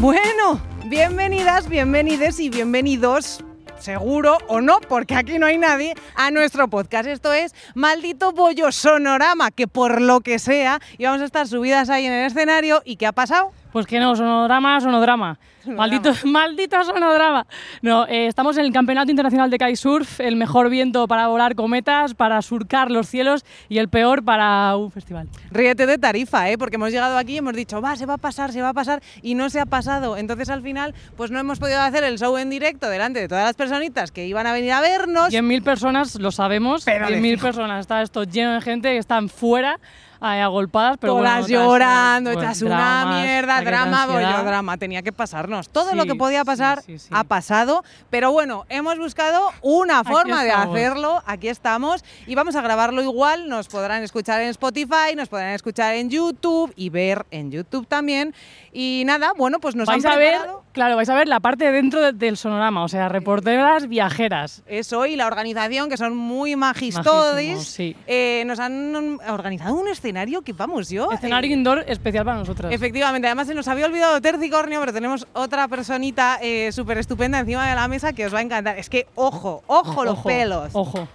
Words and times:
Bueno, 0.00 0.58
bienvenidas, 0.86 1.68
bienvenides 1.68 2.40
y 2.40 2.48
bienvenidos 2.48 3.44
seguro 3.80 4.38
o 4.48 4.62
no, 4.62 4.80
porque 4.88 5.14
aquí 5.14 5.38
no 5.38 5.44
hay 5.44 5.58
nadie, 5.58 5.94
a 6.14 6.30
nuestro 6.30 6.68
podcast. 6.68 7.06
Esto 7.06 7.34
es 7.34 7.54
Maldito 7.74 8.32
Bollo 8.32 8.72
Sonorama, 8.72 9.50
que 9.50 9.68
por 9.68 10.00
lo 10.00 10.20
que 10.20 10.38
sea 10.38 10.80
íbamos 10.96 11.20
a 11.20 11.26
estar 11.26 11.46
subidas 11.46 11.90
ahí 11.90 12.06
en 12.06 12.14
el 12.14 12.24
escenario. 12.26 12.80
¿Y 12.86 12.96
qué 12.96 13.06
ha 13.06 13.12
pasado? 13.12 13.52
Pues 13.72 13.86
que 13.86 14.00
no, 14.00 14.16
sonodrama, 14.16 14.80
sonodrama. 14.80 15.38
Maldito, 15.66 16.12
maldito 16.24 16.82
sonodrama. 16.84 17.46
No, 17.82 18.06
eh, 18.06 18.26
estamos 18.26 18.56
en 18.58 18.64
el 18.64 18.72
Campeonato 18.72 19.10
Internacional 19.10 19.50
de 19.50 19.58
Kitesurf, 19.58 20.20
el 20.20 20.36
mejor 20.36 20.70
viento 20.70 21.06
para 21.06 21.28
volar 21.28 21.54
cometas, 21.54 22.14
para 22.14 22.40
surcar 22.42 22.90
los 22.90 23.08
cielos 23.08 23.44
y 23.68 23.78
el 23.78 23.88
peor 23.88 24.24
para 24.24 24.76
un 24.76 24.90
festival. 24.90 25.28
Ríete 25.50 25.86
de 25.86 25.98
tarifa, 25.98 26.50
¿eh? 26.50 26.58
porque 26.58 26.76
hemos 26.76 26.90
llegado 26.90 27.16
aquí 27.16 27.34
y 27.34 27.38
hemos 27.38 27.54
dicho, 27.54 27.80
va, 27.80 27.94
se 27.96 28.06
va 28.06 28.14
a 28.14 28.18
pasar, 28.18 28.52
se 28.52 28.62
va 28.62 28.70
a 28.70 28.74
pasar, 28.74 29.02
y 29.22 29.34
no 29.34 29.50
se 29.50 29.60
ha 29.60 29.66
pasado. 29.66 30.16
Entonces 30.16 30.48
al 30.48 30.62
final, 30.62 30.94
pues 31.16 31.30
no 31.30 31.38
hemos 31.38 31.58
podido 31.58 31.80
hacer 31.80 32.02
el 32.04 32.18
show 32.18 32.36
en 32.38 32.50
directo 32.50 32.88
delante 32.88 33.20
de 33.20 33.28
todas 33.28 33.44
las 33.44 33.54
personitas 33.54 34.10
que 34.10 34.26
iban 34.26 34.46
a 34.46 34.52
venir 34.52 34.72
a 34.72 34.80
vernos. 34.80 35.32
100.000 35.32 35.62
personas, 35.62 36.18
lo 36.18 36.32
sabemos, 36.32 36.84
Pero 36.84 37.06
de 37.06 37.18
100.000 37.18 37.30
fijo. 37.34 37.42
personas. 37.42 37.80
Está 37.80 38.02
esto 38.02 38.24
lleno 38.24 38.54
de 38.54 38.60
gente 38.62 38.90
que 38.90 38.98
están 38.98 39.28
fuera, 39.28 39.78
eh, 40.22 40.40
agolpadas, 40.40 40.98
pero 41.00 41.14
Todas 41.14 41.40
bueno, 41.42 41.64
llorando, 41.64 42.30
hechas 42.30 42.62
una 42.62 43.20
mierda, 43.22 43.60
drama, 43.62 44.06
bollo, 44.06 44.44
drama. 44.44 44.76
Tenía 44.76 45.02
que 45.02 45.12
pasarnos. 45.12 45.68
Todo 45.68 45.94
lo 45.94 46.04
que 46.06 46.14
podía 46.14 46.44
pasar 46.44 46.82
sí, 46.82 46.98
sí. 46.98 47.08
ha 47.10 47.24
pasado. 47.24 47.84
Pero 48.10 48.30
bueno, 48.32 48.66
hemos 48.68 48.98
buscado 48.98 49.50
una 49.62 50.04
forma 50.04 50.44
de 50.44 50.50
hacerlo. 50.50 51.22
Aquí 51.26 51.48
estamos. 51.48 52.04
Y 52.26 52.34
vamos 52.34 52.54
a 52.56 52.60
grabarlo 52.60 53.02
igual. 53.02 53.48
Nos 53.48 53.68
podrán 53.68 54.02
escuchar 54.02 54.40
en 54.42 54.48
Spotify, 54.48 55.14
nos 55.16 55.28
podrán 55.28 55.54
escuchar 55.54 55.94
en 55.94 56.10
YouTube 56.10 56.72
y 56.76 56.90
ver 56.90 57.24
en 57.30 57.50
YouTube 57.50 57.86
también. 57.86 58.34
Y 58.72 59.02
nada, 59.04 59.32
bueno, 59.36 59.58
pues 59.58 59.74
nos 59.74 59.86
Vais 59.88 60.04
han 60.04 60.12
a 60.12 60.16
ver, 60.16 60.36
claro, 60.72 60.94
vais 60.94 61.08
a 61.08 61.14
ver 61.14 61.26
la 61.26 61.40
parte 61.40 61.64
de 61.64 61.72
dentro 61.72 62.00
de- 62.00 62.12
del 62.12 62.36
sonorama, 62.36 62.84
o 62.84 62.88
sea, 62.88 63.08
reporteras 63.08 63.88
viajeras. 63.88 64.62
eso 64.66 65.06
y 65.06 65.16
la 65.16 65.26
organización, 65.26 65.88
que 65.88 65.96
son 65.96 66.16
muy 66.16 66.54
magistodis. 66.54 67.66
Sí. 67.66 67.96
eh, 68.06 68.44
nos 68.46 68.60
han 68.60 69.18
organizado 69.28 69.74
un 69.74 69.88
escenario 69.88 70.42
que, 70.42 70.52
vamos, 70.52 70.88
yo... 70.88 71.10
Escenario 71.10 71.50
eh, 71.50 71.54
indoor 71.54 71.84
especial 71.88 72.24
para 72.24 72.38
nosotras. 72.38 72.72
Efectivamente, 72.72 73.26
además 73.26 73.48
se 73.48 73.54
nos 73.54 73.66
había 73.66 73.86
olvidado 73.86 74.20
Tercicornio, 74.20 74.78
pero 74.78 74.92
tenemos 74.92 75.26
otra 75.32 75.66
personita 75.66 76.38
eh, 76.40 76.70
súper 76.70 76.98
estupenda 76.98 77.40
encima 77.40 77.68
de 77.68 77.74
la 77.74 77.88
mesa 77.88 78.12
que 78.12 78.26
os 78.26 78.32
va 78.32 78.38
a 78.38 78.42
encantar. 78.42 78.78
Es 78.78 78.88
que, 78.88 79.08
ojo, 79.16 79.64
ojo, 79.66 80.04
los 80.04 80.18
pelos. 80.20 80.70
Ojo, 80.74 81.08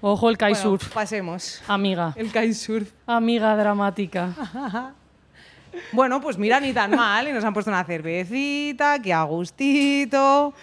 ojo 0.00 0.30
el 0.30 0.36
Bueno, 0.36 0.54
kitesurf. 0.54 0.92
pasemos. 0.92 1.62
Amiga, 1.68 2.12
El 2.16 2.26
kitesurf. 2.32 2.90
amiga 3.06 3.54
dramática. 3.56 4.30
Bueno, 5.92 6.20
pues 6.20 6.38
mira, 6.38 6.60
ni 6.60 6.72
tan 6.72 6.90
mal. 6.90 7.28
Y 7.28 7.32
nos 7.32 7.44
han 7.44 7.54
puesto 7.54 7.70
una 7.70 7.84
cervecita, 7.84 9.00
que 9.00 9.12
a 9.12 9.22
gustito. 9.24 10.54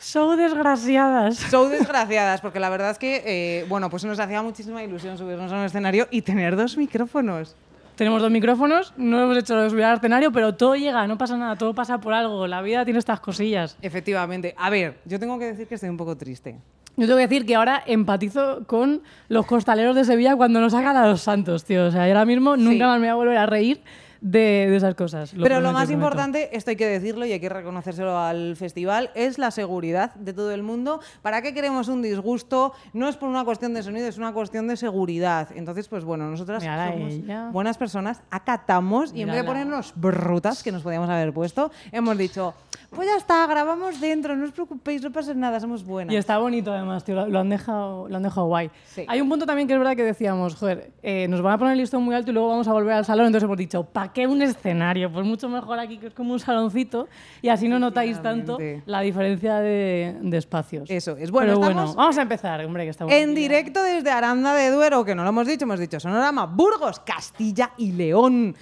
Show 0.00 0.36
desgraciadas. 0.36 1.50
Show 1.50 1.68
desgraciadas, 1.68 2.40
porque 2.40 2.60
la 2.60 2.68
verdad 2.68 2.90
es 2.90 2.98
que, 2.98 3.22
eh, 3.24 3.66
bueno, 3.68 3.88
pues 3.88 4.04
nos 4.04 4.18
hacía 4.18 4.42
muchísima 4.42 4.82
ilusión 4.82 5.16
subirnos 5.16 5.50
a 5.50 5.56
un 5.56 5.64
escenario 5.64 6.08
y 6.10 6.22
tener 6.22 6.56
dos 6.56 6.76
micrófonos. 6.76 7.56
Tenemos 7.96 8.20
dos 8.20 8.30
micrófonos, 8.30 8.92
no 8.96 9.22
hemos 9.22 9.38
hecho 9.38 9.56
de 9.56 9.70
subir 9.70 9.84
al 9.84 9.96
escenario, 9.96 10.32
pero 10.32 10.54
todo 10.56 10.74
llega, 10.74 11.06
no 11.06 11.16
pasa 11.16 11.36
nada, 11.36 11.56
todo 11.56 11.74
pasa 11.74 11.98
por 11.98 12.12
algo. 12.12 12.46
La 12.46 12.60
vida 12.60 12.84
tiene 12.84 12.98
estas 12.98 13.20
cosillas. 13.20 13.78
Efectivamente. 13.80 14.54
A 14.58 14.68
ver, 14.68 14.98
yo 15.04 15.20
tengo 15.20 15.38
que 15.38 15.46
decir 15.46 15.68
que 15.68 15.76
estoy 15.76 15.90
un 15.90 15.96
poco 15.96 16.16
triste. 16.16 16.56
Yo 16.96 17.06
tengo 17.06 17.16
que 17.16 17.26
decir 17.26 17.46
que 17.46 17.54
ahora 17.54 17.82
empatizo 17.86 18.64
con 18.66 19.02
los 19.28 19.46
costaleros 19.46 19.96
de 19.96 20.04
Sevilla 20.04 20.36
cuando 20.36 20.60
nos 20.60 20.72
sacan 20.72 20.96
a 20.96 21.06
los 21.06 21.22
santos, 21.22 21.64
tío. 21.64 21.86
O 21.86 21.90
sea, 21.90 22.06
yo 22.06 22.12
ahora 22.12 22.24
mismo 22.24 22.56
nunca 22.56 22.86
más 22.86 23.00
me 23.00 23.06
voy 23.06 23.10
a 23.10 23.14
volver 23.14 23.36
a 23.38 23.46
reír 23.46 23.80
de, 24.24 24.66
de 24.70 24.76
esas 24.76 24.94
cosas. 24.94 25.34
Pero 25.40 25.60
lo 25.60 25.70
más 25.72 25.84
prometo. 25.86 25.92
importante, 25.92 26.56
esto 26.56 26.70
hay 26.70 26.76
que 26.76 26.86
decirlo 26.86 27.26
y 27.26 27.32
hay 27.32 27.40
que 27.40 27.50
reconocérselo 27.50 28.18
al 28.18 28.56
festival, 28.56 29.10
es 29.14 29.36
la 29.36 29.50
seguridad 29.50 30.14
de 30.14 30.32
todo 30.32 30.50
el 30.52 30.62
mundo. 30.62 31.00
¿Para 31.20 31.42
qué 31.42 31.52
queremos 31.52 31.88
un 31.88 32.00
disgusto? 32.00 32.72
No 32.94 33.06
es 33.06 33.16
por 33.16 33.28
una 33.28 33.44
cuestión 33.44 33.74
de 33.74 33.82
sonido, 33.82 34.08
es 34.08 34.16
una 34.16 34.32
cuestión 34.32 34.66
de 34.66 34.78
seguridad. 34.78 35.48
Entonces, 35.54 35.88
pues 35.88 36.04
bueno, 36.04 36.30
nosotras 36.30 36.62
Mírala 36.62 36.92
somos 36.92 37.12
ella. 37.12 37.50
buenas 37.52 37.76
personas, 37.76 38.22
acatamos 38.30 39.12
y 39.14 39.20
en 39.20 39.28
vez 39.28 39.36
de 39.36 39.44
ponernos 39.44 39.92
brutas, 39.94 40.62
que 40.62 40.72
nos 40.72 40.82
podíamos 40.82 41.10
haber 41.10 41.34
puesto, 41.34 41.70
hemos 41.92 42.16
dicho, 42.16 42.54
pues 42.90 43.06
ya 43.06 43.16
está, 43.18 43.46
grabamos 43.46 44.00
dentro, 44.00 44.34
no 44.36 44.46
os 44.46 44.52
preocupéis, 44.52 45.02
no 45.02 45.12
pasa 45.12 45.34
nada, 45.34 45.60
somos 45.60 45.84
buenas. 45.84 46.14
Y 46.14 46.16
está 46.16 46.38
bonito 46.38 46.72
además, 46.72 47.04
tío, 47.04 47.14
lo, 47.14 47.26
lo 47.26 47.40
han 47.40 47.50
dejado, 47.50 48.08
lo 48.08 48.16
han 48.16 48.22
dejado 48.22 48.46
guay. 48.46 48.70
Sí. 48.86 49.04
Hay 49.06 49.20
un 49.20 49.28
punto 49.28 49.44
también 49.44 49.68
que 49.68 49.74
es 49.74 49.78
verdad 49.78 49.94
que 49.96 50.02
decíamos, 50.04 50.54
joder, 50.54 50.92
eh, 51.02 51.26
nos 51.28 51.42
van 51.42 51.52
a 51.52 51.58
poner 51.58 51.72
el 51.72 51.78
listón 51.80 52.02
muy 52.02 52.14
alto 52.14 52.30
y 52.30 52.34
luego 52.34 52.48
vamos 52.48 52.68
a 52.68 52.72
volver 52.72 52.94
al 52.94 53.04
salón, 53.04 53.26
entonces 53.26 53.44
hemos 53.44 53.58
dicho, 53.58 53.84
¿para 53.84 54.13
qué 54.14 54.26
un 54.26 54.40
escenario? 54.40 55.12
Pues 55.12 55.26
mucho 55.26 55.48
mejor 55.48 55.78
aquí 55.78 55.98
que 55.98 56.06
es 56.06 56.14
como 56.14 56.32
un 56.32 56.40
saloncito 56.40 57.08
y 57.42 57.48
así 57.48 57.68
no 57.68 57.78
notáis 57.78 58.22
tanto 58.22 58.58
la 58.86 59.00
diferencia 59.00 59.56
de, 59.56 60.16
de 60.22 60.36
espacios. 60.38 60.88
Eso 60.88 61.16
es. 61.18 61.30
Bueno, 61.30 61.48
Pero 61.48 61.58
bueno, 61.58 61.70
estamos 61.72 61.96
vamos 61.96 62.18
a 62.18 62.22
empezar, 62.22 62.64
hombre, 62.64 62.84
que 62.84 62.90
está 62.90 63.04
En 63.06 63.34
directo 63.34 63.82
desde 63.82 64.10
Aranda 64.10 64.54
de 64.54 64.70
Duero, 64.70 65.04
que 65.04 65.14
no 65.14 65.22
lo 65.24 65.28
hemos 65.28 65.46
dicho, 65.46 65.64
hemos 65.64 65.80
dicho 65.80 66.00
Sonorama, 66.00 66.46
Burgos, 66.46 67.00
Castilla 67.00 67.72
y 67.76 67.92
León. 67.92 68.54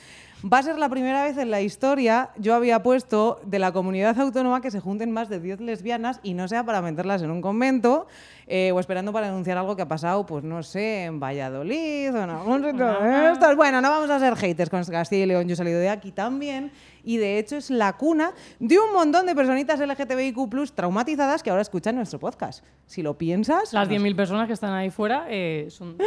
Va 0.44 0.58
a 0.58 0.62
ser 0.64 0.76
la 0.76 0.88
primera 0.88 1.22
vez 1.22 1.38
en 1.38 1.52
la 1.52 1.60
historia, 1.60 2.30
yo 2.36 2.56
había 2.56 2.82
puesto 2.82 3.40
de 3.44 3.60
la 3.60 3.70
comunidad 3.70 4.18
autónoma 4.18 4.60
que 4.60 4.72
se 4.72 4.80
junten 4.80 5.12
más 5.12 5.28
de 5.28 5.38
10 5.38 5.60
lesbianas 5.60 6.18
y 6.24 6.34
no 6.34 6.48
sea 6.48 6.64
para 6.64 6.82
meterlas 6.82 7.22
en 7.22 7.30
un 7.30 7.40
convento 7.40 8.08
eh, 8.48 8.72
o 8.72 8.80
esperando 8.80 9.12
para 9.12 9.28
denunciar 9.28 9.56
algo 9.56 9.76
que 9.76 9.82
ha 9.82 9.88
pasado, 9.88 10.26
pues 10.26 10.42
no 10.42 10.64
sé, 10.64 11.04
en 11.04 11.20
Valladolid 11.20 12.12
o 12.12 12.24
en 12.24 12.30
algún 12.30 12.64
sitio 12.70 12.86
de 12.88 13.30
estos. 13.30 13.54
Bueno, 13.54 13.80
no 13.80 13.88
vamos 13.88 14.10
a 14.10 14.18
ser 14.18 14.34
haters 14.34 14.68
con 14.68 14.84
Castilla 14.84 15.22
y 15.22 15.26
León, 15.26 15.46
yo 15.46 15.52
he 15.52 15.56
salido 15.56 15.78
de 15.78 15.90
aquí 15.90 16.10
también 16.10 16.72
y 17.04 17.18
de 17.18 17.38
hecho 17.38 17.56
es 17.56 17.70
la 17.70 17.92
cuna 17.96 18.32
de 18.58 18.80
un 18.80 18.92
montón 18.92 19.26
de 19.26 19.36
personitas 19.36 19.78
LGTBIQ 19.78 20.74
traumatizadas 20.74 21.44
que 21.44 21.50
ahora 21.50 21.62
escuchan 21.62 21.94
nuestro 21.94 22.18
podcast. 22.18 22.64
Si 22.86 23.00
lo 23.00 23.16
piensas... 23.16 23.72
Las 23.72 23.88
no 23.88 23.94
10.000 23.94 24.16
personas 24.16 24.46
que 24.48 24.54
están 24.54 24.72
ahí 24.72 24.90
fuera 24.90 25.26
eh, 25.28 25.68
son... 25.70 25.98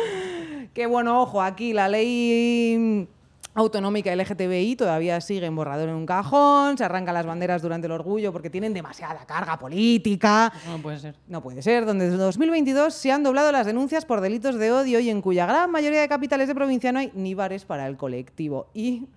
Que 0.73 0.87
bueno, 0.87 1.21
ojo, 1.21 1.41
aquí 1.41 1.71
la 1.71 1.87
ley 1.87 3.07
autonómica 3.55 4.15
LGTBI 4.15 4.75
todavía 4.75 5.19
sigue 5.21 5.45
en 5.45 5.55
borrador 5.55 5.89
en 5.89 5.95
un 5.95 6.05
cajón, 6.05 6.77
se 6.77 6.83
arrancan 6.83 7.13
las 7.13 7.25
banderas 7.25 7.61
durante 7.61 7.87
el 7.87 7.93
orgullo 7.93 8.31
porque 8.31 8.49
tienen 8.49 8.73
demasiada 8.73 9.25
carga 9.25 9.57
política. 9.57 10.51
No 10.67 10.77
puede 10.79 10.99
ser. 10.99 11.15
No 11.27 11.41
puede 11.41 11.61
ser, 11.61 11.85
donde 11.85 12.05
desde 12.05 12.17
2022 12.17 12.93
se 12.93 13.11
han 13.11 13.23
doblado 13.23 13.51
las 13.51 13.65
denuncias 13.65 14.05
por 14.05 14.21
delitos 14.21 14.55
de 14.55 14.71
odio 14.71 14.99
y 14.99 15.09
en 15.09 15.21
cuya 15.21 15.45
gran 15.45 15.71
mayoría 15.71 16.01
de 16.01 16.09
capitales 16.09 16.47
de 16.47 16.55
provincia 16.55 16.91
no 16.91 16.99
hay 16.99 17.11
ni 17.15 17.33
bares 17.33 17.65
para 17.65 17.87
el 17.87 17.97
colectivo. 17.97 18.67
Y 18.73 19.07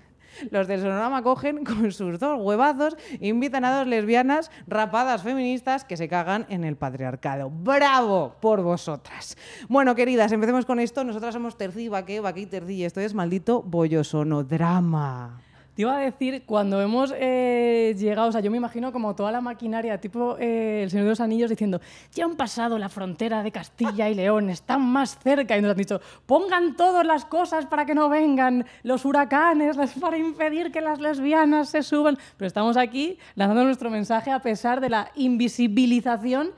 los 0.50 0.66
del 0.66 0.80
Sonorama 0.80 1.22
cogen 1.22 1.64
con 1.64 1.92
sus 1.92 2.18
dos 2.18 2.40
huevazos, 2.40 2.96
invitan 3.20 3.64
a 3.64 3.76
dos 3.78 3.86
lesbianas 3.86 4.50
rapadas 4.66 5.22
feministas 5.22 5.84
que 5.84 5.96
se 5.96 6.08
cagan 6.08 6.46
en 6.48 6.64
el 6.64 6.76
patriarcado. 6.76 7.50
¡Bravo 7.50 8.36
por 8.40 8.62
vosotras! 8.62 9.36
Bueno, 9.68 9.94
queridas, 9.94 10.32
empecemos 10.32 10.66
con 10.66 10.80
esto. 10.80 11.04
Nosotras 11.04 11.34
somos 11.34 11.56
Terci 11.56 11.84
y 11.84 11.88
Baque, 11.88 12.20
Baque 12.20 12.40
y 12.40 12.46
Terci, 12.46 12.84
esto 12.84 13.00
es 13.00 13.14
maldito 13.14 13.62
bollosonodrama. 13.62 15.47
Te 15.78 15.82
iba 15.82 15.96
a 15.96 16.00
decir, 16.00 16.42
cuando 16.44 16.82
hemos 16.82 17.14
eh, 17.16 17.94
llegado, 17.96 18.30
o 18.30 18.32
sea, 18.32 18.40
yo 18.40 18.50
me 18.50 18.56
imagino 18.56 18.90
como 18.90 19.14
toda 19.14 19.30
la 19.30 19.40
maquinaria, 19.40 20.00
tipo 20.00 20.36
eh, 20.40 20.80
El 20.82 20.90
Señor 20.90 21.04
de 21.04 21.10
los 21.10 21.20
Anillos, 21.20 21.50
diciendo, 21.50 21.80
ya 22.12 22.24
han 22.24 22.34
pasado 22.34 22.78
la 22.80 22.88
frontera 22.88 23.44
de 23.44 23.52
Castilla 23.52 24.08
y 24.08 24.16
León, 24.16 24.50
están 24.50 24.80
más 24.82 25.16
cerca, 25.20 25.56
y 25.56 25.62
nos 25.62 25.70
han 25.70 25.76
dicho, 25.76 26.00
pongan 26.26 26.74
todas 26.74 27.06
las 27.06 27.24
cosas 27.24 27.66
para 27.66 27.86
que 27.86 27.94
no 27.94 28.08
vengan 28.08 28.66
los 28.82 29.04
huracanes, 29.04 29.76
para 30.00 30.18
impedir 30.18 30.72
que 30.72 30.80
las 30.80 30.98
lesbianas 30.98 31.68
se 31.68 31.84
suban. 31.84 32.18
Pero 32.36 32.48
estamos 32.48 32.76
aquí 32.76 33.16
lanzando 33.36 33.62
nuestro 33.62 33.88
mensaje 33.88 34.32
a 34.32 34.40
pesar 34.40 34.80
de 34.80 34.90
la 34.90 35.12
invisibilización 35.14 36.50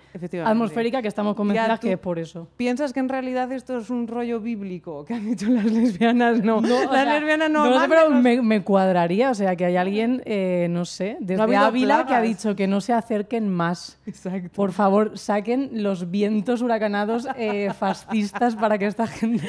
atmosférica 0.46 1.02
que 1.02 1.08
estamos 1.08 1.34
convencidas 1.36 1.78
que 1.78 1.92
es 1.92 1.98
por 1.98 2.18
eso. 2.18 2.48
¿Piensas 2.56 2.94
que 2.94 3.00
en 3.00 3.10
realidad 3.10 3.52
esto 3.52 3.76
es 3.76 3.90
un 3.90 4.08
rollo 4.08 4.40
bíblico 4.40 5.04
que 5.04 5.12
han 5.12 5.26
dicho 5.26 5.46
las 5.50 5.64
lesbianas? 5.70 6.42
No, 6.42 6.56
O 6.56 6.60
las 6.62 6.90
sea, 6.90 7.04
lesbianas 7.18 7.50
no. 7.50 7.66
mándenos- 7.66 7.88
pero 7.90 8.10
me, 8.10 8.40
me 8.40 8.62
cuadraría. 8.64 9.09
O 9.30 9.34
sea, 9.34 9.56
que 9.56 9.64
hay 9.64 9.76
alguien, 9.76 10.22
eh, 10.24 10.68
no 10.70 10.84
sé, 10.84 11.16
desde 11.20 11.42
Ávila 11.56 12.06
que 12.06 12.14
ha 12.14 12.20
dicho 12.22 12.54
que 12.56 12.66
no 12.66 12.80
se 12.80 12.92
acerquen 12.92 13.48
más. 13.48 13.98
Exacto. 14.06 14.50
Por 14.54 14.72
favor, 14.72 15.18
saquen 15.18 15.82
los 15.82 16.10
vientos 16.10 16.62
huracanados 16.62 17.26
eh, 17.36 17.70
fascistas 17.78 18.54
para 18.56 18.78
que 18.78 18.86
esta 18.86 19.06
gente 19.06 19.46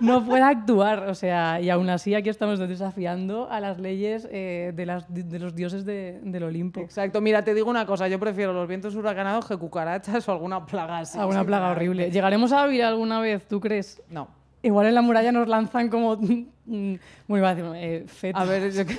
no 0.00 0.24
pueda 0.24 0.48
actuar. 0.48 1.08
O 1.08 1.14
sea, 1.14 1.60
y 1.60 1.70
aún 1.70 1.88
así 1.90 2.14
aquí 2.14 2.28
estamos 2.28 2.58
desafiando 2.58 3.48
a 3.50 3.60
las 3.60 3.78
leyes 3.78 4.28
eh, 4.30 4.72
de, 4.74 4.86
las, 4.86 5.04
de 5.08 5.38
los 5.38 5.54
dioses 5.54 5.84
de- 5.84 6.20
del 6.22 6.42
Olimpo. 6.44 6.80
Exacto, 6.80 7.20
mira, 7.20 7.42
te 7.42 7.54
digo 7.54 7.70
una 7.70 7.86
cosa, 7.86 8.08
yo 8.08 8.18
prefiero 8.18 8.52
los 8.52 8.66
vientos 8.68 8.94
huracanados 8.94 9.46
que 9.46 9.56
cucarachas 9.56 10.28
o 10.28 10.32
alguna 10.32 10.64
plaga 10.66 10.98
así. 11.00 11.18
Alguna 11.18 11.44
plaga 11.44 11.70
horrible. 11.70 12.10
¿Llegaremos 12.10 12.52
a 12.52 12.62
Ávila 12.64 12.88
alguna 12.88 13.20
vez, 13.20 13.46
tú 13.46 13.60
crees? 13.60 14.02
No. 14.10 14.28
Igual 14.64 14.86
en 14.86 14.94
la 14.94 15.02
muralla 15.02 15.30
nos 15.30 15.46
lanzan 15.46 15.88
como... 15.88 16.16
mm, 16.66 16.94
a 17.44 17.54
decir, 17.54 17.72
eh. 17.76 18.32
A 18.34 18.44
ver, 18.44 18.72
yo 18.72 18.82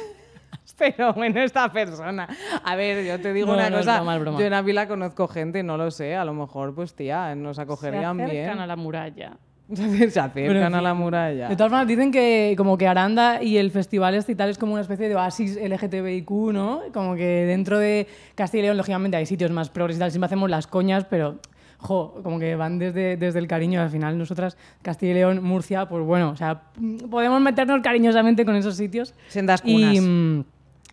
Pero 0.77 1.13
bueno, 1.13 1.39
esta 1.41 1.71
persona. 1.71 2.27
A 2.63 2.75
ver, 2.75 3.05
yo 3.05 3.19
te 3.21 3.33
digo 3.33 3.47
No, 3.47 3.53
una 3.53 3.69
no, 3.69 3.77
cosa. 3.77 3.95
broma, 3.97 4.15
es 4.15 4.21
broma. 4.21 4.39
Yo 4.39 4.45
en 4.45 4.53
Ávila 4.53 4.87
conozco 4.87 5.27
gente, 5.27 5.63
no 5.63 5.77
lo 5.77 5.89
sé. 5.89 6.15
A 6.15 6.25
lo 6.25 6.33
mejor, 6.33 6.75
pues 6.75 6.93
tía, 6.93 7.33
nos 7.35 7.55
Se 7.55 7.61
acogerían 7.61 8.19
acercan 8.19 8.29
bien. 8.29 8.59
a 8.59 8.67
la 8.67 8.75
muralla. 8.75 9.37
Se 9.73 10.19
acercan 10.19 10.75
a 10.75 10.81
la 10.81 10.93
muralla. 10.93 11.49
De 11.49 11.55
todas 11.55 11.71
formas, 11.71 11.87
dicen 11.87 12.11
que 12.11 12.53
como 12.57 12.77
que 12.77 12.87
Aranda 12.87 13.41
y 13.41 13.57
el 13.57 13.71
festival 13.71 14.15
este 14.15 14.33
y 14.33 14.35
tal 14.35 14.49
es 14.49 14.57
como 14.57 14.73
una 14.73 14.81
especie 14.81 15.07
de 15.09 15.15
oasis 15.15 15.57
LGTBIQ, 15.57 16.29
¿no? 16.53 16.81
Como 16.93 17.15
que 17.15 17.45
dentro 17.45 17.79
de 17.79 18.07
Castilla 18.35 18.63
y 18.63 18.65
León, 18.67 18.77
lógicamente, 18.77 19.17
hay 19.17 19.25
sitios 19.25 19.51
más 19.51 19.69
progresistas, 19.69 20.13
siempre 20.13 20.25
hacemos 20.27 20.49
las 20.49 20.67
coñas, 20.67 21.05
pero, 21.09 21.37
jo, 21.77 22.19
como 22.23 22.39
que 22.39 22.55
van 22.55 22.79
desde, 22.79 23.17
desde 23.17 23.39
el 23.39 23.47
cariño. 23.47 23.81
Al 23.81 23.89
final, 23.89 24.17
nosotras, 24.17 24.57
Castilla 24.81 25.11
y 25.11 25.15
León, 25.15 25.43
Murcia, 25.43 25.87
pues 25.87 26.03
bueno, 26.05 26.29
o 26.29 26.35
sea, 26.35 26.63
podemos 27.09 27.41
meternos 27.41 27.81
cariñosamente 27.81 28.45
con 28.45 28.55
esos 28.55 28.75
sitios. 28.75 29.13
Sendas 29.27 29.61
cunas. 29.61 29.95
Y, 29.95 30.45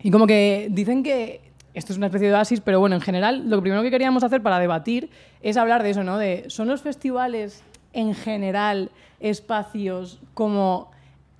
y 0.03 0.11
como 0.11 0.27
que 0.27 0.67
dicen 0.71 1.03
que 1.03 1.41
esto 1.73 1.91
es 1.91 1.97
una 1.97 2.07
especie 2.07 2.27
de 2.27 2.35
oasis, 2.35 2.61
pero 2.61 2.79
bueno, 2.79 2.95
en 2.95 3.01
general, 3.01 3.49
lo 3.49 3.59
primero 3.61 3.81
que 3.81 3.89
queríamos 3.89 4.23
hacer 4.23 4.41
para 4.43 4.59
debatir 4.59 5.09
es 5.41 5.57
hablar 5.57 5.81
de 5.83 5.89
eso, 5.89 6.03
¿no? 6.03 6.17
De, 6.17 6.45
¿son 6.47 6.67
los 6.67 6.81
festivales 6.81 7.63
en 7.93 8.13
general 8.13 8.91
espacios 9.19 10.19
como 10.33 10.91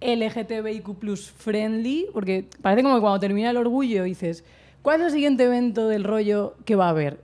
LGTBIQ 0.01 0.95
plus 0.95 1.29
friendly? 1.31 2.07
Porque 2.13 2.47
parece 2.61 2.83
como 2.83 2.95
que 2.95 3.01
cuando 3.01 3.19
termina 3.19 3.51
el 3.51 3.57
orgullo 3.57 4.03
dices, 4.03 4.43
¿cuál 4.81 5.01
es 5.01 5.07
el 5.07 5.13
siguiente 5.13 5.43
evento 5.43 5.87
del 5.87 6.03
rollo 6.03 6.55
que 6.65 6.75
va 6.75 6.87
a 6.87 6.89
haber? 6.89 7.19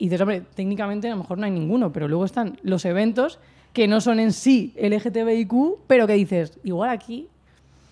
Y 0.00 0.06
dices, 0.06 0.22
hombre, 0.22 0.42
técnicamente 0.54 1.06
a 1.06 1.10
lo 1.10 1.18
mejor 1.18 1.38
no 1.38 1.44
hay 1.44 1.52
ninguno, 1.52 1.92
pero 1.92 2.08
luego 2.08 2.24
están 2.24 2.58
los 2.62 2.84
eventos 2.86 3.38
que 3.74 3.86
no 3.86 4.00
son 4.00 4.18
en 4.18 4.32
sí 4.32 4.74
LGTBIQ, 4.80 5.80
pero 5.86 6.06
que 6.06 6.14
dices, 6.14 6.58
igual 6.64 6.90
aquí 6.90 7.28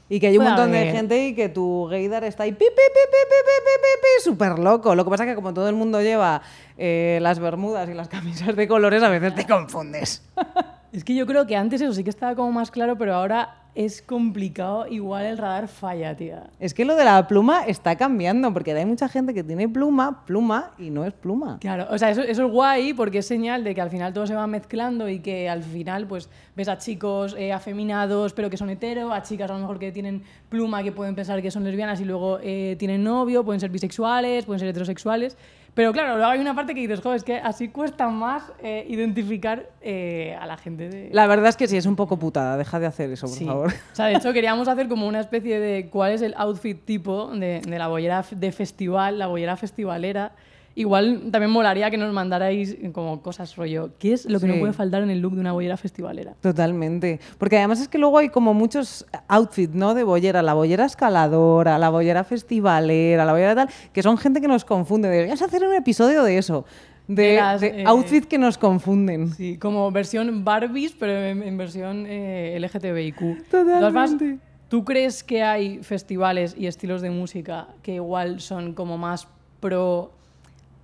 y 0.08 0.20
que 0.20 0.28
hay 0.28 0.38
un 0.38 0.44
montón 0.44 0.72
de 0.72 0.90
gente 0.90 1.28
y 1.28 1.34
que 1.34 1.50
tu 1.50 1.87
gaydar 1.90 2.25
está 2.25 2.44
ahí 2.44 2.52
pi, 2.52 2.64
pi, 2.64 2.64
pi, 2.75 3.00
pi 3.12 4.25
súper 4.25 4.58
loco. 4.58 4.94
Lo 4.94 5.05
que 5.05 5.10
pasa 5.10 5.25
es 5.25 5.28
que 5.28 5.34
como 5.34 5.52
todo 5.52 5.69
el 5.69 5.75
mundo 5.75 6.00
lleva 6.00 6.40
eh, 6.78 7.19
las 7.20 7.38
bermudas 7.38 7.90
y 7.90 7.94
las 7.94 8.08
camisas 8.08 8.56
de 8.56 8.66
colores, 8.66 9.02
a 9.02 9.11
veces 9.11 9.34
te 9.34 9.46
confundes. 9.46 10.22
Es 10.93 11.05
que 11.05 11.14
yo 11.14 11.26
creo 11.26 11.46
que 11.46 11.55
antes 11.55 11.81
eso 11.81 11.93
sí 11.93 12.02
que 12.02 12.11
estaba 12.11 12.35
como 12.35 12.50
más 12.50 12.70
claro, 12.70 12.96
pero 12.96 13.14
ahora 13.14 13.69
es 13.75 14.02
complicado. 14.02 14.87
Igual 14.88 15.26
el 15.26 15.38
radar 15.38 15.69
falla, 15.69 16.17
tía. 16.17 16.50
Es 16.58 16.75
que 16.75 16.85
lo 16.85 16.96
de 16.96 17.05
la 17.05 17.29
pluma 17.29 17.64
está 17.67 17.96
cambiando, 17.96 18.52
porque 18.52 18.73
hay 18.73 18.87
mucha 18.87 19.08
gente 19.08 19.35
que 19.35 19.44
tiene 19.44 19.69
pluma, 19.69 20.25
pluma, 20.25 20.73
y 20.79 20.90
no 20.90 21.05
es 21.05 21.12
pluma. 21.12 21.58
Claro, 21.61 21.87
o 21.90 21.99
sea, 21.99 22.11
eso, 22.11 22.23
eso 22.23 22.46
es 22.46 22.50
guay 22.50 22.94
porque 22.94 23.19
es 23.19 23.26
señal 23.26 23.64
de 23.64 23.75
que 23.75 23.81
al 23.81 23.90
final 23.90 24.12
todo 24.12 24.26
se 24.26 24.35
va 24.35 24.46
mezclando 24.46 25.08
y 25.08 25.20
que 25.20 25.49
al 25.49 25.62
final 25.62 26.06
pues 26.06 26.29
ves 26.56 26.69
a 26.69 26.79
chicos 26.79 27.37
eh, 27.38 27.52
afeminados 27.52 28.32
pero 28.32 28.50
que 28.50 28.56
son 28.56 28.70
hetero, 28.70 29.12
a 29.12 29.23
chicas 29.23 29.50
a 29.50 29.55
lo 29.55 29.61
mejor 29.61 29.79
que 29.79 29.93
tienen 29.93 30.23
pluma 30.49 30.82
que 30.82 30.90
pueden 30.90 31.14
pensar 31.14 31.40
que 31.43 31.50
son 31.50 31.64
lesbianas 31.64 32.00
y 32.00 32.05
luego 32.05 32.38
eh, 32.43 32.76
tienen 32.79 33.05
novio, 33.05 33.44
pueden 33.44 33.61
ser 33.61 33.70
bisexuales, 33.70 34.44
pueden 34.46 34.58
ser 34.58 34.69
heterosexuales. 34.69 35.37
Pero 35.78 35.92
claro, 35.92 36.16
luego 36.16 36.28
hay 36.32 36.40
una 36.40 36.56
parte 36.56 36.75
que 36.75 36.80
dices, 36.80 37.00
joder, 37.00 37.19
es 37.19 37.22
que 37.22 37.36
así 37.36 37.69
cuesta 37.69 38.08
más 38.08 38.42
eh, 38.60 38.84
identificar 38.88 39.70
eh, 39.80 40.36
a 40.40 40.44
la 40.44 40.56
gente 40.56 40.88
de... 40.88 41.10
La 41.12 41.28
verdad 41.28 41.50
es 41.50 41.56
que 41.56 41.69
sí, 41.69 41.76
es 41.76 41.86
un 41.86 41.94
poco 41.94 42.19
putada. 42.19 42.56
Deja 42.56 42.80
de 42.80 42.86
hacer 42.86 43.12
eso, 43.12 43.28
por 43.28 43.36
Sí. 43.36 43.44
favor. 43.44 43.69
O 43.92 43.94
sea, 43.94 44.06
de 44.06 44.14
hecho 44.16 44.32
queríamos 44.34 44.66
hacer 44.66 44.88
como 44.88 45.06
una 45.06 45.20
especie 45.20 45.60
de 45.60 45.88
cuál 45.88 46.10
es 46.10 46.22
el 46.22 46.34
outfit 46.36 46.84
tipo 46.84 47.28
de, 47.28 47.60
de 47.60 47.78
la 47.78 47.86
bollera 47.86 48.25
de 48.28 48.50
festival, 48.50 49.20
la 49.20 49.28
bollera 49.28 49.56
festivalera. 49.56 50.32
Igual 50.78 51.22
también 51.32 51.50
molaría 51.50 51.90
que 51.90 51.96
nos 51.96 52.12
mandarais 52.12 52.76
como 52.92 53.20
cosas 53.20 53.56
rollo. 53.56 53.90
¿Qué 53.98 54.12
es 54.12 54.26
lo 54.26 54.38
que 54.38 54.46
no 54.46 54.60
puede 54.60 54.72
faltar 54.72 55.02
en 55.02 55.10
el 55.10 55.19
look 55.19 55.34
de 55.34 55.40
una 55.40 55.50
bollera 55.50 55.76
festivalera? 55.76 56.34
Totalmente. 56.40 57.19
Porque 57.36 57.58
además 57.58 57.80
es 57.80 57.88
que 57.88 57.98
luego 57.98 58.16
hay 58.16 58.28
como 58.28 58.54
muchos 58.54 59.04
outfits, 59.26 59.75
¿no? 59.75 59.94
De 59.94 60.04
bollera. 60.04 60.40
La 60.40 60.54
bollera 60.54 60.84
escaladora, 60.84 61.78
la 61.78 61.88
bollera 61.88 62.22
festivalera, 62.22 63.25
la 63.25 63.32
bollera 63.32 63.56
tal, 63.56 63.69
que 63.92 64.04
son 64.04 64.19
gente 64.19 64.40
que 64.40 64.46
nos 64.46 64.64
confunde. 64.64 65.08
Deberías 65.08 65.42
hacer 65.42 65.64
un 65.64 65.75
episodio 65.75 66.22
de 66.22 66.38
eso. 66.38 66.64
De, 67.08 67.22
De 67.22 67.36
las, 67.38 67.60
de 67.60 67.80
eh, 67.80 67.84
outfits 67.84 68.28
que 68.28 68.38
nos 68.38 68.56
confunden. 68.56 69.32
Sí, 69.32 69.58
como 69.58 69.90
versión 69.90 70.44
Barbies, 70.44 70.92
pero 70.92 71.12
en, 71.12 71.42
en 71.42 71.56
versión 71.58 72.04
eh, 72.06 72.56
LGTBIQ. 72.60 73.48
Totalmente. 73.50 74.38
¿Tú 74.69 74.84
crees 74.84 75.25
que 75.25 75.42
hay 75.42 75.82
festivales 75.82 76.54
y 76.56 76.69
estilos 76.69 77.02
de 77.02 77.10
música 77.10 77.66
que 77.82 77.94
igual 77.94 78.40
son 78.40 78.75
como 78.75 78.96
más 78.96 79.26
pro 79.58 80.12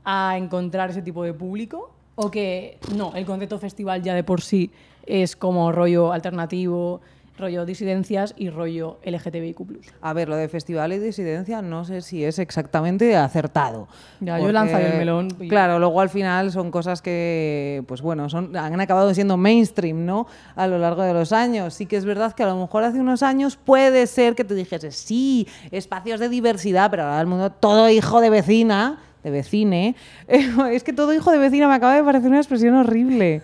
a 0.04 0.36
encontrar 0.36 0.90
ese 0.90 1.02
tipo 1.02 1.22
de 1.24 1.32
público? 1.34 1.90
¿O 2.16 2.30
que 2.30 2.78
no, 2.96 3.12
el 3.14 3.24
concepto 3.26 3.58
festival 3.58 4.02
ya 4.02 4.14
de 4.14 4.22
por 4.22 4.40
sí 4.40 4.70
es 5.06 5.34
como 5.36 5.72
rollo 5.72 6.12
alternativo, 6.12 7.00
rollo 7.36 7.66
disidencias 7.66 8.32
y 8.36 8.48
rollo 8.48 8.98
LGTBIQ+. 9.04 9.58
A 10.00 10.12
ver, 10.12 10.28
lo 10.28 10.36
de 10.36 10.48
festival 10.48 10.92
y 10.92 10.98
disidencia 11.00 11.60
no 11.62 11.84
sé 11.84 12.00
si 12.00 12.24
es 12.24 12.38
exactamente 12.38 13.16
acertado. 13.16 13.88
Ya, 14.20 14.38
yo 14.38 14.48
he 14.48 14.52
lanzado 14.52 14.86
el 14.86 14.98
melón 14.98 15.28
y- 15.40 15.48
Claro, 15.48 15.80
luego 15.80 16.00
al 16.00 16.10
final 16.10 16.52
son 16.52 16.70
cosas 16.70 17.02
que, 17.02 17.82
pues 17.88 18.02
bueno, 18.02 18.28
son, 18.28 18.56
han 18.56 18.80
acabado 18.80 19.12
siendo 19.14 19.36
mainstream, 19.36 20.04
¿no? 20.06 20.26
A 20.54 20.68
lo 20.68 20.78
largo 20.78 21.02
de 21.02 21.12
los 21.12 21.32
años. 21.32 21.74
Sí 21.74 21.86
que 21.86 21.96
es 21.96 22.04
verdad 22.04 22.32
que 22.34 22.44
a 22.44 22.46
lo 22.46 22.56
mejor 22.56 22.84
hace 22.84 23.00
unos 23.00 23.24
años 23.24 23.56
puede 23.56 24.06
ser 24.06 24.36
que 24.36 24.44
te 24.44 24.54
dijese, 24.54 24.92
sí, 24.92 25.48
espacios 25.72 26.20
de 26.20 26.28
diversidad, 26.28 26.88
pero 26.90 27.02
ahora 27.02 27.20
el 27.20 27.26
mundo, 27.26 27.50
todo 27.50 27.90
hijo 27.90 28.20
de 28.20 28.30
vecina, 28.30 29.00
de 29.24 29.30
vecine, 29.30 29.96
es 30.28 30.84
que 30.84 30.92
todo 30.92 31.12
hijo 31.12 31.32
de 31.32 31.38
vecina 31.38 31.66
me 31.66 31.74
acaba 31.74 31.96
de 31.96 32.04
parecer 32.04 32.28
una 32.28 32.38
expresión 32.38 32.74
horrible. 32.74 33.42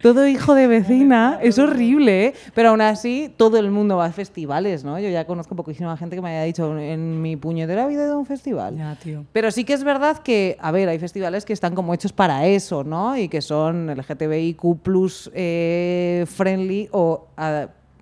Todo 0.00 0.26
hijo 0.26 0.54
de 0.54 0.66
vecina 0.66 1.38
es 1.42 1.58
horrible, 1.58 2.28
¿eh? 2.28 2.34
pero 2.54 2.70
aún 2.70 2.80
así 2.80 3.30
todo 3.36 3.58
el 3.58 3.70
mundo 3.70 3.98
va 3.98 4.06
a 4.06 4.12
festivales, 4.12 4.82
¿no? 4.82 4.98
Yo 4.98 5.10
ya 5.10 5.26
conozco 5.26 5.54
poquísima 5.54 5.94
gente 5.98 6.16
que 6.16 6.22
me 6.22 6.30
haya 6.30 6.44
dicho 6.44 6.78
en 6.78 7.20
mi 7.20 7.36
puñetera 7.36 7.86
vida 7.86 8.06
de 8.06 8.14
un 8.14 8.24
festival. 8.24 8.78
Ya, 8.78 8.96
tío. 8.96 9.26
Pero 9.34 9.50
sí 9.50 9.64
que 9.64 9.74
es 9.74 9.84
verdad 9.84 10.16
que, 10.22 10.56
a 10.58 10.70
ver, 10.70 10.88
hay 10.88 10.98
festivales 10.98 11.44
que 11.44 11.52
están 11.52 11.74
como 11.74 11.92
hechos 11.92 12.14
para 12.14 12.46
eso, 12.46 12.82
¿no? 12.82 13.14
Y 13.14 13.28
que 13.28 13.42
son 13.42 13.88
LGTBIQ 13.94 14.78
plus 14.82 15.30
eh, 15.34 16.24
friendly 16.26 16.88
o 16.92 17.26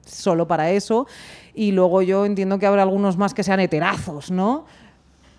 solo 0.06 0.46
para 0.46 0.70
eso. 0.70 1.08
Y 1.52 1.72
luego 1.72 2.02
yo 2.02 2.24
entiendo 2.24 2.60
que 2.60 2.66
habrá 2.66 2.82
algunos 2.82 3.16
más 3.16 3.34
que 3.34 3.42
sean 3.42 3.58
heterazos, 3.58 4.30
¿no? 4.30 4.66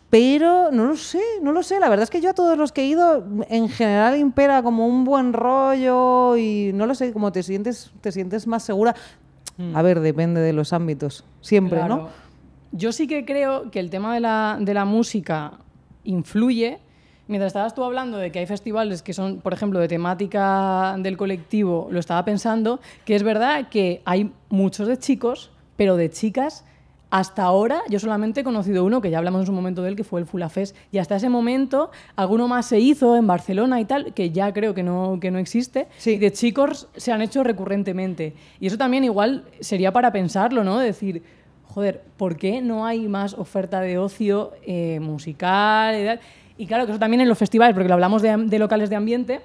Pero 0.10 0.72
no 0.72 0.86
lo 0.86 0.96
sé, 0.96 1.22
no 1.42 1.52
lo 1.52 1.62
sé. 1.62 1.80
La 1.80 1.88
verdad 1.88 2.04
es 2.04 2.10
que 2.10 2.20
yo 2.22 2.32
a 2.32 2.34
todos 2.34 2.58
los 2.58 2.72
que 2.72 2.82
he 2.82 2.86
ido, 2.88 3.24
en 3.50 3.70
general 3.70 4.18
impera 4.18 4.64
como 4.64 4.88
un 4.88 5.04
buen 5.04 5.34
rollo 5.34 6.36
y 6.36 6.72
no 6.74 6.88
lo 6.88 6.96
sé, 6.96 7.14
como 7.14 7.32
te 7.32 7.44
sientes, 7.44 7.92
te 8.02 8.12
sientes 8.12 8.48
más 8.48 8.64
segura. 8.64 8.96
A 9.74 9.82
ver, 9.82 10.00
depende 10.00 10.40
de 10.40 10.54
los 10.54 10.72
ámbitos, 10.72 11.26
siempre, 11.42 11.80
Claro. 11.80 11.96
¿no? 11.98 12.10
Yo 12.72 12.92
sí 12.92 13.08
que 13.08 13.26
creo 13.26 13.72
que 13.72 13.80
el 13.80 13.90
tema 13.90 14.14
de 14.14 14.22
la, 14.22 14.58
de 14.60 14.74
la 14.74 14.86
música 14.86 15.54
influye. 16.04 16.80
Mientras 17.28 17.50
estabas 17.50 17.76
tú 17.76 17.84
hablando 17.84 18.18
de 18.18 18.32
que 18.32 18.40
hay 18.40 18.46
festivales 18.48 19.04
que 19.04 19.14
son, 19.14 19.42
por 19.42 19.54
ejemplo, 19.54 19.80
de 19.80 19.88
temática 19.88 20.96
del 20.98 21.18
colectivo, 21.18 21.88
lo 21.92 22.00
estaba 22.00 22.24
pensando, 22.26 22.80
que 23.06 23.16
es 23.16 23.22
verdad 23.22 23.70
que 23.70 24.02
hay 24.06 24.32
muchos 24.50 24.88
de 24.88 24.98
chicos, 24.98 25.52
pero 25.76 25.96
de 25.96 26.10
chicas, 26.10 26.66
hasta 27.12 27.44
ahora 27.44 27.82
yo 27.90 28.00
solamente 28.00 28.42
he 28.42 28.44
conocido 28.44 28.86
uno, 28.86 29.02
que 29.02 29.10
ya 29.10 29.18
hablamos 29.18 29.42
en 29.42 29.48
su 29.48 29.52
momento 29.52 29.82
de 29.82 29.90
él, 29.90 29.96
que 29.96 30.04
fue 30.04 30.20
el 30.20 30.26
Fulafés, 30.28 30.76
y 30.92 31.00
hasta 31.00 31.16
ese 31.16 31.30
momento 31.30 31.90
alguno 32.16 32.48
más 32.48 32.68
se 32.68 32.80
hizo 32.80 33.16
en 33.16 33.26
Barcelona 33.26 33.80
y 33.82 33.86
tal, 33.86 34.14
que 34.14 34.30
ya 34.32 34.54
creo 34.54 34.74
que 34.74 34.84
no, 34.84 35.18
que 35.20 35.32
no 35.32 35.40
existe, 35.40 35.88
Sí. 35.98 36.12
y 36.12 36.18
de 36.18 36.32
chicos 36.32 36.88
se 36.96 37.12
han 37.12 37.22
hecho 37.22 37.44
recurrentemente. 37.44 38.36
Y 38.60 38.68
eso 38.68 38.78
también 38.78 39.04
igual 39.04 39.46
sería 39.60 39.92
para 39.92 40.12
pensarlo, 40.12 40.64
¿no? 40.64 40.78
Decir, 40.80 41.24
joder, 41.66 42.04
¿por 42.18 42.38
qué 42.38 42.62
no 42.62 42.86
hay 42.86 43.08
más 43.08 43.34
oferta 43.34 43.80
de 43.82 43.98
ocio 43.98 44.52
eh, 44.66 45.00
musical? 45.00 46.00
Y, 46.00 46.06
tal? 46.06 46.20
Y 46.58 46.68
claro, 46.68 46.86
que 46.86 46.92
eso 46.92 47.00
también 47.00 47.22
en 47.22 47.30
los 47.30 47.38
festivales, 47.38 47.74
porque 47.74 47.88
lo 47.88 47.94
hablamos 47.96 48.22
de, 48.22 48.36
de 48.36 48.60
locales 48.60 48.90
de 48.90 48.96
ambiente, 48.98 49.40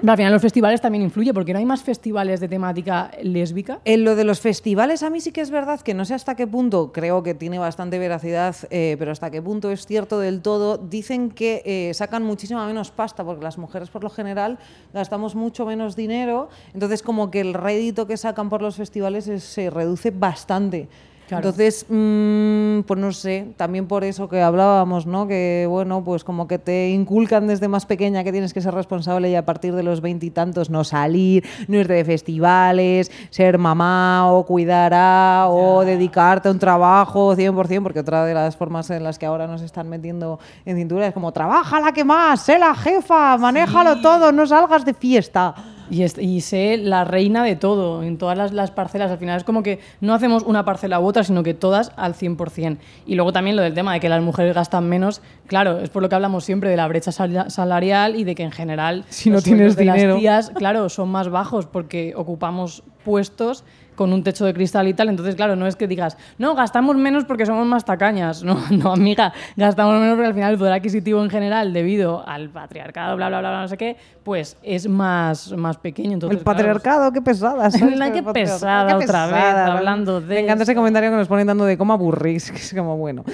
pero 0.00 0.12
al 0.12 0.16
final 0.16 0.30
en 0.30 0.32
los 0.32 0.42
festivales 0.42 0.80
también 0.80 1.02
influye, 1.02 1.34
porque 1.34 1.52
no 1.52 1.58
hay 1.58 1.64
más 1.66 1.82
festivales 1.82 2.38
de 2.38 2.48
temática 2.48 3.10
lésbica. 3.22 3.80
En 3.84 4.04
lo 4.04 4.14
de 4.14 4.22
los 4.24 4.40
festivales, 4.40 5.02
a 5.02 5.10
mí 5.10 5.20
sí 5.20 5.32
que 5.32 5.40
es 5.40 5.50
verdad 5.50 5.80
que 5.80 5.92
no 5.92 6.04
sé 6.04 6.14
hasta 6.14 6.36
qué 6.36 6.46
punto, 6.46 6.92
creo 6.92 7.22
que 7.22 7.34
tiene 7.34 7.58
bastante 7.58 7.98
veracidad, 7.98 8.54
eh, 8.70 8.94
pero 8.98 9.10
hasta 9.10 9.30
qué 9.30 9.42
punto 9.42 9.70
es 9.72 9.84
cierto 9.86 10.20
del 10.20 10.40
todo. 10.40 10.78
Dicen 10.78 11.30
que 11.30 11.62
eh, 11.64 11.94
sacan 11.94 12.22
muchísima 12.22 12.64
menos 12.66 12.90
pasta, 12.92 13.24
porque 13.24 13.42
las 13.42 13.58
mujeres 13.58 13.90
por 13.90 14.04
lo 14.04 14.10
general 14.10 14.58
gastamos 14.94 15.34
mucho 15.34 15.66
menos 15.66 15.96
dinero, 15.96 16.48
entonces 16.74 17.02
como 17.02 17.30
que 17.30 17.40
el 17.40 17.52
rédito 17.54 18.06
que 18.06 18.16
sacan 18.16 18.48
por 18.48 18.62
los 18.62 18.76
festivales 18.76 19.26
es- 19.26 19.42
se 19.42 19.68
reduce 19.70 20.10
bastante. 20.10 20.88
Claro. 21.28 21.48
Entonces, 21.48 21.86
mm, 21.88 22.80
pues 22.82 23.00
no 23.00 23.12
sé, 23.12 23.54
también 23.56 23.86
por 23.86 24.04
eso 24.04 24.28
que 24.28 24.42
hablábamos, 24.42 25.06
¿no? 25.06 25.26
Que 25.26 25.66
bueno, 25.68 26.04
pues 26.04 26.24
como 26.24 26.46
que 26.46 26.58
te 26.58 26.90
inculcan 26.90 27.46
desde 27.46 27.68
más 27.68 27.86
pequeña 27.86 28.22
que 28.22 28.32
tienes 28.32 28.52
que 28.52 28.60
ser 28.60 28.74
responsable 28.74 29.30
y 29.30 29.34
a 29.34 29.46
partir 29.46 29.74
de 29.74 29.82
los 29.82 30.00
veintitantos 30.00 30.68
no 30.68 30.84
salir, 30.84 31.44
no 31.68 31.78
irte 31.78 31.94
de 31.94 32.04
festivales, 32.04 33.10
ser 33.30 33.56
mamá 33.56 34.30
o 34.30 34.44
cuidar 34.44 34.92
a 34.94 35.46
o 35.48 35.84
dedicarte 35.84 36.48
a 36.48 36.52
un 36.52 36.58
trabajo 36.58 37.34
100%, 37.34 37.82
porque 37.82 38.00
otra 38.00 38.24
de 38.24 38.34
las 38.34 38.56
formas 38.56 38.90
en 38.90 39.02
las 39.02 39.18
que 39.18 39.26
ahora 39.26 39.46
nos 39.46 39.62
están 39.62 39.88
metiendo 39.88 40.38
en 40.64 40.76
cintura 40.76 41.06
es 41.06 41.14
como, 41.14 41.32
trabaja 41.32 41.80
la 41.80 41.92
que 41.92 42.04
más, 42.04 42.42
sé 42.42 42.58
la 42.58 42.74
jefa, 42.74 43.38
manéjalo 43.38 44.00
todo, 44.00 44.32
no 44.32 44.46
salgas 44.46 44.84
de 44.84 44.94
fiesta. 44.94 45.54
Y, 45.90 46.02
es- 46.02 46.18
y 46.18 46.40
sé 46.40 46.76
la 46.76 47.04
reina 47.04 47.44
de 47.44 47.56
todo, 47.56 48.02
en 48.02 48.18
todas 48.18 48.36
las, 48.38 48.52
las 48.52 48.70
parcelas. 48.70 49.10
Al 49.10 49.18
final 49.18 49.36
es 49.36 49.44
como 49.44 49.62
que 49.62 49.80
no 50.00 50.14
hacemos 50.14 50.42
una 50.42 50.64
parcela 50.64 51.00
u 51.00 51.06
otra, 51.06 51.24
sino 51.24 51.42
que 51.42 51.54
todas 51.54 51.92
al 51.96 52.14
100%. 52.14 52.78
Y 53.06 53.14
luego 53.14 53.32
también 53.32 53.56
lo 53.56 53.62
del 53.62 53.74
tema 53.74 53.92
de 53.94 54.00
que 54.00 54.08
las 54.08 54.22
mujeres 54.22 54.54
gastan 54.54 54.88
menos. 54.88 55.22
Claro, 55.46 55.78
es 55.80 55.90
por 55.90 56.02
lo 56.02 56.08
que 56.08 56.14
hablamos 56.14 56.44
siempre 56.44 56.70
de 56.70 56.76
la 56.76 56.88
brecha 56.88 57.12
sal- 57.12 57.50
salarial 57.50 58.16
y 58.16 58.24
de 58.24 58.34
que 58.34 58.42
en 58.42 58.52
general 58.52 59.04
Si 59.08 59.30
no 59.30 59.40
tienes 59.42 59.76
de 59.76 59.82
dinero. 59.82 60.12
las 60.14 60.20
tías, 60.20 60.50
claro, 60.54 60.88
son 60.88 61.08
más 61.10 61.28
bajos 61.28 61.66
porque 61.66 62.14
ocupamos 62.16 62.82
puestos 63.04 63.64
con 63.94 64.12
un 64.12 64.22
techo 64.22 64.44
de 64.44 64.54
cristal 64.54 64.88
y 64.88 64.94
tal. 64.94 65.08
Entonces, 65.08 65.34
claro, 65.34 65.56
no 65.56 65.66
es 65.66 65.76
que 65.76 65.86
digas, 65.86 66.16
no, 66.38 66.54
gastamos 66.54 66.96
menos 66.96 67.24
porque 67.24 67.46
somos 67.46 67.66
más 67.66 67.84
tacañas. 67.84 68.42
No, 68.52 68.58
no, 68.70 68.92
amiga, 68.92 69.32
gastamos 69.56 69.94
menos 69.98 70.14
porque 70.14 70.26
al 70.26 70.34
final 70.34 70.52
el 70.52 70.58
poder 70.58 70.74
adquisitivo 70.74 71.22
en 71.22 71.30
general, 71.30 71.72
debido 71.72 72.26
al 72.26 72.50
patriarcado, 72.50 73.16
bla, 73.16 73.28
bla, 73.28 73.40
bla, 73.40 73.50
bla, 73.50 73.60
no 73.62 73.68
sé 73.68 73.78
qué, 73.78 73.96
pues 74.24 74.56
es 74.62 74.88
más, 74.88 75.52
más 75.52 75.78
pequeño. 75.78 76.12
Entonces, 76.12 76.38
el 76.38 76.44
claro, 76.44 76.56
patriarcado, 76.56 77.12
qué 77.12 77.22
pesada. 77.22 77.70
qué 77.70 77.84
el 77.84 77.98
patriarcado, 77.98 78.32
pesada 78.32 78.96
otra 78.96 79.26
vez, 79.26 79.54
hablando 79.70 80.20
de 80.20 80.34
Me 80.34 80.40
encanta 80.40 80.64
ese 80.64 80.74
comentario 80.74 81.10
que 81.10 81.16
nos 81.16 81.28
ponen 81.28 81.46
dando 81.46 81.64
de 81.64 81.78
cómo 81.78 81.92
aburrís, 81.92 82.50
que 82.52 82.58
es 82.58 82.74
como, 82.74 82.96
bueno, 82.96 83.24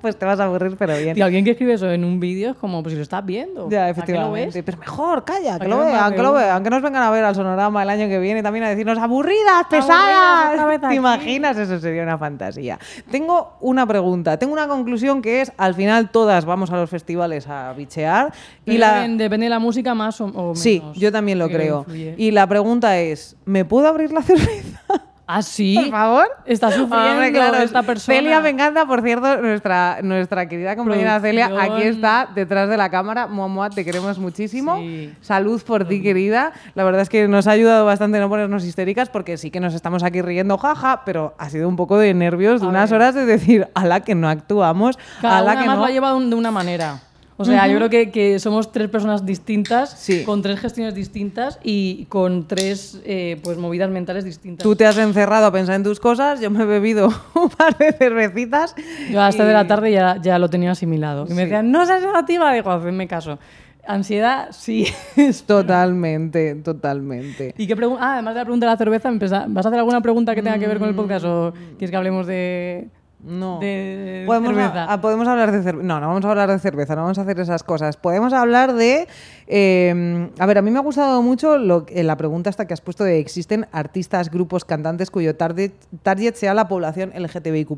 pues 0.00 0.16
te 0.16 0.24
vas 0.24 0.40
a 0.40 0.44
aburrir, 0.44 0.76
pero 0.76 0.96
bien. 0.96 1.14
Tío, 1.14 1.24
alguien 1.24 1.44
que 1.44 1.52
escribe 1.52 1.74
eso 1.74 1.90
en 1.90 2.04
un 2.04 2.18
vídeo 2.18 2.50
es 2.50 2.56
como, 2.56 2.82
pues 2.82 2.92
si 2.92 2.96
lo 2.96 3.02
estás 3.02 3.24
viendo. 3.24 3.68
Ya, 3.70 3.86
¿a 3.86 3.92
qué 3.92 4.12
lo 4.12 4.32
ves? 4.32 4.48
efectivamente. 4.48 4.62
Pero 4.62 4.78
mejor, 4.78 5.24
calla, 5.24 5.58
que 5.58 5.66
¿A 5.66 5.68
lo 5.68 5.78
que 5.78 5.84
vean, 5.84 6.62
que 6.62 6.70
nos 6.70 6.82
vengan 6.82 7.02
a 7.02 7.10
ver 7.10 7.24
al 7.24 7.34
sonorama 7.34 7.82
el 7.82 7.90
año 7.90 8.08
que 8.08 8.18
viene 8.18 8.42
también 8.42 8.64
a 8.64 8.68
decirnos 8.68 8.98
aburridas, 8.98 9.66
pesadas. 9.80 10.58
Aburridas, 10.60 10.88
¿Te 10.90 10.94
imaginas? 10.94 11.56
Eso 11.58 11.78
sería 11.80 12.02
una 12.02 12.18
fantasía. 12.18 12.78
Tengo 13.10 13.56
una 13.60 13.86
pregunta, 13.86 14.38
tengo 14.38 14.52
una 14.52 14.68
conclusión 14.68 15.22
que 15.22 15.40
es, 15.40 15.52
al 15.56 15.74
final 15.74 16.10
todas 16.10 16.44
vamos 16.44 16.70
a 16.70 16.76
los 16.76 16.88
festivales 16.90 17.46
a 17.48 17.72
bichear 17.72 18.32
y 18.66 18.78
la... 18.78 19.06
depende- 19.06 19.28
de 19.42 19.48
la 19.48 19.58
música 19.58 19.94
más 19.94 20.20
o, 20.20 20.26
o 20.26 20.42
menos. 20.42 20.58
Sí, 20.60 20.82
yo 20.94 21.10
también 21.10 21.38
lo 21.38 21.48
creo. 21.48 21.80
influye. 21.80 22.14
Y 22.18 22.30
la 22.30 22.46
pregunta 22.46 22.98
es, 22.98 23.36
¿me 23.44 23.64
puedo 23.64 23.88
abrir 23.88 24.12
la 24.12 24.22
cerveza? 24.22 24.80
Ah, 25.26 25.40
sí. 25.40 25.76
Por 25.76 25.90
favor. 25.90 26.28
Está 26.44 26.70
sufriendo 26.72 27.10
Hombre, 27.12 27.32
claro, 27.32 27.56
esta 27.58 27.82
persona. 27.82 28.16
Celia 28.18 28.40
me 28.40 28.50
encanta, 28.50 28.84
por 28.86 29.02
cierto, 29.02 29.40
nuestra, 29.40 29.98
nuestra 30.02 30.46
querida 30.46 30.76
compañera 30.76 31.20
Celia, 31.20 31.50
aquí 31.60 31.82
está 31.82 32.28
detrás 32.34 32.68
de 32.68 32.76
la 32.76 32.90
cámara. 32.90 33.28
Mua, 33.28 33.48
mua, 33.48 33.70
te 33.70 33.84
queremos 33.84 34.18
muchísimo. 34.18 34.76
Sí. 34.78 35.14
Salud 35.20 35.62
por 35.62 35.86
ti, 35.86 36.02
querida. 36.02 36.52
La 36.74 36.84
verdad 36.84 37.02
es 37.02 37.08
que 37.08 37.28
nos 37.28 37.46
ha 37.46 37.52
ayudado 37.52 37.86
bastante 37.86 38.18
no 38.18 38.28
ponernos 38.28 38.64
histéricas 38.64 39.08
porque 39.08 39.36
sí 39.36 39.50
que 39.50 39.60
nos 39.60 39.74
estamos 39.74 40.02
aquí 40.02 40.20
riendo, 40.22 40.58
jaja, 40.58 41.02
pero 41.04 41.34
ha 41.38 41.48
sido 41.48 41.68
un 41.68 41.76
poco 41.76 41.98
de 41.98 42.12
nervios 42.14 42.60
de 42.60 42.66
A 42.66 42.70
unas 42.70 42.90
ver. 42.90 43.00
horas 43.00 43.14
de 43.14 43.24
decir, 43.24 43.68
ala 43.74 44.00
que 44.00 44.14
no 44.14 44.28
actuamos, 44.28 44.98
ala 45.22 45.52
una 45.52 45.60
que 45.62 45.66
más 45.66 45.76
no. 45.76 45.82
lo 45.82 45.86
ha 45.86 45.90
llevado 45.92 46.20
de 46.20 46.34
una 46.34 46.50
manera. 46.50 47.00
O 47.42 47.44
sea, 47.44 47.66
yo 47.68 47.76
creo 47.76 47.90
que, 47.90 48.10
que 48.10 48.38
somos 48.38 48.72
tres 48.72 48.88
personas 48.88 49.24
distintas, 49.26 49.90
Sí. 49.98 50.24
con 50.24 50.42
tres 50.42 50.58
gestiones 50.60 50.94
distintas 50.94 51.58
y 51.62 52.06
con 52.06 52.48
tres 52.48 53.00
eh, 53.04 53.38
pues 53.42 53.58
movidas 53.58 53.90
mentales 53.90 54.24
distintas. 54.24 54.62
Tú 54.62 54.74
te 54.76 54.86
has 54.86 54.96
encerrado 54.98 55.46
a 55.46 55.52
pensar 55.52 55.74
en 55.76 55.82
tus 55.82 56.00
cosas, 56.00 56.40
yo 56.40 56.50
me 56.50 56.62
he 56.62 56.66
bebido 56.66 57.08
un 57.34 57.50
par 57.50 57.76
de 57.78 57.92
cervecitas. 57.92 58.74
Yo 59.10 59.20
a 59.20 59.24
las 59.26 59.34
tres 59.36 59.46
de 59.46 59.52
y- 59.52 59.54
la 59.54 59.66
tarde 59.66 59.92
ya, 59.92 60.18
ya 60.22 60.38
lo 60.38 60.48
tenía 60.50 60.70
asimilado. 60.72 61.26
Y 61.28 61.34
me 61.34 61.42
decían, 61.42 61.70
no 61.70 61.84
seas 61.86 62.02
negativa. 62.02 62.52
Digo, 62.52 62.70
hacedme 62.70 63.06
caso. 63.08 63.38
Ansiedad, 63.84 64.48
sí. 64.52 64.86
Totalmente, 65.46 66.54
totalmente. 66.56 67.54
¿Y 67.58 67.66
qué 67.66 67.74
pregunta? 67.76 68.02
Ah, 68.04 68.12
además 68.14 68.34
de 68.34 68.40
la 68.40 68.44
pregunta 68.44 68.66
de 68.66 68.72
la 68.72 68.76
cerveza, 68.76 69.10
¿vas 69.48 69.66
a 69.66 69.68
hacer 69.68 69.78
alguna 69.78 70.00
pregunta 70.00 70.34
que 70.34 70.42
tenga 70.42 70.58
que 70.58 70.66
ver 70.68 70.78
con 70.78 70.88
el 70.88 70.94
podcast 70.94 71.24
o 71.24 71.52
quieres 71.78 71.90
que 71.90 71.96
hablemos 71.96 72.26
de, 72.26 72.88
No. 73.24 73.60
de 73.60 74.24
Podemos, 74.26 74.54
cerveza? 74.54 74.84
a- 74.84 74.92
a- 74.94 75.00
podemos 75.00 75.28
hablar 75.28 75.52
de 75.52 75.62
cerveza. 75.62 75.86
No, 75.86 76.00
no 76.00 76.08
vamos 76.08 76.24
a 76.24 76.30
hablar 76.30 76.50
de 76.50 76.58
cerveza, 76.58 76.96
no 76.96 77.02
vamos 77.02 77.18
a 77.18 77.22
hacer 77.22 77.38
esas 77.38 77.62
cosas. 77.62 77.96
Podemos 77.96 78.32
hablar 78.32 78.72
de. 78.74 79.06
eh, 79.46 80.28
a 80.38 80.46
ver, 80.46 80.58
a 80.58 80.62
mí 80.62 80.70
me 80.70 80.78
ha 80.78 80.82
gustado 80.82 81.22
mucho 81.22 81.56
lo, 81.58 81.86
la 81.94 82.16
pregunta 82.16 82.50
hasta 82.50 82.66
que 82.66 82.74
has 82.74 82.80
puesto 82.80 83.04
de 83.04 83.18
existen 83.20 83.66
artistas, 83.72 84.30
grupos, 84.30 84.64
cantantes 84.64 85.10
cuyo 85.10 85.36
target, 85.36 85.72
target 86.02 86.34
sea 86.34 86.54
la 86.54 86.66
población 86.68 87.12
LGTBIQ. 87.14 87.70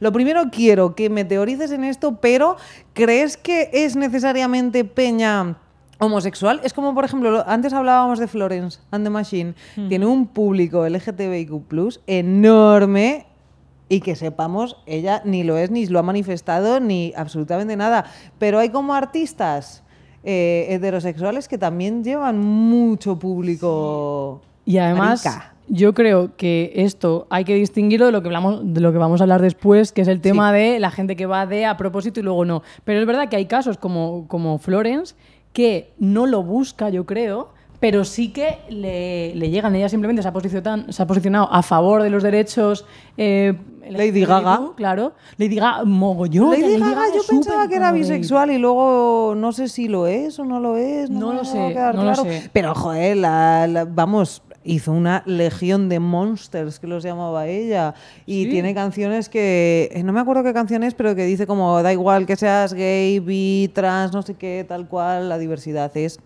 Lo 0.00 0.12
primero 0.12 0.44
quiero 0.52 0.94
que 0.94 1.08
me 1.08 1.24
teorices 1.24 1.70
en 1.72 1.84
esto, 1.84 2.16
pero 2.20 2.56
¿crees 2.92 3.36
que 3.36 3.70
es 3.72 3.96
necesariamente 3.96 4.84
peña? 4.84 5.56
Homosexual, 6.02 6.62
es 6.64 6.72
como 6.72 6.94
por 6.94 7.04
ejemplo, 7.04 7.30
lo- 7.30 7.46
antes 7.46 7.74
hablábamos 7.74 8.18
de 8.18 8.26
Florence 8.26 8.78
and 8.90 9.04
the 9.04 9.10
Machine, 9.10 9.54
tiene 9.90 10.06
un 10.06 10.28
público 10.28 10.86
LGTBIQ 10.86 12.00
enorme 12.06 13.26
y 13.90 14.00
que 14.00 14.14
sepamos, 14.14 14.76
ella 14.86 15.20
ni 15.24 15.42
lo 15.42 15.58
es, 15.58 15.72
ni 15.72 15.84
lo 15.86 15.98
ha 15.98 16.02
manifestado, 16.04 16.78
ni 16.78 17.12
absolutamente 17.16 17.76
nada. 17.76 18.04
Pero 18.38 18.60
hay 18.60 18.68
como 18.68 18.94
artistas 18.94 19.82
eh, 20.22 20.68
heterosexuales 20.70 21.48
que 21.48 21.58
también 21.58 22.04
llevan 22.04 22.38
mucho 22.38 23.18
público. 23.18 24.42
Y 24.64 24.78
además, 24.78 25.24
marica. 25.24 25.54
yo 25.66 25.92
creo 25.92 26.36
que 26.36 26.72
esto 26.76 27.26
hay 27.30 27.44
que 27.44 27.56
distinguirlo 27.56 28.06
de 28.06 28.12
lo 28.12 28.22
que 28.22 28.28
hablamos, 28.28 28.60
de 28.62 28.80
lo 28.80 28.92
que 28.92 28.98
vamos 28.98 29.20
a 29.20 29.24
hablar 29.24 29.42
después, 29.42 29.90
que 29.90 30.02
es 30.02 30.08
el 30.08 30.20
tema 30.20 30.52
de 30.52 30.78
la 30.78 30.92
gente 30.92 31.16
que 31.16 31.26
va 31.26 31.46
de 31.46 31.66
a 31.66 31.76
propósito 31.76 32.20
y 32.20 32.22
luego 32.22 32.44
no. 32.44 32.62
Pero 32.84 33.00
es 33.00 33.06
verdad 33.06 33.28
que 33.28 33.34
hay 33.34 33.46
casos 33.46 33.76
como, 33.76 34.28
como 34.28 34.58
Florence 34.58 35.16
que 35.52 35.90
no 35.98 36.26
lo 36.26 36.44
busca, 36.44 36.90
yo 36.90 37.06
creo, 37.06 37.48
pero 37.80 38.04
sí 38.04 38.28
que 38.28 38.58
le, 38.68 39.34
le 39.34 39.50
llegan. 39.50 39.74
Ella 39.74 39.88
simplemente 39.88 40.22
se 40.22 40.28
ha, 40.28 40.32
posicionado, 40.32 40.92
se 40.92 41.02
ha 41.02 41.06
posicionado 41.06 41.48
a 41.50 41.62
favor 41.62 42.02
de 42.02 42.10
los 42.10 42.22
derechos. 42.22 42.84
eh, 43.16 43.54
Lady 43.88 44.24
Gaga. 44.24 44.60
Claro. 44.76 45.14
Lady 45.38 45.56
Gaga, 45.56 45.84
mogollón. 45.84 46.50
Lady 46.50 46.78
Gaga, 46.78 47.04
yo 47.14 47.22
pensaba 47.28 47.66
que 47.66 47.76
era 47.76 47.90
bisexual 47.90 48.50
y 48.52 48.58
luego 48.58 49.34
no 49.36 49.50
sé 49.52 49.68
si 49.68 49.88
lo 49.88 50.06
es 50.06 50.38
o 50.38 50.44
no 50.44 50.60
lo 50.60 50.76
es. 50.76 51.10
No 51.10 51.32
lo 51.32 51.44
sé, 51.44 51.74
no 51.94 52.04
lo 52.04 52.14
sé. 52.14 52.50
Pero, 52.52 52.74
joder, 52.74 53.16
la- 53.16 53.66
la- 53.66 53.84
vamos, 53.86 54.42
hizo 54.62 54.92
una 54.92 55.22
legión 55.24 55.88
de 55.88 55.98
monsters 55.98 56.78
que 56.78 56.86
los 56.86 57.02
llamaba 57.02 57.46
ella. 57.48 57.94
Y 58.26 58.44
Sí. 58.44 58.50
tiene 58.50 58.74
canciones 58.74 59.28
que, 59.30 59.88
eh, 59.92 60.02
no 60.04 60.12
me 60.12 60.20
acuerdo 60.20 60.44
qué 60.44 60.52
canción 60.52 60.82
es, 60.82 60.94
pero 60.94 61.16
que 61.16 61.24
dice 61.24 61.46
como, 61.46 61.82
da 61.82 61.92
igual 61.92 62.26
que 62.26 62.36
seas 62.36 62.74
gay, 62.74 63.18
bi, 63.20 63.70
trans, 63.74 64.12
no 64.12 64.20
sé 64.22 64.34
qué, 64.34 64.64
tal 64.68 64.86
cual, 64.86 65.30
la 65.30 65.38
diversidad 65.38 65.90
es 65.96 66.20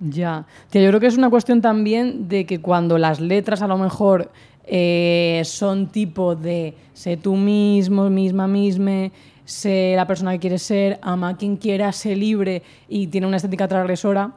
Ya. 0.00 0.46
Tía, 0.70 0.82
yo 0.82 0.88
creo 0.88 1.00
que 1.00 1.06
es 1.06 1.18
una 1.18 1.30
cuestión 1.30 1.60
también 1.60 2.28
de 2.28 2.46
que 2.46 2.60
cuando 2.60 2.98
las 2.98 3.20
letras 3.20 3.62
a 3.62 3.66
lo 3.66 3.78
mejor 3.78 4.30
eh, 4.64 5.42
son 5.44 5.88
tipo 5.88 6.34
de 6.34 6.74
sé 6.92 7.16
tú 7.16 7.36
mismo, 7.36 8.08
misma, 8.10 8.46
misma, 8.46 9.10
sé 9.44 9.94
la 9.96 10.06
persona 10.06 10.32
que 10.32 10.38
quieres 10.38 10.62
ser, 10.62 10.98
ama 11.02 11.30
a 11.30 11.36
quien 11.36 11.56
quiera, 11.56 11.92
sé 11.92 12.14
libre 12.14 12.62
y 12.88 13.08
tiene 13.08 13.26
una 13.26 13.36
estética 13.36 13.66
transgresora, 13.66 14.32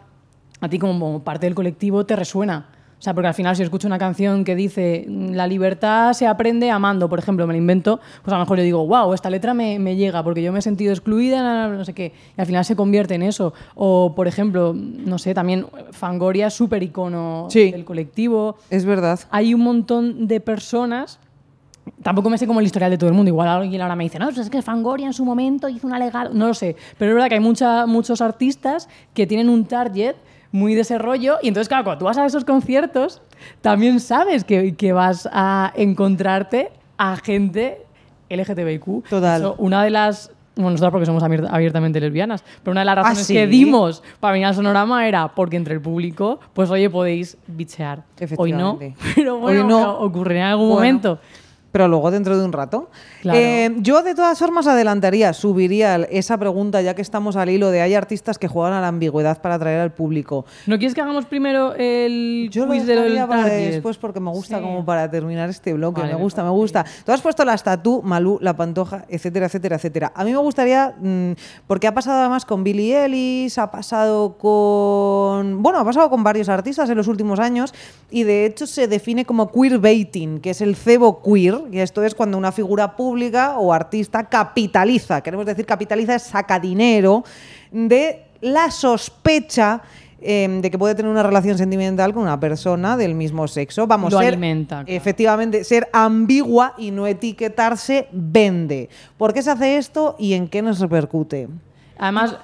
a 0.59 0.69
ti 0.69 0.79
como 0.79 1.23
parte 1.23 1.45
del 1.45 1.55
colectivo 1.55 2.05
te 2.05 2.15
resuena. 2.15 2.72
O 3.03 3.05
sea, 3.05 3.13
porque 3.13 3.27
al 3.27 3.33
final 3.33 3.53
si 3.53 3.63
escucho 3.63 3.85
una 3.85 3.99
canción 3.99 4.45
que 4.45 4.55
dice 4.55 5.03
"Mm, 5.09 5.31
la 5.33 5.45
libertad 5.45 6.13
se 6.13 6.25
aprende 6.25 6.71
amando, 6.71 7.09
por 7.09 7.19
ejemplo, 7.19 7.45
me 7.45 7.51
lo 7.51 7.57
invento, 7.57 7.99
pues 8.23 8.31
a 8.31 8.37
lo 8.37 8.43
mejor 8.45 8.59
yo 8.59 8.63
digo, 8.63 8.87
wow, 8.87 9.13
esta 9.13 9.29
letra 9.29 9.53
me, 9.53 9.77
me 9.77 9.97
llega 9.97 10.23
porque 10.23 10.41
yo 10.41 10.53
me 10.53 10.59
he 10.59 10.61
sentido 10.61 10.93
excluida, 10.93 11.67
no 11.67 11.83
sé 11.83 11.91
qué, 11.91 12.13
y 12.37 12.39
al 12.39 12.47
final 12.47 12.63
se 12.63 12.77
convierte 12.77 13.15
en 13.15 13.23
eso. 13.23 13.53
O, 13.75 14.13
por 14.15 14.29
ejemplo, 14.29 14.73
no 14.73 15.17
sé, 15.17 15.33
también 15.33 15.65
Fangoria 15.91 16.47
es 16.47 16.53
súper 16.53 16.81
icono 16.81 17.47
Sí. 17.49 17.71
del 17.71 17.83
colectivo. 17.83 18.55
Es 18.69 18.85
verdad. 18.85 19.19
Hay 19.31 19.53
un 19.53 19.59
montón 19.59 20.25
de 20.25 20.39
personas 20.39 21.19
Tampoco 22.01 22.29
me 22.29 22.37
sé 22.37 22.47
como 22.47 22.61
el 22.61 22.65
historial 22.65 22.91
de 22.91 22.97
todo 22.97 23.09
el 23.09 23.13
mundo. 23.15 23.27
Igual 23.27 23.49
alguien 23.49 23.81
ahora 23.81 23.97
me 23.97 24.05
dice, 24.05 24.17
no, 24.17 24.27
pues 24.27 24.37
es 24.37 24.49
que 24.49 24.61
Fangoria 24.61 25.05
en 25.05 25.11
su 25.11 25.25
momento 25.25 25.67
hizo 25.67 25.85
una 25.85 25.99
legal. 25.99 26.29
No 26.33 26.47
lo 26.47 26.53
sé. 26.53 26.77
Pero 26.97 27.11
es 27.11 27.15
verdad 27.15 27.27
que 27.27 27.33
hay 27.35 27.41
mucha, 27.41 27.85
muchos 27.85 28.21
artistas 28.21 28.87
que 29.13 29.27
tienen 29.27 29.49
un 29.49 29.65
target 29.65 30.15
muy 30.53 30.73
de 30.75 30.81
ese 30.81 30.97
rollo. 30.97 31.37
Y 31.41 31.49
entonces, 31.49 31.67
claro, 31.67 31.83
cuando 31.83 31.99
tú 31.99 32.05
vas 32.05 32.17
a 32.17 32.25
esos 32.25 32.45
conciertos, 32.45 33.21
también 33.61 33.99
sabes 33.99 34.45
que, 34.45 34.75
que 34.75 34.93
vas 34.93 35.27
a 35.33 35.73
encontrarte 35.75 36.71
a 36.97 37.17
gente 37.17 37.81
LGTBIQ. 38.29 39.03
Total. 39.09 39.41
Eso, 39.41 39.55
una 39.57 39.83
de 39.83 39.89
las. 39.89 40.31
Bueno, 40.55 40.69
nosotras 40.71 40.91
porque 40.91 41.07
somos 41.07 41.23
abier- 41.23 41.47
abiertamente 41.51 41.99
lesbianas, 41.99 42.43
pero 42.61 42.73
una 42.73 42.81
de 42.81 42.85
las 42.85 42.95
razones 42.97 43.19
¿Ah, 43.21 43.23
sí? 43.23 43.33
que 43.33 43.47
dimos 43.47 44.03
para 44.19 44.33
venir 44.33 44.45
al 44.45 44.53
sonorama 44.53 45.07
era 45.07 45.29
porque 45.29 45.57
entre 45.57 45.73
el 45.73 45.81
público, 45.81 46.39
pues 46.53 46.69
oye, 46.69 46.91
podéis 46.91 47.37
bichear. 47.47 48.03
Hoy 48.37 48.51
no, 48.53 48.77
pero 49.15 49.39
bueno, 49.39 49.61
Hoy 49.61 49.67
no. 49.67 49.97
ocurrirá 49.97 50.41
en 50.41 50.45
algún 50.51 50.67
Bueno. 50.69 50.75
momento. 50.79 51.19
Pero 51.73 51.87
luego 51.87 52.11
dentro 52.11 52.37
de 52.37 52.45
un 52.45 52.53
rato. 52.53 52.91
Claro. 53.23 53.39
Eh, 53.39 53.75
yo 53.79 54.03
de 54.03 54.13
todas 54.13 54.37
formas 54.37 54.67
adelantaría, 54.67 55.33
subiría 55.33 55.95
esa 55.95 56.37
pregunta 56.37 56.81
ya 56.83 56.93
que 56.93 57.01
estamos 57.01 57.35
al 57.35 57.49
hilo 57.49 57.71
de 57.71 57.81
hay 57.81 57.95
artistas 57.95 58.37
que 58.37 58.47
juegan 58.47 58.73
a 58.73 58.79
la 58.79 58.87
ambigüedad 58.89 59.41
para 59.41 59.55
atraer 59.55 59.79
al 59.79 59.91
público. 59.91 60.45
¿No 60.67 60.77
quieres 60.77 60.93
que 60.93 61.01
hagamos 61.01 61.25
primero 61.25 61.73
el 61.73 62.49
Yo 62.51 62.67
lo 62.67 62.73
quiz 62.73 62.85
lo 62.85 63.01
del 63.01 63.15
para 63.27 63.43
target? 63.45 63.71
después 63.71 63.97
porque 63.97 64.19
me 64.19 64.29
gusta 64.29 64.57
Sí. 64.59 64.63
como 64.63 64.85
para 64.85 65.09
terminar 65.09 65.49
este 65.49 65.73
bloque. 65.73 66.01
Vale, 66.01 66.13
me 66.13 66.21
gusta, 66.21 66.43
me 66.43 66.51
gusta. 66.51 66.85
Tú 67.05 67.11
has 67.11 67.21
puesto 67.21 67.43
la 67.43 67.55
estatua, 67.55 68.01
Malú, 68.03 68.37
la 68.39 68.55
pantoja, 68.55 69.05
etcétera, 69.09 69.47
etcétera, 69.47 69.77
etcétera. 69.77 70.11
A 70.15 70.23
mí 70.23 70.31
me 70.31 70.37
gustaría, 70.37 70.93
mm, 71.01 71.31
porque 71.65 71.87
ha 71.87 71.93
pasado 71.95 72.19
además 72.19 72.45
con 72.45 72.63
Billie 72.63 73.03
Ellis, 73.03 73.57
ha 73.57 73.71
pasado 73.71 74.37
con. 74.37 75.63
Bueno, 75.63 75.79
ha 75.79 75.85
pasado 75.85 76.07
con 76.11 76.23
varios 76.23 76.49
artistas 76.49 76.87
en 76.89 76.97
los 76.97 77.07
últimos 77.07 77.39
años 77.39 77.73
y 78.11 78.23
de 78.23 78.45
hecho 78.45 78.67
se 78.67 78.87
define 78.87 79.25
como 79.25 79.51
queerbaiting, 79.51 80.39
que 80.39 80.51
es 80.51 80.61
el 80.61 80.75
cebo 80.75 81.21
queer, 81.23 81.62
y 81.71 81.79
esto 81.79 82.03
es 82.03 82.15
cuando 82.15 82.37
una 82.37 82.51
figura 82.51 82.95
pública 82.95 83.57
o 83.57 83.73
artista 83.73 84.23
capitaliza, 84.25 85.21
queremos 85.21 85.45
decir 85.45 85.65
capitaliza, 85.65 86.15
es 86.15 86.23
saca 86.23 86.59
dinero 86.59 87.23
de 87.71 88.23
la 88.41 88.69
sospecha 88.71 89.81
em, 90.25 90.61
de 90.61 90.71
que 90.71 90.77
puede 90.77 90.95
tener 90.95 91.11
una 91.11 91.23
relación 91.23 91.57
sentimental 91.57 92.13
con 92.13 92.23
una 92.23 92.39
persona 92.39 92.95
del 92.97 93.13
mismo 93.15 93.47
sexo. 93.47 93.87
Vamos, 93.87 94.13
Lo 94.13 94.19
ser, 94.19 94.29
alimenta, 94.29 94.83
claro. 94.83 94.97
efectivamente, 94.97 95.63
ser 95.63 95.89
ambigua 95.91 96.73
y 96.77 96.91
no 96.91 97.07
etiquetarse 97.07 98.07
vende. 98.11 98.89
¿Por 99.17 99.33
qué 99.33 99.41
se 99.41 99.51
hace 99.51 99.77
esto 99.77 100.15
y 100.17 100.33
en 100.33 100.47
qué 100.47 100.61
nos 100.61 100.79
repercute? 100.79 101.49
Además, 101.97 102.35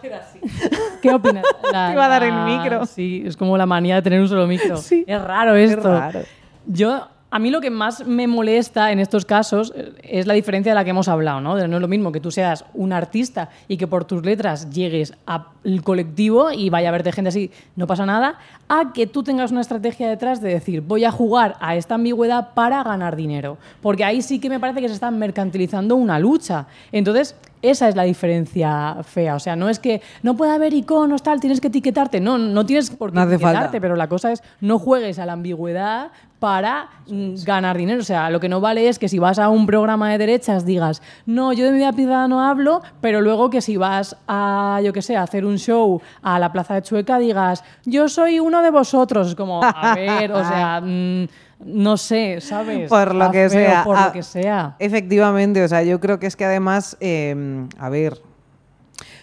¿qué 1.01 1.13
opinas? 1.13 1.43
La- 1.71 1.87
Te 1.87 1.93
iba 1.93 2.05
a 2.05 2.09
dar 2.09 2.23
el 2.23 2.29
la- 2.35 2.45
micro. 2.45 2.85
Sí, 2.85 3.23
es 3.25 3.35
como 3.37 3.57
la 3.57 3.65
manía 3.65 3.95
de 3.95 4.01
tener 4.01 4.19
un 4.21 4.27
solo 4.27 4.45
micro. 4.47 4.77
Sí. 4.77 5.03
Es 5.07 5.21
raro 5.21 5.55
esto. 5.55 5.91
raro. 5.97 6.21
Yo, 6.65 7.07
a 7.31 7.39
mí 7.39 7.51
lo 7.51 7.61
que 7.61 7.69
más 7.69 8.05
me 8.07 8.27
molesta 8.27 8.91
en 8.91 8.99
estos 8.99 9.23
casos 9.25 9.71
eh, 9.75 9.93
es 10.03 10.25
la 10.27 10.33
diferencia 10.33 10.71
de 10.71 10.75
la 10.75 10.83
que 10.83 10.89
hemos 10.89 11.07
hablado, 11.07 11.41
¿no? 11.41 11.55
No 11.67 11.75
es 11.77 11.81
lo 11.81 11.87
mismo 11.87 12.11
que 12.11 12.19
tú 12.19 12.31
seas 12.31 12.65
un 12.73 12.91
artista 12.91 13.49
y 13.67 13.77
que 13.77 13.85
por 13.87 14.05
tus 14.05 14.25
letras 14.25 14.69
llegues 14.71 15.13
al 15.25 15.43
colectivo 15.83 16.51
y 16.51 16.69
vaya 16.69 16.89
a 16.89 16.91
verte 16.91 17.11
gente 17.11 17.29
así, 17.29 17.51
no 17.75 17.85
pasa 17.87 18.05
nada, 18.05 18.39
a 18.67 18.93
que 18.93 19.05
tú 19.07 19.23
tengas 19.23 19.51
una 19.51 19.61
estrategia 19.61 20.09
detrás 20.09 20.41
de 20.41 20.49
decir, 20.49 20.81
voy 20.81 21.05
a 21.05 21.11
jugar 21.11 21.55
a 21.59 21.75
esta 21.75 21.95
ambigüedad 21.95 22.53
para 22.53 22.83
ganar 22.83 23.15
dinero. 23.15 23.57
Porque 23.81 24.03
ahí 24.03 24.21
sí 24.21 24.39
que 24.39 24.49
me 24.49 24.59
parece 24.59 24.81
que 24.81 24.87
se 24.87 24.93
está 24.95 25.11
mercantilizando 25.11 25.95
una 25.95 26.17
lucha. 26.19 26.65
Entonces, 26.91 27.35
esa 27.61 27.89
es 27.89 27.95
la 27.95 28.03
diferencia 28.03 28.97
fea. 29.03 29.35
O 29.35 29.39
sea, 29.39 29.55
no 29.55 29.67
es 29.69 29.79
que 29.79 30.01
no 30.23 30.35
puede 30.37 30.53
haber 30.53 30.73
iconos, 30.73 31.23
tal, 31.23 31.39
tienes 31.41 31.59
que 31.59 31.67
etiquetarte. 31.67 32.21
No, 32.21 32.37
no 32.37 32.65
tienes 32.65 32.89
por 32.89 33.11
qué 33.11 33.15
No 33.17 33.23
etiquetarte, 33.23 33.59
falta. 33.63 33.79
pero 33.81 33.95
la 33.95 34.07
cosa 34.07 34.31
es 34.31 34.41
no 34.61 34.79
juegues 34.79 35.19
a 35.19 35.25
la 35.25 35.33
ambigüedad 35.33 36.11
para 36.39 36.89
mm, 37.07 37.35
ganar 37.43 37.77
dinero. 37.77 38.01
O 38.01 38.03
sea, 38.03 38.29
lo 38.29 38.39
que 38.39 38.49
no 38.49 38.61
vale 38.61 38.87
es 38.87 38.97
que 38.97 39.09
si 39.09 39.19
vas 39.19 39.39
a 39.39 39.49
un 39.49 39.65
programa 39.65 40.11
de 40.11 40.17
derechas 40.17 40.65
digas, 40.65 41.01
no, 41.25 41.53
yo 41.53 41.65
de 41.65 41.71
mi 41.71 41.77
vida 41.77 41.91
privada 41.91 42.27
no 42.27 42.41
hablo, 42.41 42.81
pero 43.01 43.21
luego 43.21 43.49
que 43.49 43.61
si 43.61 43.77
vas 43.77 44.15
a, 44.27 44.81
yo 44.83 44.93
qué 44.93 45.01
sé, 45.01 45.15
a 45.15 45.23
hacer 45.23 45.45
un 45.45 45.57
show 45.57 46.01
a 46.21 46.39
la 46.39 46.51
Plaza 46.51 46.75
de 46.75 46.81
Chueca 46.81 47.19
digas, 47.19 47.63
yo 47.85 48.09
soy 48.09 48.39
uno 48.39 48.61
de 48.61 48.71
vosotros. 48.71 49.29
Es 49.29 49.35
como, 49.35 49.61
a 49.63 49.95
ver, 49.95 50.31
o 50.31 50.43
sea, 50.43 50.81
mm, 50.83 51.27
no 51.65 51.97
sé, 51.97 52.39
¿sabes? 52.41 52.89
Por 52.89 53.13
lo 53.13 53.31
que 53.31 53.49
feo, 53.49 53.49
sea. 53.49 53.83
Por 53.83 54.01
lo 54.01 54.11
que 54.11 54.23
sea. 54.23 54.75
Efectivamente, 54.79 55.63
o 55.63 55.67
sea, 55.67 55.83
yo 55.83 55.99
creo 55.99 56.19
que 56.19 56.27
es 56.27 56.35
que 56.35 56.45
además, 56.45 56.95
eh, 57.01 57.67
a 57.77 57.89
ver, 57.89 58.21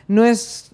no 0.06 0.24
es 0.24 0.72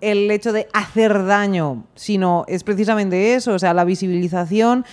el 0.00 0.30
hecho 0.30 0.52
de 0.52 0.66
hacer 0.72 1.26
daño, 1.26 1.84
sino 1.94 2.44
es 2.48 2.64
precisamente 2.64 3.34
eso, 3.34 3.52
o 3.52 3.58
sea, 3.58 3.74
la 3.74 3.84
visibilización 3.84 4.86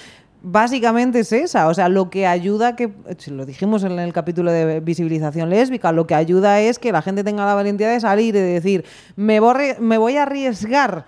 básicamente 0.43 1.21
es 1.21 1.31
esa, 1.31 1.67
o 1.69 1.73
sea, 1.73 1.89
lo 1.89 2.09
que 2.09 2.27
ayuda 2.27 2.75
que, 2.75 2.91
lo 3.27 3.45
dijimos 3.45 3.83
en 3.83 3.97
el 3.97 4.13
capítulo 4.13 4.51
de 4.51 4.81
visibilización 4.81 5.49
lésbica, 5.49 5.91
lo 5.91 6.05
que 6.05 6.15
ayuda 6.15 6.59
es 6.59 6.77
que 6.79 6.91
la 6.91 7.01
gente 7.01 7.23
tenga 7.23 7.45
la 7.45 7.55
valentía 7.55 7.87
de 7.89 7.99
salir 7.99 8.35
y 8.35 8.39
de 8.39 8.41
decir, 8.41 8.85
me 9.15 9.41
arri- 9.41 9.77
me 9.79 9.97
voy 9.97 10.17
a 10.17 10.23
arriesgar 10.23 11.05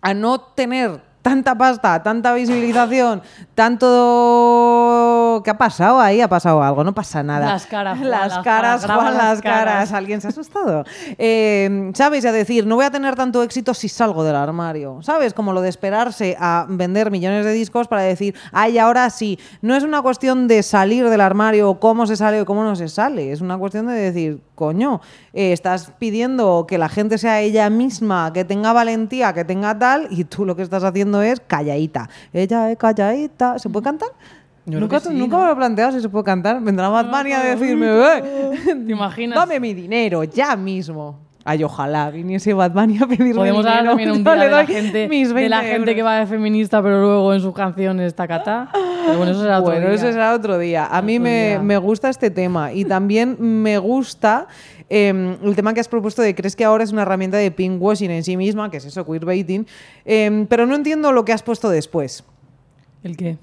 a 0.00 0.14
no 0.14 0.40
tener 0.40 1.00
tanta 1.24 1.56
pasta, 1.56 2.02
tanta 2.02 2.34
visibilización, 2.34 3.22
tanto... 3.54 5.40
¿Qué 5.42 5.50
ha 5.50 5.56
pasado 5.56 5.98
ahí? 5.98 6.20
Ha 6.20 6.28
pasado 6.28 6.62
algo, 6.62 6.84
no 6.84 6.94
pasa 6.94 7.22
nada. 7.22 7.46
Las 7.46 7.66
caras, 7.66 7.98
Juan, 7.98 8.10
las 8.10 8.28
las 8.28 8.44
caras, 8.44 8.84
Juan, 8.84 9.04
las 9.04 9.14
las 9.14 9.40
caras. 9.42 9.64
caras. 9.64 9.92
¿Alguien 9.92 10.20
se 10.20 10.26
ha 10.26 10.30
asustado? 10.30 10.84
Eh, 11.16 11.90
¿Sabes? 11.94 12.26
A 12.26 12.32
decir, 12.32 12.66
no 12.66 12.76
voy 12.76 12.84
a 12.84 12.90
tener 12.90 13.16
tanto 13.16 13.42
éxito 13.42 13.72
si 13.72 13.88
salgo 13.88 14.22
del 14.22 14.36
armario. 14.36 14.98
¿Sabes? 15.00 15.32
Como 15.32 15.54
lo 15.54 15.62
de 15.62 15.70
esperarse 15.70 16.36
a 16.38 16.66
vender 16.68 17.10
millones 17.10 17.46
de 17.46 17.52
discos 17.52 17.88
para 17.88 18.02
decir, 18.02 18.34
ay, 18.52 18.76
ahora 18.78 19.08
sí. 19.08 19.38
No 19.62 19.74
es 19.74 19.82
una 19.82 20.02
cuestión 20.02 20.46
de 20.46 20.62
salir 20.62 21.08
del 21.08 21.22
armario, 21.22 21.70
o 21.70 21.80
cómo 21.80 22.06
se 22.06 22.16
sale 22.16 22.42
o 22.42 22.44
cómo 22.44 22.64
no 22.64 22.76
se 22.76 22.88
sale. 22.88 23.32
Es 23.32 23.40
una 23.40 23.56
cuestión 23.56 23.86
de 23.86 23.94
decir, 23.94 24.40
coño, 24.54 25.00
eh, 25.32 25.52
estás 25.52 25.92
pidiendo 25.98 26.66
que 26.68 26.78
la 26.78 26.88
gente 26.88 27.18
sea 27.18 27.40
ella 27.40 27.68
misma, 27.70 28.32
que 28.32 28.44
tenga 28.44 28.72
valentía, 28.72 29.32
que 29.32 29.44
tenga 29.44 29.78
tal, 29.78 30.08
y 30.10 30.24
tú 30.24 30.44
lo 30.44 30.54
que 30.56 30.62
estás 30.62 30.84
haciendo 30.84 31.22
es 31.22 31.40
calladita. 31.40 32.08
Ella 32.32 32.70
es 32.70 32.78
calladita. 32.78 33.58
¿Se 33.58 33.68
puede 33.68 33.84
cantar? 33.84 34.10
Yo 34.66 34.80
nunca 34.80 34.98
que 35.00 35.08
sí, 35.08 35.14
nunca 35.14 35.36
¿no? 35.36 35.42
me 35.42 35.46
lo 35.48 35.52
he 35.52 35.56
planteado 35.56 35.92
si 35.92 36.00
se 36.00 36.08
puede 36.08 36.24
cantar. 36.24 36.60
Vendrá 36.62 36.88
Bad 36.88 37.10
Bunny 37.10 37.32
a 37.32 37.40
decirme, 37.40 37.86
"Eh, 37.88 38.60
¿Te 38.64 38.92
imaginas? 38.92 39.36
Dame 39.38 39.60
mi 39.60 39.74
dinero, 39.74 40.24
ya 40.24 40.56
mismo. 40.56 41.23
Ay, 41.46 41.62
ojalá 41.62 42.10
viniese 42.10 42.54
Bad 42.54 42.72
Bunny 42.72 42.96
a 42.98 43.06
pedirme 43.06 43.34
Podemos 43.34 43.66
hablar 43.66 43.84
también 43.84 44.10
un 44.12 44.24
día 44.24 44.34
de 44.34 44.50
la, 44.50 44.66
gente, 44.66 45.08
de 45.08 45.48
la 45.48 45.60
20 45.60 45.76
gente 45.76 45.94
que 45.94 46.02
va 46.02 46.20
de 46.20 46.26
feminista, 46.26 46.82
pero 46.82 47.02
luego 47.02 47.34
en 47.34 47.40
sus 47.40 47.52
canciones 47.52 48.14
tacatá. 48.14 48.70
Pero 48.72 49.18
bueno, 49.18 49.32
eso 49.32 49.42
será 49.42 49.58
otro 49.58 49.70
Bueno, 49.72 49.86
día. 49.86 49.94
eso 49.94 50.10
será 50.10 50.34
otro 50.34 50.58
día. 50.58 50.86
A 50.86 51.02
mí 51.02 51.18
me, 51.18 51.58
me 51.62 51.76
gusta 51.76 52.08
este 52.08 52.30
tema 52.30 52.72
y 52.72 52.86
también 52.86 53.36
me 53.38 53.76
gusta 53.76 54.48
eh, 54.88 55.36
el 55.42 55.54
tema 55.54 55.74
que 55.74 55.80
has 55.80 55.88
propuesto 55.88 56.22
de 56.22 56.34
crees 56.34 56.56
que 56.56 56.64
ahora 56.64 56.82
es 56.84 56.92
una 56.92 57.02
herramienta 57.02 57.36
de 57.36 57.50
pinkwashing 57.50 58.10
en 58.10 58.24
sí 58.24 58.38
misma, 58.38 58.70
que 58.70 58.78
es 58.78 58.86
eso, 58.86 59.04
queerbaiting, 59.04 59.66
eh, 60.06 60.46
pero 60.48 60.64
no 60.66 60.74
entiendo 60.74 61.12
lo 61.12 61.26
que 61.26 61.32
has 61.32 61.42
puesto 61.42 61.68
después. 61.68 62.24
¿El 63.02 63.18
qué? 63.18 63.36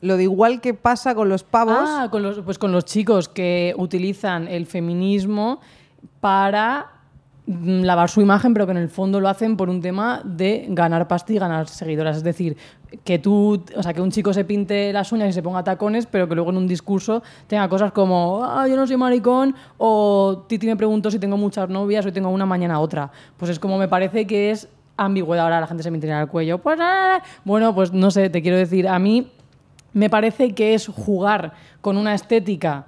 Lo 0.00 0.16
de 0.16 0.22
igual 0.22 0.60
que 0.60 0.74
pasa 0.74 1.16
con 1.16 1.28
los 1.28 1.42
pavos. 1.42 1.74
Ah, 1.76 2.08
con 2.10 2.22
los, 2.22 2.40
pues 2.40 2.56
con 2.56 2.70
los 2.70 2.84
chicos 2.84 3.28
que 3.28 3.74
utilizan 3.76 4.46
el 4.46 4.66
feminismo 4.66 5.60
para 6.20 6.92
lavar 7.48 8.10
su 8.10 8.20
imagen, 8.20 8.52
pero 8.52 8.66
que 8.66 8.72
en 8.72 8.78
el 8.78 8.90
fondo 8.90 9.20
lo 9.20 9.28
hacen 9.28 9.56
por 9.56 9.70
un 9.70 9.80
tema 9.80 10.20
de 10.22 10.66
ganar 10.68 11.08
pasta 11.08 11.32
y 11.32 11.38
ganar 11.38 11.66
seguidoras. 11.66 12.18
Es 12.18 12.22
decir, 12.22 12.58
que 13.04 13.18
tú, 13.18 13.64
o 13.74 13.82
sea, 13.82 13.94
que 13.94 14.02
un 14.02 14.10
chico 14.10 14.34
se 14.34 14.44
pinte 14.44 14.92
las 14.92 15.12
uñas 15.12 15.30
y 15.30 15.32
se 15.32 15.42
ponga 15.42 15.64
tacones, 15.64 16.04
pero 16.06 16.28
que 16.28 16.34
luego 16.34 16.50
en 16.50 16.58
un 16.58 16.68
discurso 16.68 17.22
tenga 17.46 17.66
cosas 17.68 17.92
como, 17.92 18.44
ah, 18.44 18.68
yo 18.68 18.76
no 18.76 18.86
soy 18.86 18.98
maricón, 18.98 19.54
o 19.78 20.44
Titi 20.46 20.66
me 20.66 20.76
preguntó 20.76 21.10
si 21.10 21.18
tengo 21.18 21.38
muchas 21.38 21.70
novias, 21.70 22.04
hoy 22.04 22.12
tengo 22.12 22.28
una, 22.28 22.44
mañana 22.44 22.80
otra. 22.80 23.10
Pues 23.38 23.50
es 23.50 23.58
como 23.58 23.78
me 23.78 23.88
parece 23.88 24.26
que 24.26 24.50
es 24.50 24.68
ambigüedad. 24.98 25.44
Ahora 25.44 25.60
la 25.60 25.66
gente 25.66 25.82
se 25.82 25.90
me 25.90 25.98
tira 25.98 26.20
al 26.20 26.28
cuello. 26.28 26.58
Pues, 26.58 26.78
bueno, 27.44 27.74
pues 27.74 27.94
no 27.94 28.10
sé, 28.10 28.28
te 28.28 28.42
quiero 28.42 28.58
decir, 28.58 28.86
a 28.86 28.98
mí 28.98 29.32
me 29.94 30.10
parece 30.10 30.54
que 30.54 30.74
es 30.74 30.86
jugar 30.86 31.54
con 31.80 31.96
una 31.96 32.14
estética, 32.14 32.86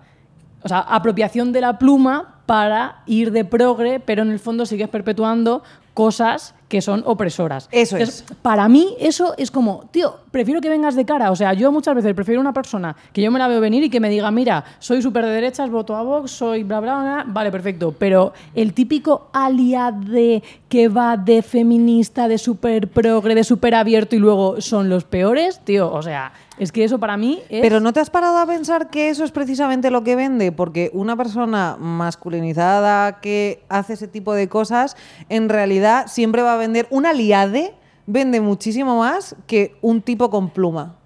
o 0.62 0.68
sea, 0.68 0.80
apropiación 0.80 1.52
de 1.52 1.62
la 1.62 1.78
pluma 1.78 2.39
para 2.50 2.96
ir 3.06 3.30
de 3.30 3.44
progre, 3.44 4.00
pero 4.00 4.22
en 4.22 4.32
el 4.32 4.40
fondo 4.40 4.66
sigues 4.66 4.88
perpetuando 4.88 5.62
cosas 5.94 6.56
que 6.70 6.80
son 6.80 7.02
opresoras. 7.04 7.68
Eso 7.72 7.96
Entonces, 7.96 8.24
es. 8.30 8.36
Para 8.36 8.68
mí 8.68 8.96
eso 9.00 9.34
es 9.36 9.50
como, 9.50 9.88
tío, 9.90 10.16
prefiero 10.30 10.60
que 10.60 10.70
vengas 10.70 10.94
de 10.94 11.04
cara. 11.04 11.32
O 11.32 11.36
sea, 11.36 11.52
yo 11.52 11.72
muchas 11.72 11.96
veces 11.96 12.14
prefiero 12.14 12.40
una 12.40 12.52
persona 12.52 12.96
que 13.12 13.20
yo 13.20 13.30
me 13.30 13.40
la 13.40 13.48
veo 13.48 13.60
venir 13.60 13.82
y 13.82 13.90
que 13.90 13.98
me 13.98 14.08
diga, 14.08 14.30
mira, 14.30 14.64
soy 14.78 15.02
súper 15.02 15.26
de 15.26 15.32
derechas, 15.32 15.68
voto 15.68 15.96
a 15.96 16.02
Vox, 16.02 16.30
soy 16.30 16.62
bla, 16.62 16.80
bla, 16.80 17.02
bla, 17.02 17.24
vale, 17.26 17.50
perfecto. 17.50 17.92
Pero 17.98 18.32
el 18.54 18.72
típico 18.72 19.28
aliade 19.32 20.42
que 20.68 20.88
va 20.88 21.16
de 21.16 21.42
feminista, 21.42 22.28
de 22.28 22.38
súper 22.38 22.88
progre, 22.88 23.34
de 23.34 23.42
súper 23.42 23.74
abierto 23.74 24.14
y 24.14 24.20
luego 24.20 24.60
son 24.60 24.88
los 24.88 25.02
peores, 25.02 25.60
tío, 25.64 25.92
o 25.92 26.00
sea, 26.02 26.32
es 26.60 26.72
que 26.72 26.84
eso 26.84 27.00
para 27.00 27.16
mí 27.16 27.40
es... 27.48 27.62
Pero 27.62 27.80
¿no 27.80 27.94
te 27.94 28.00
has 28.00 28.10
parado 28.10 28.36
a 28.36 28.46
pensar 28.46 28.90
que 28.90 29.08
eso 29.08 29.24
es 29.24 29.32
precisamente 29.32 29.90
lo 29.90 30.04
que 30.04 30.14
vende? 30.14 30.52
Porque 30.52 30.90
una 30.92 31.16
persona 31.16 31.76
masculinizada 31.80 33.20
que 33.20 33.64
hace 33.70 33.94
ese 33.94 34.08
tipo 34.08 34.34
de 34.34 34.48
cosas, 34.50 34.94
en 35.30 35.48
realidad 35.48 36.06
siempre 36.06 36.42
va 36.42 36.52
a 36.52 36.58
vender. 36.60 36.86
Un 36.90 37.06
aliade 37.06 37.74
vende 38.06 38.40
muchísimo 38.40 38.98
más 38.98 39.34
que 39.46 39.76
un 39.82 40.00
tipo 40.02 40.30
con 40.30 40.50
pluma. 40.50 40.96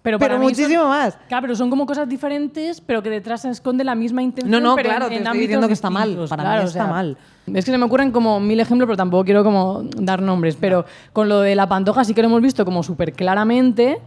Pero, 0.00 0.18
Pero 0.18 0.34
son- 0.36 0.42
muchísimo 0.42 0.84
más. 0.84 1.18
Claro, 1.28 1.42
pero 1.42 1.56
son 1.56 1.68
como 1.70 1.84
cosas 1.84 2.08
diferentes, 2.08 2.80
pero 2.80 3.02
que 3.02 3.10
detrás 3.10 3.42
se 3.42 3.50
esconde 3.50 3.84
la 3.84 3.94
misma 3.94 4.22
intención. 4.22 4.50
No, 4.50 4.60
no, 4.70 4.76
pero 4.76 4.88
claro, 4.90 5.04
en, 5.06 5.10
te 5.10 5.16
en 5.16 5.22
estoy 5.24 5.38
diciendo 5.40 5.66
que 5.66 5.72
está 5.74 5.90
mal. 5.90 6.14
Para 6.28 6.42
claro, 6.42 6.58
mí 6.60 6.64
o 6.64 6.68
está 6.68 6.84
sea, 6.84 6.86
mal. 6.90 7.18
Es 7.52 7.64
que 7.64 7.70
se 7.72 7.78
me 7.78 7.84
ocurren 7.84 8.10
como 8.12 8.40
mil 8.40 8.58
ejemplos, 8.60 8.86
pero 8.86 8.96
tampoco 8.96 9.24
quiero 9.24 9.42
como 9.44 9.82
dar 9.96 10.22
nombres. 10.22 10.56
Pero 10.58 10.84
con 11.12 11.28
lo 11.28 11.40
de 11.40 11.54
la 11.56 11.68
pantoja 11.68 12.04
sí 12.04 12.14
que 12.14 12.22
lo 12.22 12.28
hemos 12.28 12.40
visto 12.40 12.64
como 12.64 12.82
súper 12.82 13.12
claramente, 13.12 14.00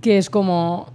que 0.00 0.18
es 0.18 0.30
como, 0.30 0.88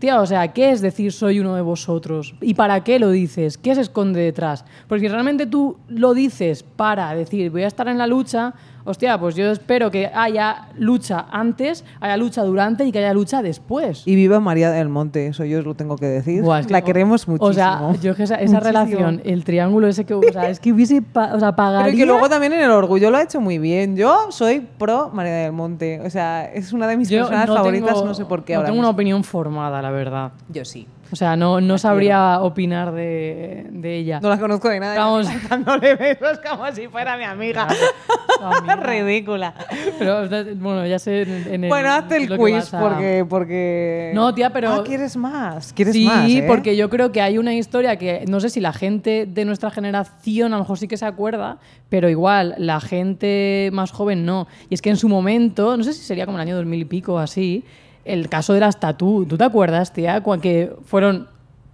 tía, 0.00 0.20
o 0.20 0.26
sea, 0.26 0.48
¿qué 0.48 0.70
es 0.70 0.80
decir 0.80 1.12
soy 1.12 1.38
uno 1.38 1.54
de 1.54 1.62
vosotros? 1.62 2.34
¿Y 2.40 2.54
para 2.54 2.82
qué 2.82 2.98
lo 2.98 3.10
dices? 3.10 3.56
¿Qué 3.56 3.74
se 3.74 3.82
esconde 3.82 4.20
detrás? 4.20 4.64
Porque 4.88 5.06
si 5.06 5.08
realmente 5.08 5.46
tú 5.46 5.76
lo 5.88 6.14
dices 6.14 6.64
para 6.64 7.14
decir 7.14 7.50
voy 7.50 7.62
a 7.62 7.68
estar 7.68 7.86
en 7.86 7.98
la 7.98 8.08
lucha, 8.08 8.54
hostia, 8.84 9.18
pues 9.18 9.34
yo 9.34 9.50
espero 9.50 9.90
que 9.90 10.10
haya 10.14 10.68
lucha 10.76 11.26
antes, 11.30 11.84
haya 12.00 12.16
lucha 12.16 12.42
durante 12.42 12.84
y 12.84 12.92
que 12.92 12.98
haya 12.98 13.12
lucha 13.14 13.42
después. 13.42 14.02
Y 14.06 14.14
viva 14.16 14.40
María 14.40 14.70
del 14.70 14.88
Monte, 14.88 15.26
eso 15.28 15.44
yo 15.44 15.58
os 15.60 15.64
lo 15.64 15.74
tengo 15.74 15.96
que 15.96 16.06
decir. 16.06 16.42
Buah, 16.42 16.60
es 16.60 16.66
que- 16.66 16.72
la 16.72 16.82
queremos 16.82 17.28
muchísimo. 17.28 17.50
O 17.50 17.52
sea, 17.52 17.92
yo 18.02 18.14
que 18.14 18.22
esa, 18.24 18.36
esa 18.36 18.60
relación, 18.60 19.20
el 19.24 19.44
triángulo 19.44 19.86
ese 19.88 20.04
que, 20.04 20.14
o 20.14 20.20
sea, 20.32 20.48
es 20.48 20.60
que 20.60 20.72
hubiese, 20.72 21.02
pa- 21.02 21.34
o 21.34 21.40
sea, 21.40 21.54
pagaría... 21.56 21.86
Pero 21.86 21.96
que 21.98 22.06
luego 22.06 22.28
también 22.28 22.52
en 22.52 22.60
el 22.60 22.70
orgullo 22.70 23.10
lo 23.10 23.16
ha 23.18 23.22
hecho 23.22 23.40
muy 23.40 23.58
bien. 23.58 23.96
Yo 23.96 24.26
soy 24.30 24.60
pro 24.78 25.10
María 25.12 25.32
del 25.34 25.52
Monte. 25.52 26.00
O 26.04 26.10
sea, 26.10 26.44
es 26.52 26.72
una 26.72 26.86
de 26.86 26.96
mis 26.96 27.08
Yo 27.08 27.18
personas 27.20 27.46
no 27.48 27.54
favoritas, 27.54 27.94
tengo- 27.94 28.06
no 28.06 28.14
sé 28.14 28.24
por 28.24 28.44
qué 28.44 28.52
No 28.54 28.58
ahora 28.60 28.68
tengo 28.68 28.80
una 28.80 28.90
opinión 28.90 29.24
formada, 29.24 29.80
la 29.82 29.90
verdad. 29.90 30.32
Yo 30.48 30.64
sí. 30.64 30.86
O 31.12 31.16
sea, 31.16 31.36
no, 31.36 31.60
no 31.60 31.76
sabría 31.76 32.40
opinar 32.40 32.92
de, 32.92 33.66
de 33.70 33.96
ella. 33.96 34.20
No 34.20 34.28
la 34.28 34.38
conozco 34.38 34.68
de 34.68 34.78
nada. 34.78 34.94
Vamos. 34.96 35.26
Dándole 35.50 35.96
besos 35.96 36.38
como 36.48 36.70
si 36.72 36.86
fuera 36.88 37.16
mi 37.16 37.24
amiga. 37.24 37.66
Amiga. 38.40 38.76
Ridícula. 38.76 39.54
Pero, 39.98 40.28
bueno, 40.56 40.86
ya 40.86 40.98
sé 40.98 41.22
en, 41.22 41.64
el, 41.64 41.68
Bueno, 41.68 41.90
hazte 41.90 42.16
el 42.16 42.38
quiz 42.38 42.70
porque, 42.70 43.26
porque... 43.28 44.12
No, 44.14 44.34
tía, 44.34 44.50
pero- 44.50 44.72
Ah, 44.72 44.84
¿quieres 44.84 45.16
más? 45.16 45.72
¿Quieres 45.72 45.94
sí, 45.94 46.06
más, 46.06 46.30
eh? 46.30 46.44
porque 46.46 46.76
yo 46.76 46.88
creo 46.88 47.12
que 47.12 47.20
hay 47.20 47.36
una 47.38 47.54
historia 47.54 47.96
que 47.96 48.24
no 48.28 48.40
sé 48.40 48.48
si 48.48 48.60
la 48.60 48.72
gente 48.72 49.26
de 49.26 49.44
nuestra 49.44 49.70
generación 49.70 50.52
a 50.54 50.56
lo 50.56 50.62
mejor 50.62 50.78
sí 50.78 50.88
que 50.88 50.96
se 50.96 51.04
acuerda, 51.06 51.58
pero 51.88 52.08
igual 52.08 52.54
la 52.56 52.80
gente 52.80 53.68
más 53.72 53.90
joven 53.90 54.24
no. 54.24 54.46
Y 54.70 54.74
es 54.74 54.80
que 54.82 54.90
en 54.90 54.96
su 54.96 55.08
momento, 55.08 55.76
no 55.76 55.84
sé 55.84 55.92
si 55.92 56.02
sería 56.02 56.24
como 56.24 56.38
el 56.38 56.42
año 56.42 56.56
2000 56.56 56.80
y 56.80 56.84
pico 56.84 57.14
o 57.14 57.18
así, 57.18 57.64
el 58.04 58.28
caso 58.28 58.52
de 58.54 58.60
las 58.60 58.80
tatú. 58.80 59.26
¿Tú 59.28 59.36
te 59.36 59.44
acuerdas, 59.44 59.92
tía? 59.92 60.22
Que 60.42 60.72
fueron 60.84 61.28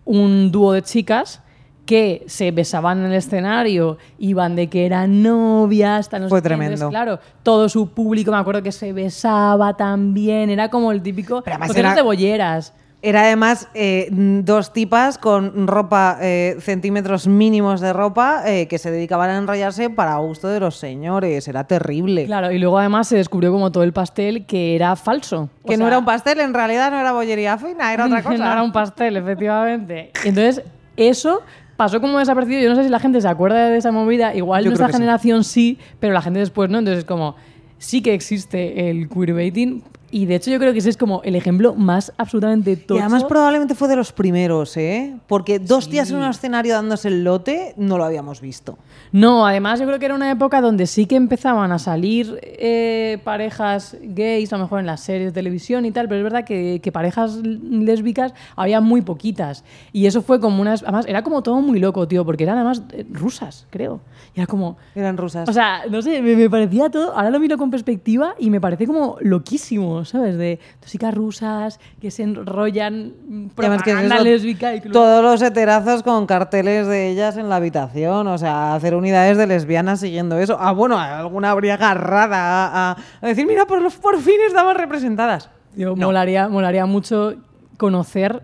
un 0.04 0.50
dúo 0.52 0.72
de 0.72 0.82
chicas 0.82 1.42
que 1.84 2.24
se 2.26 2.50
besaban 2.50 2.98
en 2.98 3.06
el 3.06 3.12
escenario, 3.14 3.96
iban 4.18 4.56
de 4.56 4.68
que 4.68 4.86
eran 4.86 5.22
novias, 5.22 6.08
tal, 6.08 6.22
no 6.22 6.28
Fue 6.28 6.42
tremendo. 6.42 6.88
claro, 6.88 7.20
todo 7.44 7.68
su 7.68 7.90
público, 7.90 8.32
me 8.32 8.38
acuerdo 8.38 8.60
que 8.60 8.72
se 8.72 8.92
besaba 8.92 9.76
también, 9.76 10.50
era 10.50 10.68
como 10.68 10.90
el 10.90 11.00
típico 11.00 11.42
Pero 11.42 11.56
además 11.58 11.76
era- 11.76 11.94
de 11.94 12.02
bolleras. 12.02 12.74
Era 13.02 13.22
además 13.22 13.68
eh, 13.74 14.08
dos 14.10 14.72
tipas 14.72 15.18
con 15.18 15.68
ropa, 15.68 16.18
eh, 16.20 16.56
centímetros 16.60 17.28
mínimos 17.28 17.80
de 17.80 17.92
ropa, 17.92 18.42
eh, 18.46 18.66
que 18.68 18.78
se 18.78 18.90
dedicaban 18.90 19.30
a 19.30 19.36
enrollarse 19.36 19.90
para 19.90 20.16
gusto 20.16 20.48
de 20.48 20.58
los 20.60 20.76
señores. 20.76 21.46
Era 21.46 21.64
terrible. 21.64 22.24
Claro, 22.24 22.50
y 22.50 22.58
luego 22.58 22.78
además 22.78 23.06
se 23.06 23.16
descubrió 23.16 23.52
como 23.52 23.70
todo 23.70 23.84
el 23.84 23.92
pastel 23.92 24.46
que 24.46 24.74
era 24.74 24.96
falso. 24.96 25.50
O 25.62 25.68
Que 25.68 25.76
no 25.76 25.82
sea, 25.84 25.88
era 25.88 25.98
un 25.98 26.04
pastel, 26.04 26.40
en 26.40 26.54
realidad 26.54 26.90
no 26.90 26.98
era 26.98 27.12
bollería 27.12 27.58
fina, 27.58 27.92
era 27.92 28.06
otra 28.06 28.22
cosa. 28.24 28.38
no 28.38 28.50
era 28.52 28.62
un 28.62 28.72
pastel, 28.72 29.16
efectivamente. 29.18 30.10
Entonces, 30.24 30.64
eso 30.96 31.42
pasó 31.76 32.00
como 32.00 32.18
desapercibido. 32.18 32.62
Yo 32.62 32.70
no 32.70 32.76
sé 32.76 32.84
si 32.84 32.88
la 32.88 32.98
gente 32.98 33.20
se 33.20 33.28
acuerda 33.28 33.68
de 33.68 33.76
esa 33.76 33.92
movida. 33.92 34.34
Igual 34.34 34.64
Yo 34.64 34.70
nuestra 34.70 34.86
que 34.86 34.94
sí. 34.94 34.98
generación 34.98 35.44
sí, 35.44 35.78
pero 36.00 36.14
la 36.14 36.22
gente 36.22 36.40
después 36.40 36.70
no. 36.70 36.78
Entonces, 36.78 37.00
es 37.00 37.04
como, 37.04 37.36
sí 37.78 38.00
que 38.02 38.14
existe 38.14 38.88
el 38.90 39.08
queerbaiting. 39.10 39.84
Y 40.10 40.26
de 40.26 40.36
hecho, 40.36 40.50
yo 40.50 40.58
creo 40.58 40.72
que 40.72 40.78
ese 40.78 40.90
es 40.90 40.96
como 40.96 41.20
el 41.24 41.34
ejemplo 41.34 41.74
más 41.74 42.12
absolutamente 42.16 42.72
Y 42.72 42.76
tocho. 42.76 43.00
además 43.00 43.24
probablemente 43.24 43.74
fue 43.74 43.88
de 43.88 43.96
los 43.96 44.12
primeros, 44.12 44.76
¿eh? 44.76 45.16
Porque 45.26 45.58
dos 45.58 45.90
días 45.90 46.10
en 46.10 46.18
un 46.18 46.24
escenario 46.24 46.74
dándose 46.74 47.08
el 47.08 47.24
lote 47.24 47.74
no 47.76 47.98
lo 47.98 48.04
habíamos 48.04 48.40
visto. 48.40 48.78
No, 49.12 49.46
además 49.46 49.80
yo 49.80 49.86
creo 49.86 49.98
que 49.98 50.06
era 50.06 50.14
una 50.14 50.30
época 50.30 50.60
donde 50.60 50.86
sí 50.86 51.06
que 51.06 51.16
empezaban 51.16 51.72
a 51.72 51.78
salir 51.78 52.38
eh, 52.42 53.18
parejas 53.24 53.96
gays, 54.00 54.52
a 54.52 54.56
lo 54.58 54.64
mejor 54.64 54.80
en 54.80 54.86
las 54.86 55.00
series 55.00 55.26
de 55.26 55.32
televisión 55.32 55.84
y 55.84 55.90
tal, 55.90 56.06
pero 56.08 56.18
es 56.18 56.24
verdad 56.24 56.44
que, 56.44 56.80
que 56.82 56.92
parejas 56.92 57.36
lésbicas 57.36 58.32
había 58.56 58.80
muy 58.80 59.02
poquitas. 59.02 59.64
Y 59.92 60.06
eso 60.06 60.22
fue 60.22 60.40
como 60.40 60.60
unas... 60.62 60.82
Además, 60.82 61.06
era 61.08 61.22
como 61.22 61.42
todo 61.42 61.60
muy 61.60 61.78
loco, 61.80 62.06
tío, 62.08 62.24
porque 62.24 62.44
eran 62.44 62.56
además 62.56 62.82
eh, 62.92 63.04
rusas, 63.10 63.66
creo. 63.70 64.00
Y 64.34 64.40
era 64.40 64.46
como... 64.46 64.76
Eran 64.94 65.16
rusas. 65.16 65.48
O 65.48 65.52
sea, 65.52 65.82
no 65.90 66.00
sé, 66.02 66.22
me, 66.22 66.36
me 66.36 66.48
parecía 66.48 66.90
todo... 66.90 67.12
Ahora 67.12 67.30
lo 67.30 67.40
miro 67.40 67.58
con 67.58 67.70
perspectiva 67.70 68.34
y 68.38 68.50
me 68.50 68.60
parece 68.60 68.86
como 68.86 69.16
loquísimo, 69.20 70.04
¿sabes? 70.08 70.36
De 70.38 70.58
chicas 70.84 71.14
rusas 71.14 71.78
que 72.00 72.10
se 72.10 72.22
enrollan 72.22 73.12
mm, 73.28 73.46
propaganda 73.48 74.16
lésbica 74.24 74.74
y 74.74 74.80
todos 74.80 75.22
los 75.22 75.42
heterazos 75.42 76.02
con 76.02 76.26
carteles 76.26 76.86
de 76.86 77.08
ellas 77.10 77.36
en 77.36 77.48
la 77.48 77.56
habitación, 77.56 78.26
o 78.28 78.38
sea, 78.38 78.74
hacer 78.74 78.94
unidades 78.94 79.36
de 79.36 79.46
lesbianas 79.46 80.00
siguiendo 80.00 80.38
eso. 80.38 80.56
Ah, 80.60 80.72
bueno, 80.72 80.98
alguna 80.98 81.50
habría 81.50 81.74
agarrada 81.74 82.36
a, 82.38 82.90
a- 82.92 82.96
a 83.20 83.26
decir, 83.26 83.46
mira, 83.46 83.66
por, 83.66 83.80
por 84.00 84.18
fin 84.20 84.36
estaban 84.46 84.76
representadas. 84.76 85.50
Yo 85.76 85.94
molaría, 85.96 86.48
molaría 86.48 86.86
mucho 86.86 87.34
conocer 87.76 88.42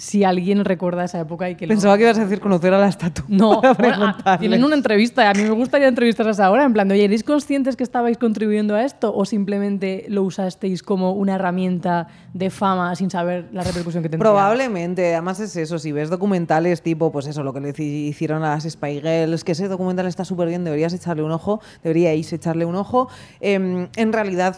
si 0.00 0.22
alguien 0.22 0.64
recuerda 0.64 1.02
esa 1.02 1.18
época 1.18 1.50
y 1.50 1.56
que 1.56 1.66
lo- 1.66 1.72
Pensaba 1.72 1.96
que 1.96 2.04
ibas 2.04 2.16
a 2.18 2.22
decir 2.22 2.38
conocer 2.38 2.72
a 2.72 2.78
la 2.78 2.86
estatua. 2.86 3.24
No, 3.26 3.60
bueno, 3.60 3.66
ah, 3.66 3.74
preguntarles. 3.76 4.38
tienen 4.38 4.62
una 4.62 4.76
entrevista 4.76 5.28
a 5.28 5.34
mí 5.34 5.42
me 5.42 5.50
gustaría 5.50 5.88
entrevistarlas 5.88 6.38
ahora, 6.38 6.62
en 6.64 6.72
plan, 6.72 6.86
de, 6.86 6.94
oye, 6.94 7.04
¿erais 7.06 7.24
conscientes 7.24 7.74
que 7.74 7.82
estabais 7.82 8.16
contribuyendo 8.16 8.76
a 8.76 8.84
esto 8.84 9.12
o 9.12 9.24
simplemente 9.24 10.04
lo 10.08 10.22
usasteis 10.22 10.84
como 10.84 11.12
una 11.14 11.34
herramienta 11.34 12.06
de 12.32 12.48
fama 12.50 12.94
sin 12.94 13.10
saber 13.10 13.48
la 13.52 13.64
repercusión 13.64 14.04
que 14.04 14.08
tendría? 14.08 14.30
Probablemente, 14.30 15.12
además 15.14 15.40
es 15.40 15.56
eso, 15.56 15.80
si 15.80 15.90
ves 15.90 16.10
documentales 16.10 16.80
tipo, 16.80 17.10
pues 17.10 17.26
eso, 17.26 17.42
lo 17.42 17.52
que 17.52 17.60
le 17.60 17.74
hici- 17.74 18.08
hicieron 18.08 18.44
a 18.44 18.50
las 18.50 18.62
Spy 18.70 19.00
Girls, 19.00 19.42
que 19.42 19.50
ese 19.52 19.66
documental 19.66 20.06
está 20.06 20.24
súper 20.24 20.46
bien, 20.46 20.62
deberías 20.62 20.92
echarle 20.92 21.24
un 21.24 21.32
ojo, 21.32 21.60
deberíais 21.82 22.32
echarle 22.32 22.64
un 22.64 22.76
ojo. 22.76 23.08
Em, 23.40 23.88
en 23.96 24.12
realidad 24.12 24.56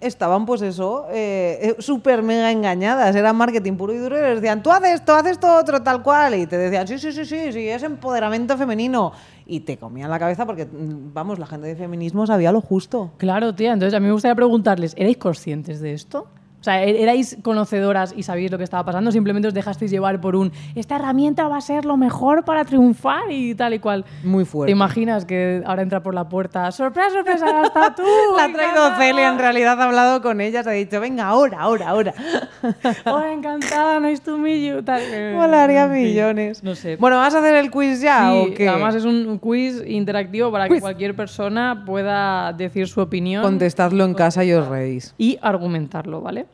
estaban 0.00 0.46
pues 0.46 0.62
eso, 0.62 1.06
eh, 1.10 1.74
eh, 1.78 1.82
súper 1.82 2.22
mega 2.22 2.50
engañadas, 2.50 3.14
era 3.16 3.32
marketing 3.32 3.74
puro 3.74 3.92
y 3.92 3.98
duro 3.98 4.16
y 4.18 4.20
les 4.20 4.36
decían, 4.36 4.62
tú 4.62 4.70
haces 4.70 4.94
esto, 4.94 5.14
haces 5.14 5.32
esto 5.32 5.56
otro, 5.56 5.82
tal 5.82 6.02
cual, 6.02 6.34
y 6.34 6.46
te 6.46 6.56
decían, 6.56 6.86
sí, 6.86 6.98
sí, 6.98 7.12
sí, 7.12 7.24
sí, 7.24 7.52
sí, 7.52 7.68
es 7.68 7.82
empoderamiento 7.82 8.56
femenino. 8.56 9.12
Y 9.46 9.60
te 9.60 9.78
comían 9.78 10.10
la 10.10 10.18
cabeza 10.18 10.44
porque, 10.46 10.66
mm, 10.66 11.12
vamos, 11.12 11.38
la 11.38 11.46
gente 11.46 11.66
de 11.66 11.76
feminismo 11.76 12.26
sabía 12.26 12.52
lo 12.52 12.60
justo. 12.60 13.12
Claro, 13.16 13.54
tía, 13.54 13.72
entonces 13.72 13.94
a 13.96 14.00
mí 14.00 14.06
me 14.06 14.12
gustaría 14.12 14.34
preguntarles, 14.34 14.94
¿erais 14.96 15.16
conscientes 15.16 15.80
de 15.80 15.94
esto? 15.94 16.28
O 16.60 16.64
sea, 16.64 16.84
¿er- 16.84 16.96
¿erais 16.96 17.36
conocedoras 17.42 18.12
y 18.16 18.24
sabíais 18.24 18.50
lo 18.50 18.58
que 18.58 18.64
estaba 18.64 18.84
pasando? 18.84 19.12
¿Simplemente 19.12 19.46
os 19.48 19.54
dejasteis 19.54 19.90
llevar 19.92 20.20
por 20.20 20.34
un, 20.34 20.50
esta 20.74 20.96
herramienta 20.96 21.46
va 21.46 21.56
a 21.58 21.60
ser 21.60 21.84
lo 21.84 21.96
mejor 21.96 22.44
para 22.44 22.64
triunfar 22.64 23.30
y 23.30 23.54
tal 23.54 23.74
y 23.74 23.78
cual? 23.78 24.04
Muy 24.24 24.42
¿Te 24.44 24.50
fuerte. 24.50 24.72
imaginas 24.72 25.24
que 25.24 25.62
ahora 25.64 25.82
entra 25.82 26.02
por 26.02 26.14
la 26.14 26.28
puerta, 26.28 26.70
sorpresa, 26.72 27.10
sorpresa, 27.10 27.60
hasta 27.62 27.94
tú? 27.94 28.02
La 28.36 28.44
ha 28.44 28.52
traído 28.52 28.72
encantada"? 28.86 28.98
Celia, 28.98 29.28
en 29.28 29.38
realidad 29.38 29.80
ha 29.80 29.84
hablado 29.84 30.20
con 30.20 30.40
ellas, 30.40 30.66
ha 30.66 30.72
dicho, 30.72 31.00
venga, 31.00 31.26
ahora, 31.26 31.60
ahora, 31.60 31.88
ahora. 31.90 32.14
Oh, 33.06 33.22
encantada, 33.22 34.00
nice 34.00 34.22
to 34.22 34.36
meet 34.36 34.68
you. 34.68 34.82
Tal, 34.82 35.00
eh, 35.04 35.34
Molaría 35.36 35.84
en 35.84 35.92
fin, 35.92 36.02
millones. 36.04 36.64
No 36.64 36.74
sé. 36.74 36.96
Bueno, 36.96 37.18
¿vas 37.18 37.34
a 37.34 37.38
hacer 37.38 37.54
el 37.54 37.70
quiz 37.70 38.00
ya 38.00 38.30
Sí, 38.32 38.50
o 38.52 38.54
qué? 38.54 38.68
además 38.68 38.94
es 38.96 39.04
un 39.04 39.38
quiz 39.38 39.82
interactivo 39.86 40.50
para 40.50 40.68
que 40.68 40.80
cualquier 40.80 41.14
persona 41.14 41.84
pueda 41.86 42.52
decir 42.52 42.88
su 42.88 43.00
opinión 43.00 43.42
Contestadlo 43.42 44.04
en 44.04 44.14
casa 44.14 44.44
y 44.44 44.52
os 44.52 44.66
reís. 44.66 45.14
y 45.18 45.38
argumentarlo, 45.40 46.20
¿vale? 46.20 46.46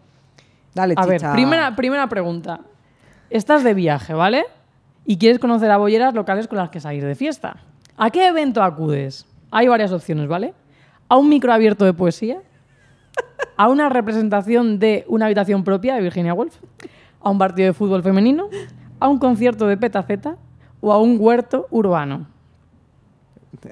Dale, 0.74 0.94
A 0.96 1.06
ver, 1.06 1.22
primera, 1.32 1.76
primera 1.76 2.08
pregunta. 2.08 2.60
Estás 3.30 3.62
de 3.64 3.74
viaje, 3.74 4.12
¿vale? 4.12 4.44
Y 5.04 5.18
quieres 5.18 5.38
conocer 5.38 5.70
a 5.70 5.76
bolleras 5.76 6.14
locales 6.14 6.48
con 6.48 6.58
las 6.58 6.70
que 6.70 6.80
salir 6.80 7.04
de 7.04 7.14
fiesta. 7.14 7.56
¿A 7.96 8.10
qué 8.10 8.26
evento 8.26 8.62
acudes? 8.62 9.26
Hay 9.50 9.68
varias 9.68 9.92
opciones, 9.92 10.26
¿vale? 10.26 10.54
A 11.08 11.16
un 11.16 11.28
micro 11.28 11.52
abierto 11.52 11.84
de 11.84 11.92
poesía, 11.92 12.38
a 13.56 13.68
una 13.68 13.88
representación 13.88 14.78
de 14.78 15.04
una 15.08 15.26
habitación 15.26 15.62
propia 15.62 15.94
de 15.94 16.02
Virginia 16.02 16.34
Woolf, 16.34 16.56
a 17.20 17.30
un 17.30 17.38
partido 17.38 17.66
de 17.66 17.72
fútbol 17.72 18.02
femenino, 18.02 18.48
a 18.98 19.08
un 19.08 19.18
concierto 19.18 19.66
de 19.66 19.76
Petaceta 19.76 20.36
o 20.80 20.92
a 20.92 20.98
un 20.98 21.16
huerto 21.20 21.68
urbano. 21.70 22.26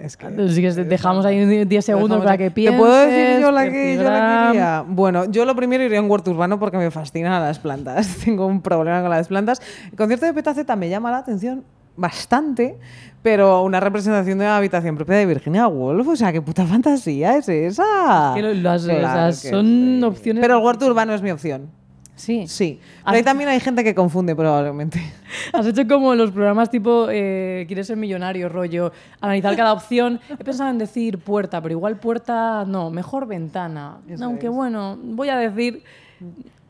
Es 0.01 0.17
que- 0.17 0.29
dejamos 0.29 1.25
ahí 1.27 1.65
10 1.65 1.85
segundos 1.85 2.23
para 2.23 2.37
que 2.39 2.45
¿Te 2.45 2.51
pienses. 2.51 2.79
puedo 2.81 2.95
decir 3.07 3.41
yo 3.41 3.51
la 3.51 3.69
que 3.71 3.97
yo 3.97 4.03
la 4.05 4.47
quería? 4.49 4.85
Bueno, 4.87 5.25
yo 5.31 5.45
lo 5.45 5.55
primero 5.57 5.83
iría 5.85 5.99
a 5.99 6.03
un 6.03 6.11
huerto 6.11 6.31
urbano 6.31 6.59
porque 6.59 6.77
me 6.77 6.91
fascinan 6.91 7.43
las 7.43 7.59
plantas. 7.59 8.17
Tengo 8.25 8.47
un 8.47 8.61
problema 8.63 9.01
con 9.01 9.11
las 9.11 9.29
plantas. 9.29 9.61
El 9.91 9.97
concierto 9.97 10.27
de 10.27 10.35
Petaceta 10.35 10.77
me 10.77 10.89
llama 10.89 11.11
la 11.11 11.19
atención 11.19 11.65
bastante, 11.97 12.79
pero 13.23 13.63
una 13.63 13.79
representación 13.79 14.39
de 14.39 14.45
una 14.47 14.57
habitación 14.57 14.97
propia 14.97 15.17
de 15.17 15.27
Virginia 15.27 15.67
Woolf, 15.69 16.09
o 16.09 16.17
sea, 16.17 16.33
qué 16.33 16.41
puta 16.41 16.65
fantasía 16.67 17.37
es 17.37 17.49
esa. 17.49 18.31
Es 18.31 18.35
que 18.37 18.43
lo- 18.43 18.55
las- 18.55 18.85
Claro 18.85 19.01
esas 19.29 19.43
que 19.43 19.51
son 19.51 19.67
sí. 19.67 20.01
opciones 20.03 20.41
Pero 20.41 20.59
el 20.59 20.65
huerto 20.65 20.87
urbano 20.87 21.13
es 21.15 21.21
mi 21.23 21.31
opción. 21.31 21.69
Sí. 22.15 22.47
Sí. 22.47 22.79
Pero 23.05 23.17
ahí 23.17 23.23
también 23.23 23.49
hay 23.49 23.59
gente 23.59 23.83
que 23.83 23.95
confunde 23.95 24.37
probablemente. 24.37 25.01
Has 25.53 25.67
hecho 25.67 25.87
como 25.89 26.15
los 26.15 26.31
programas 26.31 26.71
tipo 26.71 27.09
eh, 27.11 27.65
¿Quieres 27.67 27.87
ser 27.87 27.97
millonario? 27.97 28.49
rollo, 28.49 28.93
analizar 29.21 29.57
cada 29.57 29.73
opción. 29.73 30.21
He 30.39 30.45
pensado 30.45 30.71
en 30.71 30.79
decir 30.79 31.19
puerta, 31.19 31.61
pero 31.61 31.73
igual 31.73 31.99
puerta 31.99 32.65
no, 32.67 32.91
mejor 32.91 33.27
ventana. 33.27 33.99
Aunque 34.21 34.49
bueno, 34.49 34.99
voy 35.03 35.31
a 35.31 35.37
decir... 35.37 35.83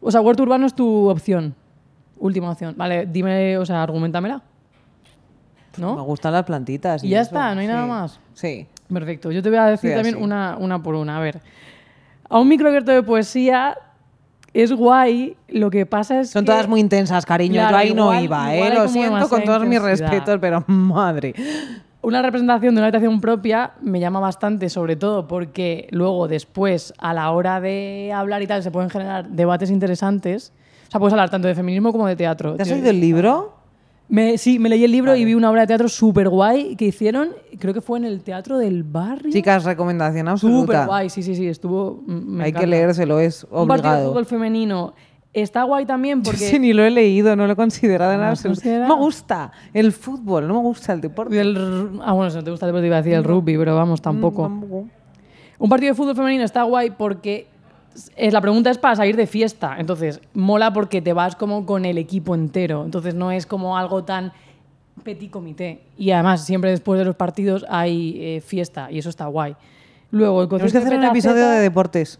O 0.01 0.11
sea, 0.11 0.21
huerto 0.21 0.43
urbano 0.43 0.67
es 0.67 0.75
tu 0.75 1.09
opción. 1.09 1.55
Última 2.19 2.51
opción. 2.51 2.75
Vale, 2.77 3.07
dime, 3.07 3.59
o 3.59 3.67
sea, 3.67 3.83
argumentamela. 3.83 4.43
Me 5.77 5.83
¿No? 5.83 6.03
gustan 6.05 6.33
las 6.33 6.45
plantitas. 6.45 7.03
Y 7.05 7.09
ya 7.09 7.21
eso, 7.21 7.31
está, 7.31 7.55
no 7.55 7.61
hay 7.61 7.67
nada 7.67 7.87
más. 7.87 8.21
Sí. 8.35 8.67
Perfecto. 8.93 9.31
Yo 9.31 9.43
te 9.43 9.49
voy 9.49 9.59
a 9.59 9.67
decir 9.67 9.91
Sí, 9.91 9.97
también 9.97 10.17
una, 10.17 10.57
una 10.59 10.83
por 10.83 10.95
una. 10.95 11.17
A 11.19 11.21
ver. 11.21 11.41
A 12.29 12.39
un 12.39 12.49
micro 12.49 12.69
abierto 12.69 12.93
de 12.93 13.03
poesía 13.03 13.77
es 14.55 14.73
guay. 14.73 15.37
Lo 15.49 15.71
que 15.71 15.87
pasa 15.87 16.21
es 16.21 16.31
Son 16.31 16.45
que... 16.45 16.53
todas 16.53 16.69
muy 16.69 16.81
intensas, 16.81 17.25
cariño. 17.25 17.55
Claro, 17.55 17.71
Yo 17.71 17.77
ahí 17.77 17.95
no 17.95 18.21
iba, 18.21 18.55
¿eh? 18.55 18.75
Lo 18.75 18.89
siento 18.89 19.29
con 19.29 19.45
todos 19.45 19.67
mis 19.67 19.81
respetos, 19.81 20.39
pero 20.41 20.65
madre. 20.67 21.35
Una 22.03 22.21
representación 22.21 22.75
de 22.75 22.81
una 22.81 22.89
habitación 22.89 23.21
propia 23.21 23.73
me 23.81 24.01
llama 24.01 24.19
bastante, 24.19 24.69
sobre 24.69 24.97
todo 24.97 25.29
porque 25.29 25.87
luego, 25.91 26.27
después, 26.27 26.93
a 26.99 27.15
la 27.15 27.31
hora 27.31 27.61
de 27.61 28.13
hablar 28.15 28.43
y 28.43 28.49
tal, 28.49 28.63
se 28.63 28.73
pueden 28.73 28.91
generar 28.91 29.29
debates 29.29 29.71
interesantes. 29.71 30.53
O 30.89 30.91
sea, 30.91 30.99
puedes 30.99 31.13
hablar 31.13 31.31
tanto 31.31 31.47
de 31.47 31.55
feminismo 31.55 31.93
como 31.93 32.09
de 32.09 32.17
teatro. 32.17 32.57
¿Te 32.57 32.63
has 32.63 32.71
oído 32.73 32.91
el 32.91 33.01
libro? 33.01 33.62
Me, 34.13 34.37
sí, 34.37 34.59
me 34.59 34.69
leí 34.69 34.85
el 34.85 34.93
libro 34.93 35.17
y 35.17 35.25
vi 35.25 35.33
una 35.33 35.51
obra 35.51 35.63
de 35.63 35.69
teatro 35.69 35.89
súper 35.89 36.29
guay 36.29 36.77
que 36.77 36.85
hicieron, 36.85 37.31
creo 37.59 37.73
que 37.73 37.81
fue 37.81 37.99
en 37.99 38.05
el 38.05 38.21
Teatro 38.23 38.59
del 38.59 38.83
Barrio. 38.83 39.33
Chicas, 39.33 39.65
recomendación 39.65 40.27
Súper 40.37 40.51
absoluta. 40.77 40.87
guay, 40.87 41.09
sí, 41.09 41.23
sí, 41.23 41.35
sí, 41.35 41.47
estuvo... 41.47 42.03
mm, 42.07 42.13
me 42.13 42.45
Hay 42.45 42.53
que 42.53 42.59
encanta. 42.59 42.67
leérselo, 42.77 43.19
es 43.21 43.45
Un 43.51 43.67
partido 43.67 43.91
de 43.93 43.97
obligado. 43.97 44.11
fútbol 44.11 44.27
femenino 44.27 44.93
Está 45.33 45.63
guay 45.63 45.87
también 45.87 46.23
porque... 46.23 46.41
Sí, 46.41 46.59
ni 46.59 46.75
lo 46.75 46.85
he 46.85 46.91
leído, 46.91 47.37
no 47.37 47.47
lo 47.47 47.55
he 47.55 47.57
considerado 47.57 48.13
en 48.13 48.21
¿No 48.21 48.35
considerado? 48.43 48.95
Me 48.95 49.03
gusta 49.03 49.51
el 49.73 49.93
fútbol, 49.93 50.47
no 50.47 50.55
me 50.57 50.61
gusta 50.61 50.93
el 50.93 51.01
deporte. 51.01 51.41
el 51.41 51.99
ah, 52.05 52.13
bueno, 52.13 52.31
si 52.31 52.37
no 52.37 52.45
te 52.45 52.51
gusta 52.51 52.67
el 52.67 52.73
deporte 52.73 52.87
iba 52.89 52.97
a 52.97 53.01
decir 53.03 53.15
el 53.15 53.25
rugby, 53.25 53.57
pero 53.57 53.75
vamos, 53.75 54.03
tampoco. 54.03 54.43
Tampoco. 54.43 54.89
Un 55.59 55.69
partido 55.71 55.93
de 55.93 55.97
fútbol 55.97 56.17
femenino 56.17 56.45
está 56.45 56.65
guay 56.65 56.91
porque 56.91 57.47
la 58.17 58.41
pregunta 58.41 58.71
es 58.71 58.79
para 58.79 58.97
salir 58.97 59.17
de 59.17 59.27
fiesta. 59.27 59.77
Entonces, 59.79 60.21
mola 60.35 60.73
porque 60.73 61.03
te 61.03 61.13
vas 61.13 61.37
como 61.37 61.67
con 61.67 61.85
el 61.85 61.99
equipo 61.99 62.35
entero. 62.35 62.85
Entonces, 62.85 63.15
no 63.15 63.31
es 63.31 63.47
como 63.47 63.77
algo 63.77 64.05
tan 64.05 64.33
petit 65.03 65.31
comité. 65.31 65.83
Y 65.97 66.11
además, 66.11 66.45
siempre 66.45 66.71
después 66.71 66.99
de 66.99 67.05
los 67.05 67.17
partidos 67.17 67.65
hay 67.69 68.17
eh, 68.19 68.41
fiesta 68.41 68.91
y 68.91 68.99
eso 68.99 69.09
está 69.09 69.27
guay. 69.27 69.57
Luego, 70.11 70.43
el 70.43 70.49
Tenemos 70.49 70.73
que 70.73 70.79
hacer 70.79 70.99
un 70.99 71.05
episodio 71.05 71.49
de 71.49 71.61
deportes. 71.61 72.19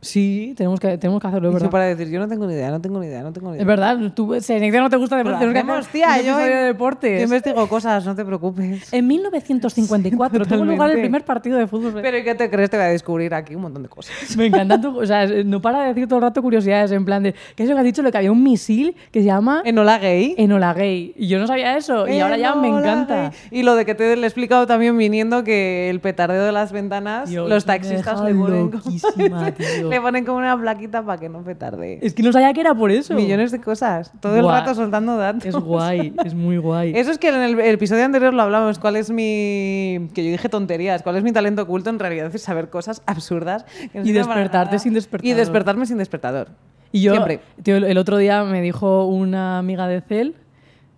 Sí, 0.00 0.54
tenemos 0.56 0.80
que, 0.80 0.96
tenemos 0.96 1.20
que 1.20 1.28
hacerlo, 1.28 1.48
es 1.48 1.54
verdad. 1.54 1.70
para 1.70 1.84
decir, 1.84 2.08
yo 2.08 2.18
no 2.18 2.28
tengo 2.28 2.46
ni 2.46 2.54
idea, 2.54 2.70
no 2.70 2.80
tengo 2.80 3.00
ni 3.00 3.06
idea, 3.06 3.22
no 3.22 3.32
tengo 3.32 3.48
ni 3.48 3.56
idea. 3.56 3.62
Es 3.62 3.66
verdad, 3.66 3.98
tú, 4.14 4.34
si 4.40 4.58
no 4.70 4.88
te 4.88 4.96
gusta 4.96 5.16
deporte, 5.16 5.46
tenemos 5.46 5.88
que 5.88 6.02
hacer 6.02 6.16
tía, 6.16 6.22
yo, 6.22 6.38
de 6.38 6.48
deportes. 6.48 7.18
yo 7.18 7.24
investigo 7.24 7.68
cosas, 7.68 8.04
no 8.06 8.14
te 8.14 8.24
preocupes. 8.24 8.92
En 8.92 9.06
1954 9.06 10.46
tuvo 10.46 10.64
lugar 10.64 10.90
el 10.90 11.00
primer 11.00 11.24
partido 11.24 11.58
de 11.58 11.66
fútbol. 11.66 12.00
Pero 12.00 12.16
¿y 12.16 12.24
qué 12.24 12.34
te 12.34 12.48
crees? 12.48 12.70
Te 12.70 12.76
voy 12.78 12.86
a 12.86 12.88
descubrir 12.88 13.34
aquí 13.34 13.54
un 13.54 13.62
montón 13.62 13.82
de 13.82 13.88
cosas. 13.88 14.14
Me 14.36 14.46
encantan 14.46 14.80
tu, 14.80 14.98
o 14.98 15.06
sea, 15.06 15.26
no 15.26 15.60
para 15.60 15.82
de 15.82 15.88
decir 15.88 16.06
todo 16.06 16.18
el 16.18 16.22
rato 16.22 16.40
curiosidades 16.40 16.92
en 16.92 17.04
plan 17.04 17.22
de 17.22 17.34
¿qué 17.54 17.64
es 17.64 17.68
lo 17.68 17.74
que 17.74 17.80
has 17.80 17.84
dicho? 17.84 18.02
Lo 18.02 18.10
que 18.10 18.18
había 18.18 18.32
un 18.32 18.42
misil 18.42 18.96
que 19.10 19.20
se 19.20 19.26
llama 19.26 19.62
Enola 19.66 19.98
Gay. 19.98 20.34
Enola 20.38 20.72
Gay. 20.72 21.12
Y 21.16 21.26
yo 21.28 21.38
no 21.38 21.46
sabía 21.46 21.76
eso 21.76 22.08
y 22.08 22.20
ahora 22.20 22.38
ya 22.38 22.54
me 22.54 22.68
encanta. 22.68 23.30
Gay. 23.30 23.60
Y 23.60 23.62
lo 23.64 23.74
de 23.74 23.84
que 23.84 23.94
te 23.94 24.16
le 24.16 24.22
he 24.22 24.26
explicado 24.26 24.66
también 24.66 24.96
viniendo 24.96 25.44
que 25.44 25.90
el 25.90 26.00
petardeo 26.00 26.44
de 26.44 26.52
las 26.52 26.72
ventanas, 26.72 27.28
Dios, 27.28 27.48
los 27.48 27.64
taxistas 27.66 28.22
le 28.22 28.32
loquísima, 28.32 29.50
tío. 29.54 29.89
Le 29.90 30.00
ponen 30.00 30.24
como 30.24 30.38
una 30.38 30.58
plaquita 30.58 31.04
para 31.04 31.18
que 31.20 31.28
no 31.28 31.42
petardee. 31.42 31.98
Es 32.02 32.14
que 32.14 32.22
no 32.22 32.32
sabía 32.32 32.52
que 32.52 32.60
era 32.60 32.74
por 32.74 32.90
eso. 32.90 33.14
Millones 33.14 33.50
de 33.52 33.60
cosas. 33.60 34.12
Todo 34.20 34.36
el 34.36 34.46
rato 34.46 34.74
soltando 34.74 35.16
datos. 35.16 35.44
Es 35.44 35.54
guay, 35.54 36.14
es 36.24 36.34
muy 36.34 36.56
guay. 36.56 36.92
Eso 36.94 37.10
es 37.10 37.18
que 37.18 37.28
en 37.28 37.34
el, 37.36 37.60
el 37.60 37.74
episodio 37.74 38.04
anterior 38.04 38.32
lo 38.32 38.42
hablamos. 38.42 38.78
¿Cuál 38.78 38.96
es 38.96 39.10
mi. 39.10 40.08
que 40.14 40.24
yo 40.24 40.30
dije 40.30 40.48
tonterías? 40.48 41.02
¿Cuál 41.02 41.16
es 41.16 41.22
mi 41.22 41.32
talento 41.32 41.62
oculto? 41.62 41.90
En 41.90 41.98
realidad 41.98 42.34
es 42.34 42.42
saber 42.42 42.70
cosas 42.70 43.02
absurdas. 43.06 43.64
que 43.92 43.98
no 43.98 44.04
Y 44.04 44.08
sirven 44.08 44.26
para 44.26 44.36
despertarte 44.40 44.70
nada. 44.72 44.78
sin 44.78 44.94
despertador. 44.94 45.30
Y 45.30 45.34
despertarme 45.34 45.86
sin 45.86 45.98
despertador. 45.98 46.48
Y 46.92 47.02
yo, 47.02 47.12
Siempre. 47.12 47.40
tío, 47.62 47.76
el 47.76 47.98
otro 47.98 48.16
día 48.16 48.42
me 48.44 48.60
dijo 48.62 49.06
una 49.06 49.58
amiga 49.58 49.86
de 49.86 50.00
Cel, 50.00 50.34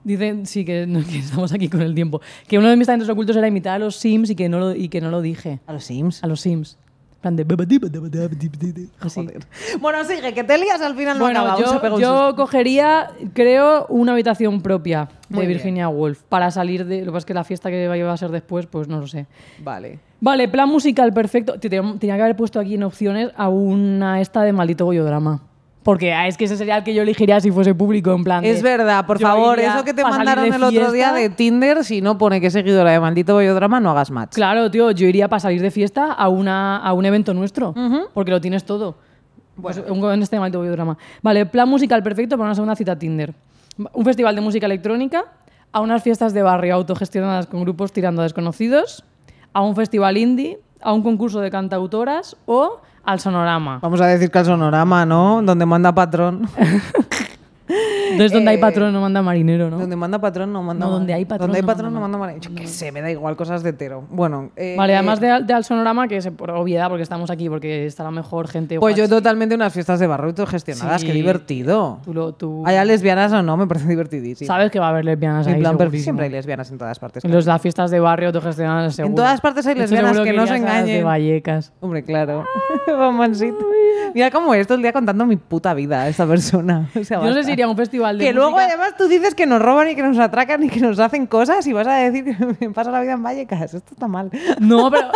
dicen, 0.05 0.47
sí, 0.47 0.65
que, 0.65 0.87
no, 0.87 1.01
que 1.05 1.19
estamos 1.19 1.53
aquí 1.53 1.69
con 1.69 1.83
el 1.83 1.95
tiempo, 1.95 2.21
que 2.49 2.59
uno 2.59 2.71
de 2.71 2.77
mis 2.77 2.87
talentos 2.87 3.11
ocultos 3.11 3.37
era 3.37 3.47
imitar 3.47 3.75
a 3.75 3.79
los 3.79 3.97
Sims 3.97 4.31
y 4.31 4.35
que 4.35 4.49
no 4.49 4.59
lo, 4.59 4.75
y 4.75 4.89
que 4.89 5.01
no 5.03 5.11
lo 5.11 5.21
dije. 5.21 5.61
A 5.67 5.73
los 5.75 5.85
Sims. 5.85 6.25
A 6.25 6.27
los 6.29 6.41
Sims. 6.41 6.79
Plan 7.23 7.37
de... 7.37 7.45
Bueno, 9.81 10.05
sigue, 10.05 10.35
que 10.35 10.43
te 10.43 10.59
lías 10.59 10.81
al 10.83 10.97
final 10.97 11.19
no 11.19 11.99
yo, 11.99 12.35
cogería, 12.35 13.13
creo, 13.33 13.87
una 13.89 14.13
habitación 14.13 14.61
propia 14.61 15.09
de 15.29 15.37
Muy 15.37 15.47
bien. 15.47 15.59
Virginia 15.59 15.89
Woolf 15.89 16.23
para 16.29 16.51
salir 16.51 16.85
de... 16.85 16.99
Lo 16.99 17.07
que 17.07 17.11
pasa 17.13 17.19
es 17.19 17.25
que 17.27 17.35
la 17.35 17.45
fiesta 17.45 17.71
que 17.71 17.87
va 17.87 18.13
a 18.13 18.17
ser 18.17 18.31
después, 18.31 18.67
pues 18.67 18.89
no 18.89 18.99
lo 18.99 19.07
sé. 19.07 19.27
Vale. 19.61 20.01
Vale, 20.21 20.49
plan 20.49 20.69
musical 20.69 21.13
perfecto. 21.13 21.61
Tenía 21.61 21.97
que 21.99 22.23
haber 22.23 22.37
puesto 22.37 22.59
aquí 22.59 22.75
en 22.75 22.83
opciones 22.83 23.31
a 23.37 23.49
una 23.49 24.21
esta 24.21 24.43
de 24.43 24.53
maldito 24.53 24.85
Goyodrama. 24.85 25.43
Porque 25.83 26.13
ah, 26.13 26.29
es 26.29 26.37
que 26.37 26.45
ese 26.45 26.57
sería 26.57 26.77
el 26.77 26.85
que 26.85 26.95
yo 26.95 27.03
elegiría 27.03 27.41
si 27.41 27.51
fuese 27.51 27.75
público, 27.75 28.13
en 28.13 28.23
plan. 28.23 28.43
de- 28.43 28.51
Es 28.51 28.63
verdad, 28.63 29.05
por 29.07 29.19
favor, 29.19 29.59
eso 29.59 29.85
que 29.85 29.93
te 29.93 30.03
mandaron 30.05 30.45
el 30.53 30.63
otro 30.63 30.93
día 30.93 31.13
de 31.13 31.29
Tinder, 31.29 31.85
si 31.85 32.01
no 32.01 32.19
pone 32.19 32.41
que 32.41 32.51
seguidora 32.51 32.93
de 32.93 33.01
Maldito 33.01 33.35
Bollodrama, 33.35 33.81
no 33.81 33.91
hagas 33.91 34.11
match. 34.11 34.35
Claro, 34.35 34.71
tío, 34.71 34.91
yo 34.93 35.07
iría 35.07 35.29
para 35.29 35.41
salir 35.41 35.61
de 35.61 35.71
fiesta 35.71 36.13
a, 36.13 36.29
una, 36.29 36.77
a 36.77 36.93
un 36.93 37.05
evento 37.05 37.35
nuestro. 37.35 37.75
Porque 38.15 38.31
lo 38.31 38.41
tienes 38.41 38.65
todo. 38.65 38.95
Pues 39.61 39.83
un 39.89 40.03
en 40.11 40.23
este 40.23 40.39
maldito 40.41 40.63
drama. 40.65 40.97
Vale, 41.21 41.45
plan 41.47 41.69
musical 41.69 42.03
perfecto 42.03 42.37
para 42.37 42.47
una 42.49 42.55
segunda 42.55 42.75
cita 42.77 42.97
Tinder. 42.99 43.35
Un 43.93 44.05
festival 44.05 44.35
de 44.35 44.41
música 44.41 44.67
electrónica, 44.67 45.25
a 45.73 45.81
unas 45.81 46.03
fiestas 46.03 46.33
de 46.33 46.43
barrio 46.43 46.75
autogestionadas 46.75 47.47
con 47.47 47.61
grupos 47.63 47.93
tirando 47.93 48.23
a 48.23 48.25
desconocidos, 48.25 49.05
a 49.53 49.63
un 49.63 49.75
festival 49.77 50.17
indie, 50.17 50.59
a 50.83 50.93
un 50.93 51.03
concurso 51.03 51.41
de 51.41 51.51
cantautoras 51.51 52.37
o 52.47 52.81
al 53.05 53.21
sonorama. 53.21 53.79
Vamos 53.83 54.01
a 54.01 54.07
decir 54.07 54.31
que 54.31 54.39
al 54.39 54.45
sonorama, 54.45 55.05
¿no? 55.07 55.43
Donde 55.43 55.67
manda 55.67 55.95
patrón. 55.95 56.49
Entonces, 58.13 58.33
donde 58.33 58.51
hay 58.51 58.59
patrón 58.59 58.93
no 58.93 59.01
manda 59.01 59.23
marinero, 59.23 59.71
¿no? 59.71 59.79
Donde 59.79 59.97
manda 59.97 60.19
patrón 60.21 60.53
no 60.53 60.63
manda 60.63 60.87
No, 60.87 60.93
donde 60.93 61.13
hay 61.15 61.25
patrón 61.25 61.49
Donde 61.49 61.59
hay 61.59 61.63
patrón 61.67 61.93
no 61.95 62.01
manda 62.01 62.19
manda 62.19 62.33
marinero. 62.33 62.51
Yo 62.51 62.55
qué 62.55 62.67
sé, 62.67 62.93
me 62.93 63.01
da 63.03 63.11
igual, 63.11 63.37
cosas 63.37 63.63
de 63.63 63.71
hetero. 63.71 64.05
Bueno, 64.11 64.51
eh, 64.57 64.75
Vale, 64.79 64.95
además 64.95 65.21
de, 65.21 65.31
al- 65.31 65.47
de 65.47 65.55
al 65.55 65.65
sonorama, 65.65 66.09
que 66.09 66.17
es 66.19 66.29
por 66.31 66.51
obviedad, 66.51 66.89
porque 66.89 67.03
estamos 67.03 67.31
aquí, 67.31 67.49
porque 67.49 67.87
está 67.87 68.05
la 68.05 68.11
mejor 68.11 68.49
gente. 68.49 68.79
Pues 68.79 68.97
yo 68.97 69.09
totalmente 69.09 69.55
unas 69.55 69.73
fiestas 69.73 69.99
de 70.01 70.07
barrio 70.07 70.33
gestionadas, 70.47 71.01
Sí. 71.01 71.07
qué 71.07 71.13
divertido. 71.13 72.01
Tú, 72.05 72.15
lo- 72.15 72.33
tú 72.33 72.63
Haya 72.67 72.85
lesbianas 72.85 73.33
o 73.33 73.43
no, 73.43 73.57
me 73.57 73.67
parece 73.67 73.89
divertidísimo. 73.89 74.47
sabes 74.47 74.71
que 74.71 74.79
va 74.79 74.87
a 74.87 74.91
haber 74.91 75.05
lesbianas 75.05 75.47
En 75.47 75.55
ahí. 75.55 75.61
plan, 75.61 75.79
siempre 75.93 76.27
hay 76.27 76.31
lesbianas 76.33 76.71
en 76.71 76.79
todas 76.79 76.99
partes. 76.99 77.25
En 77.25 77.31
los- 77.33 77.47
las 77.47 77.61
fiestas 77.61 77.91
de 77.91 78.01
barrio 78.01 78.29
autogestionadas 78.29 78.95
seguro. 78.95 79.11
En 79.11 79.17
todas 79.17 79.41
partes 79.41 79.67
hay 79.67 79.75
lesbianas, 79.75 80.19
que 80.21 80.33
no 80.33 80.47
se 80.47 80.51
las 80.51 80.51
de 80.51 80.57
engañen. 80.57 81.05
Vallecas. 81.05 81.73
Hombre, 81.81 82.03
claro. 82.03 82.45
Mira 84.15 84.31
cómo 84.31 84.55
es 84.55 84.67
todo 84.67 84.77
el 84.77 84.83
día 84.83 84.93
contando 84.93 85.25
mi 85.27 85.37
puta 85.37 85.75
vida 85.75 86.03
a 86.03 86.09
esta 86.09 86.27
persona. 86.27 86.89
O 87.03 87.05
sea, 87.05 87.19
Yo 87.21 87.27
no 87.27 87.33
sé 87.35 87.45
si 87.45 87.53
iría 87.53 87.65
a 87.65 87.69
un 87.69 87.77
festival 87.77 88.02
de 88.19 88.25
Que 88.25 88.33
luego 88.33 88.51
música- 88.53 88.69
además 88.69 88.95
tú 88.97 89.09
dices 89.09 89.35
que 89.35 89.47
nos 89.47 89.61
roban 89.63 89.89
y 89.89 89.95
que 89.95 90.03
nos 90.03 90.19
atracan 90.19 90.63
y 90.63 90.69
que 90.69 90.81
nos 90.81 90.99
hacen 90.99 91.27
cosas 91.27 91.67
y 91.67 91.73
vas 91.73 91.87
a 91.87 91.95
decir 91.95 92.25
que 92.25 92.37
me 92.61 92.71
pasa 92.71 92.91
la 92.91 93.01
vida 93.01 93.13
en 93.13 93.23
Vallecas. 93.23 93.75
Esto 93.75 93.93
está 93.95 94.09
mal. 94.09 94.31
No, 94.61 94.91
pero. 94.91 95.09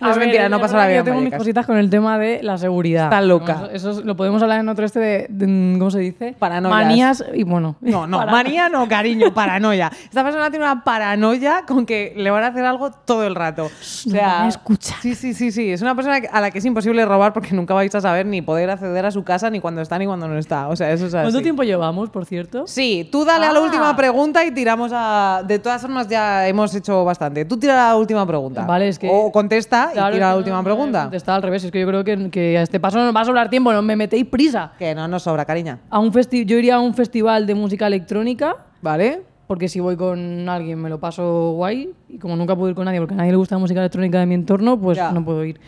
No, 0.00 0.10
es 0.10 0.16
mentira, 0.16 0.48
no 0.48 0.60
pasa 0.60 0.76
la 0.76 0.86
vida 0.86 0.96
Yo 0.96 1.00
en 1.00 1.04
tengo 1.06 1.20
mis 1.20 1.34
cositas 1.34 1.66
con 1.66 1.76
el 1.76 1.90
tema 1.90 2.18
de 2.18 2.42
la 2.42 2.58
seguridad. 2.58 3.04
Está 3.04 3.20
loca. 3.20 3.68
Eso, 3.72 3.90
eso 3.90 4.02
lo 4.02 4.16
podemos 4.16 4.42
hablar 4.42 4.60
en 4.60 4.68
otro 4.68 4.84
este 4.84 5.00
de. 5.00 5.26
de- 5.28 5.78
¿Cómo 5.78 5.90
se 5.90 5.98
dice? 6.00 6.34
Paranoias. 6.38 6.76
Manías 6.86 7.24
y 7.34 7.42
bueno. 7.44 7.76
No, 7.80 8.06
no, 8.06 8.24
manía 8.26 8.68
no, 8.68 8.88
cariño, 8.88 9.32
paranoia. 9.34 9.90
Esta 10.04 10.22
persona 10.24 10.50
tiene 10.50 10.64
una 10.64 10.82
paranoia 10.84 11.64
con 11.66 11.84
que 11.86 12.12
le 12.16 12.30
van 12.30 12.44
a 12.44 12.48
hacer 12.48 12.64
algo 12.64 12.90
todo 12.90 13.26
el 13.26 13.34
rato. 13.34 13.64
O 13.64 13.68
no 13.68 14.12
sea, 14.12 14.26
van 14.28 14.42
a 14.46 14.48
escuchar. 14.48 14.96
Sí, 15.00 15.14
sí, 15.14 15.34
sí, 15.34 15.50
sí. 15.52 15.70
Es 15.72 15.82
una 15.82 15.94
persona 15.94 16.20
a 16.30 16.40
la 16.40 16.50
que 16.50 16.58
es 16.58 16.64
imposible 16.64 17.04
robar 17.04 17.32
porque 17.32 17.54
nunca 17.54 17.74
vais 17.74 17.94
a 17.94 18.00
saber 18.00 18.26
ni 18.26 18.40
poder 18.42 18.70
acceder 18.70 19.04
a 19.04 19.10
su 19.10 19.24
casa 19.24 19.50
ni 19.50 19.60
cuando 19.60 19.80
está 19.80 19.98
ni 19.98 20.06
cuando 20.06 20.28
no 20.28 20.38
está. 20.38 20.68
O 20.68 20.76
sea, 20.76 20.90
eso 20.92 21.06
es 21.06 21.14
así. 21.14 21.24
¿Cuánto 21.24 21.42
tiempo 21.42 21.62
llevamos, 21.64 22.10
por 22.10 22.21
cierto? 22.24 22.66
Sí, 22.66 23.08
tú 23.10 23.24
dale 23.24 23.46
a 23.46 23.52
la 23.52 23.58
Ah. 23.58 23.62
última 23.62 23.96
pregunta 23.96 24.44
y 24.44 24.50
tiramos 24.52 24.90
a. 24.94 25.42
De 25.46 25.58
todas 25.58 25.80
formas, 25.82 26.08
ya 26.08 26.46
hemos 26.48 26.74
hecho 26.74 27.04
bastante. 27.04 27.44
Tú 27.44 27.56
tira 27.56 27.74
la 27.88 27.96
última 27.96 28.26
pregunta. 28.26 28.64
Vale, 28.66 28.88
es 28.88 28.98
que- 28.98 29.08
O 29.12 29.30
contesta 29.32 29.90
Claro, 29.92 30.10
y 30.10 30.14
tira 30.18 30.30
la 30.30 30.36
última 30.36 30.56
no- 30.56 30.64
pregunta. 30.64 31.08
Está 31.12 31.34
al 31.34 31.42
revés, 31.42 31.64
es 31.64 31.70
que 31.70 31.80
yo 31.80 31.86
creo 31.86 32.04
que, 32.04 32.30
que 32.30 32.58
a 32.58 32.62
este 32.62 32.80
paso 32.80 32.98
nos 32.98 33.14
va 33.14 33.20
a 33.20 33.24
sobrar 33.24 33.50
tiempo, 33.50 33.72
no 33.72 33.82
me 33.82 33.96
metéis 33.96 34.26
prisa. 34.26 34.72
Que 34.78 34.94
no 34.94 35.06
nos 35.08 35.22
sobra, 35.22 35.44
cariña. 35.44 35.78
A 35.90 35.98
un 35.98 36.12
festi 36.12 36.44
yo 36.44 36.56
iría 36.58 36.76
a 36.76 36.80
un 36.80 36.94
festival 36.94 37.46
de 37.46 37.54
música 37.54 37.86
electrónica, 37.86 38.56
¿Vale? 38.80 39.22
porque 39.46 39.68
si 39.68 39.80
voy 39.80 39.96
con 39.96 40.48
alguien 40.48 40.80
me 40.80 40.88
lo 40.88 40.98
paso 40.98 41.52
guay, 41.52 41.92
y 42.08 42.18
como 42.18 42.36
nunca 42.36 42.56
puedo 42.56 42.70
ir 42.70 42.74
con 42.74 42.86
nadie 42.86 42.98
porque 43.00 43.12
a 43.14 43.18
nadie 43.18 43.32
le 43.32 43.36
gusta 43.36 43.54
la 43.56 43.58
música 43.58 43.80
electrónica 43.80 44.18
de 44.18 44.26
mi 44.26 44.34
entorno, 44.34 44.80
pues 44.80 44.96
Ya. 44.96 45.12
no 45.12 45.22
puedo 45.24 45.44
ir. 45.44 45.60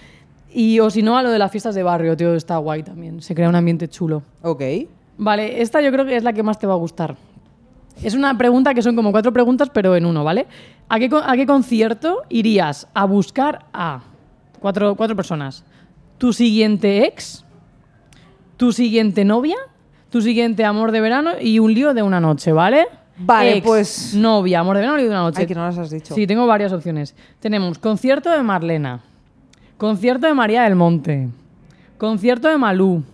Y 0.56 0.78
o 0.80 0.88
si 0.88 1.02
no, 1.02 1.18
a 1.18 1.22
lo 1.22 1.30
de 1.30 1.38
las 1.38 1.50
fiestas 1.50 1.74
de 1.74 1.82
barrio, 1.82 2.16
tío, 2.16 2.34
está 2.34 2.56
guay 2.58 2.82
también. 2.84 3.20
Se 3.20 3.34
crea 3.34 3.48
un 3.48 3.56
ambiente 3.56 3.88
chulo. 3.88 4.22
Ok. 4.42 4.62
Vale, 5.16 5.62
esta 5.62 5.80
yo 5.80 5.90
creo 5.92 6.04
que 6.04 6.16
es 6.16 6.24
la 6.24 6.32
que 6.32 6.42
más 6.42 6.58
te 6.58 6.66
va 6.66 6.74
a 6.74 6.76
gustar. 6.76 7.16
Es 8.02 8.14
una 8.14 8.36
pregunta 8.36 8.74
que 8.74 8.82
son 8.82 8.96
como 8.96 9.12
cuatro 9.12 9.32
preguntas, 9.32 9.70
pero 9.72 9.94
en 9.94 10.04
uno, 10.06 10.24
¿vale? 10.24 10.46
¿A 10.88 10.98
qué, 10.98 11.08
con- 11.08 11.22
a 11.24 11.34
qué 11.36 11.46
concierto 11.46 12.22
irías 12.28 12.88
a 12.94 13.04
buscar 13.04 13.66
a 13.72 14.00
cuatro, 14.60 14.96
cuatro 14.96 15.14
personas? 15.14 15.64
¿Tu 16.18 16.32
siguiente 16.32 17.06
ex? 17.06 17.44
¿Tu 18.56 18.72
siguiente 18.72 19.24
novia? 19.24 19.56
¿Tu 20.10 20.20
siguiente 20.20 20.64
amor 20.64 20.90
de 20.92 21.00
verano? 21.00 21.32
Y 21.40 21.58
un 21.60 21.72
lío 21.74 21.94
de 21.94 22.02
una 22.02 22.20
noche, 22.20 22.52
¿vale? 22.52 22.86
Vale, 23.16 23.58
Ex, 23.58 23.66
pues- 23.66 24.14
Novia, 24.14 24.60
amor 24.60 24.74
de 24.76 24.80
verano, 24.80 24.96
lío 24.98 25.06
de 25.06 25.10
una 25.12 25.22
noche. 25.22 25.40
Ay, 25.42 25.46
que 25.46 25.54
no 25.54 25.64
las 25.64 25.78
has 25.78 25.90
dicho. 25.90 26.14
Sí, 26.14 26.26
tengo 26.26 26.46
varias 26.48 26.72
opciones. 26.72 27.14
Tenemos 27.38 27.78
concierto 27.78 28.30
de 28.30 28.42
Marlena, 28.42 29.00
concierto 29.76 30.26
de 30.26 30.34
María 30.34 30.62
del 30.64 30.74
Monte, 30.74 31.28
concierto 31.98 32.48
de 32.48 32.58
Malú, 32.58 33.04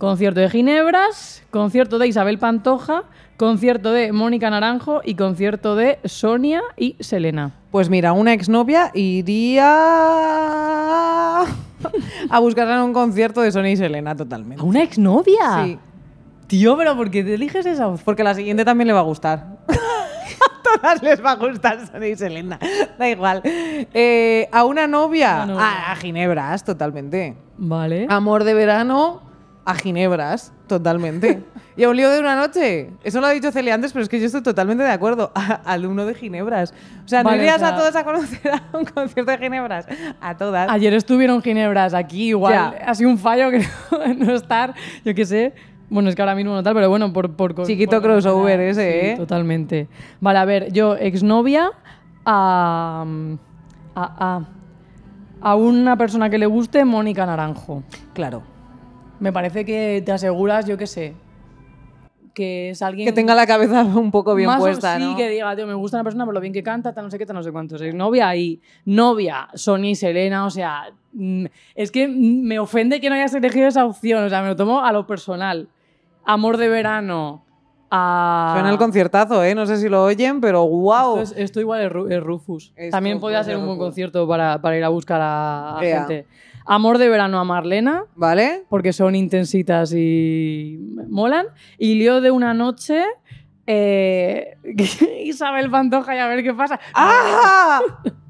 concierto 0.00 0.40
de 0.40 0.48
Ginebras, 0.48 1.42
concierto 1.50 1.98
de 1.98 2.08
Isabel 2.08 2.38
Pantoja, 2.38 3.02
concierto 3.36 3.92
de 3.92 4.12
Mónica 4.12 4.48
Naranjo 4.48 5.02
y 5.04 5.14
concierto 5.14 5.76
de 5.76 5.98
Sonia 6.06 6.62
y 6.78 6.96
Selena. 7.00 7.52
Pues 7.70 7.90
mira, 7.90 8.12
una 8.14 8.32
exnovia 8.32 8.90
iría 8.94 9.66
a 11.42 12.38
buscar 12.40 12.66
en 12.68 12.78
un 12.80 12.94
concierto 12.94 13.42
de 13.42 13.52
Sonia 13.52 13.72
y 13.72 13.76
Selena 13.76 14.16
totalmente. 14.16 14.62
¿A 14.62 14.64
una 14.64 14.82
exnovia? 14.82 15.64
Sí, 15.66 15.78
Tío, 16.46 16.78
pero 16.78 16.96
¿por 16.96 17.10
qué 17.10 17.22
te 17.22 17.34
eliges 17.34 17.66
esa 17.66 17.94
porque 18.02 18.24
la 18.24 18.34
siguiente 18.34 18.64
también 18.64 18.88
le 18.88 18.94
va 18.94 19.00
a 19.00 19.04
gustar. 19.04 19.58
a 19.68 20.62
todas 20.80 21.02
les 21.02 21.22
va 21.22 21.32
a 21.32 21.36
gustar 21.36 21.86
Sonia 21.86 22.08
y 22.08 22.16
Selena. 22.16 22.58
Da 22.98 23.06
igual. 23.06 23.42
Eh, 23.44 24.48
a 24.50 24.64
una 24.64 24.86
novia, 24.86 25.42
Una 25.44 25.46
novia. 25.46 25.66
A, 25.66 25.92
a 25.92 25.96
Ginebras, 25.96 26.64
totalmente. 26.64 27.36
Vale. 27.58 28.06
Amor 28.08 28.44
de 28.44 28.54
verano, 28.54 29.29
a 29.70 29.74
Ginebras, 29.74 30.52
totalmente. 30.66 31.42
Y 31.76 31.84
a 31.84 31.88
un 31.90 31.96
lío 31.96 32.10
de 32.10 32.20
una 32.20 32.36
noche. 32.36 32.90
Eso 33.04 33.20
lo 33.20 33.26
ha 33.26 33.30
dicho 33.30 33.50
Celia 33.52 33.74
antes, 33.74 33.92
pero 33.92 34.02
es 34.02 34.08
que 34.08 34.18
yo 34.20 34.26
estoy 34.26 34.42
totalmente 34.42 34.82
de 34.82 34.90
acuerdo. 34.90 35.32
Al 35.64 35.86
uno 35.86 36.04
de 36.06 36.14
Ginebras. 36.14 36.74
O 37.04 37.08
sea, 37.08 37.22
¿no 37.22 37.30
Vale, 37.30 37.40
o 37.40 37.42
irías 37.42 37.58
sea- 37.60 37.68
a 37.68 37.76
todas 37.76 37.96
a 37.96 38.04
conocer 38.04 38.52
a 38.52 38.76
un 38.76 38.84
concierto 38.84 39.30
de 39.32 39.38
Ginebras? 39.38 39.86
A 40.20 40.36
todas. 40.36 40.68
Ayer 40.70 40.92
estuvieron 40.94 41.42
Ginebras 41.42 41.94
aquí, 41.94 42.28
igual 42.30 42.52
Ya. 42.52 42.68
ha 42.86 42.94
sido 42.94 43.10
un 43.10 43.18
fallo 43.18 43.50
que 43.52 43.58
no, 43.90 44.14
no 44.26 44.34
estar, 44.34 44.74
yo 45.04 45.14
qué 45.14 45.24
sé. 45.24 45.54
Bueno, 45.88 46.08
es 46.08 46.14
que 46.14 46.22
ahora 46.22 46.34
mismo 46.36 46.52
no 46.54 46.62
tal, 46.62 46.74
pero 46.74 46.88
bueno, 46.88 47.12
por... 47.12 47.32
por 47.34 47.54
por- 47.54 47.66
Chiquito 47.66 48.00
por- 48.00 48.02
crossover 48.02 48.60
ese, 48.60 48.82
sí, 49.00 49.06
¿eh? 49.08 49.14
Totalmente. 49.16 49.88
Vale, 50.20 50.38
a 50.38 50.44
ver, 50.44 50.72
yo, 50.72 50.94
exnovia 50.96 51.70
a, 52.24 53.04
a, 53.96 54.02
a, 54.26 54.40
a 55.40 55.54
una 55.56 55.96
persona 55.96 56.30
que 56.30 56.38
le 56.38 56.46
guste, 56.46 56.84
Mónica 56.84 57.26
Naranjo. 57.26 57.82
Claro. 58.12 58.42
Me 59.20 59.32
parece 59.32 59.64
que 59.64 60.02
te 60.04 60.12
aseguras, 60.12 60.66
yo 60.66 60.76
qué 60.78 60.86
sé, 60.86 61.14
que 62.34 62.70
es 62.70 62.80
alguien... 62.82 63.06
Que 63.06 63.12
tenga 63.12 63.34
la 63.34 63.46
cabeza 63.46 63.82
un 63.96 64.10
poco 64.10 64.34
bien 64.34 64.46
más 64.48 64.58
puesta, 64.60 64.96
sí, 64.96 65.02
¿no? 65.04 65.16
que 65.16 65.28
diga, 65.28 65.54
tío, 65.56 65.66
me 65.66 65.74
gusta 65.74 65.98
una 65.98 66.04
persona 66.04 66.24
por 66.24 66.32
lo 66.34 66.40
bien 66.40 66.52
que 66.52 66.62
canta, 66.62 66.94
tal 66.94 67.04
no 67.04 67.10
sé 67.10 67.18
qué, 67.18 67.26
tal 67.26 67.36
no 67.36 67.42
sé 67.42 67.52
cuántos. 67.52 67.80
Es 67.82 67.94
novia 67.94 68.34
y 68.36 68.60
novia, 68.84 69.48
Sony, 69.54 69.94
Selena, 69.94 70.46
o 70.46 70.50
sea, 70.50 70.90
mm, 71.12 71.44
es 71.74 71.90
que 71.90 72.08
me 72.08 72.58
ofende 72.58 73.00
que 73.00 73.08
no 73.10 73.14
hayas 73.16 73.34
elegido 73.34 73.66
esa 73.68 73.84
opción, 73.84 74.24
o 74.24 74.28
sea, 74.28 74.42
me 74.42 74.48
lo 74.48 74.56
tomo 74.56 74.80
a 74.82 74.92
lo 74.92 75.06
personal. 75.06 75.68
Amor 76.24 76.56
de 76.56 76.68
verano, 76.68 77.44
a... 77.90 78.52
Suena 78.54 78.70
el 78.70 78.78
conciertazo, 78.78 79.42
¿eh? 79.42 79.54
No 79.54 79.66
sé 79.66 79.76
si 79.78 79.88
lo 79.88 80.04
oyen, 80.04 80.40
pero 80.40 80.66
wow. 80.66 81.18
Esto, 81.20 81.34
es- 81.34 81.42
esto 81.44 81.60
igual 81.60 81.82
es, 81.82 81.90
Ru- 81.92 82.10
es 82.12 82.22
Rufus. 82.22 82.72
Esto 82.76 82.96
También 82.96 83.18
podría 83.20 83.42
ser 83.42 83.56
un 83.56 83.66
buen 83.66 83.78
concierto 83.78 84.28
para, 84.28 84.60
para 84.62 84.76
ir 84.78 84.84
a 84.84 84.88
buscar 84.88 85.20
a, 85.20 85.78
a 85.78 85.82
gente. 85.82 86.26
Amor 86.66 86.98
de 86.98 87.08
verano 87.08 87.38
a 87.40 87.44
Marlena, 87.44 88.04
¿Vale? 88.14 88.64
porque 88.68 88.92
son 88.92 89.14
intensitas 89.14 89.92
y 89.94 90.78
molan. 91.08 91.46
Y 91.78 91.94
lío 91.94 92.20
de 92.20 92.30
una 92.30 92.54
noche, 92.54 93.02
eh, 93.66 94.56
Isabel 95.24 95.70
Pantoja 95.70 96.14
y 96.14 96.18
a 96.18 96.26
ver 96.26 96.42
qué 96.42 96.54
pasa. 96.54 96.78
¡Ah! 96.94 97.80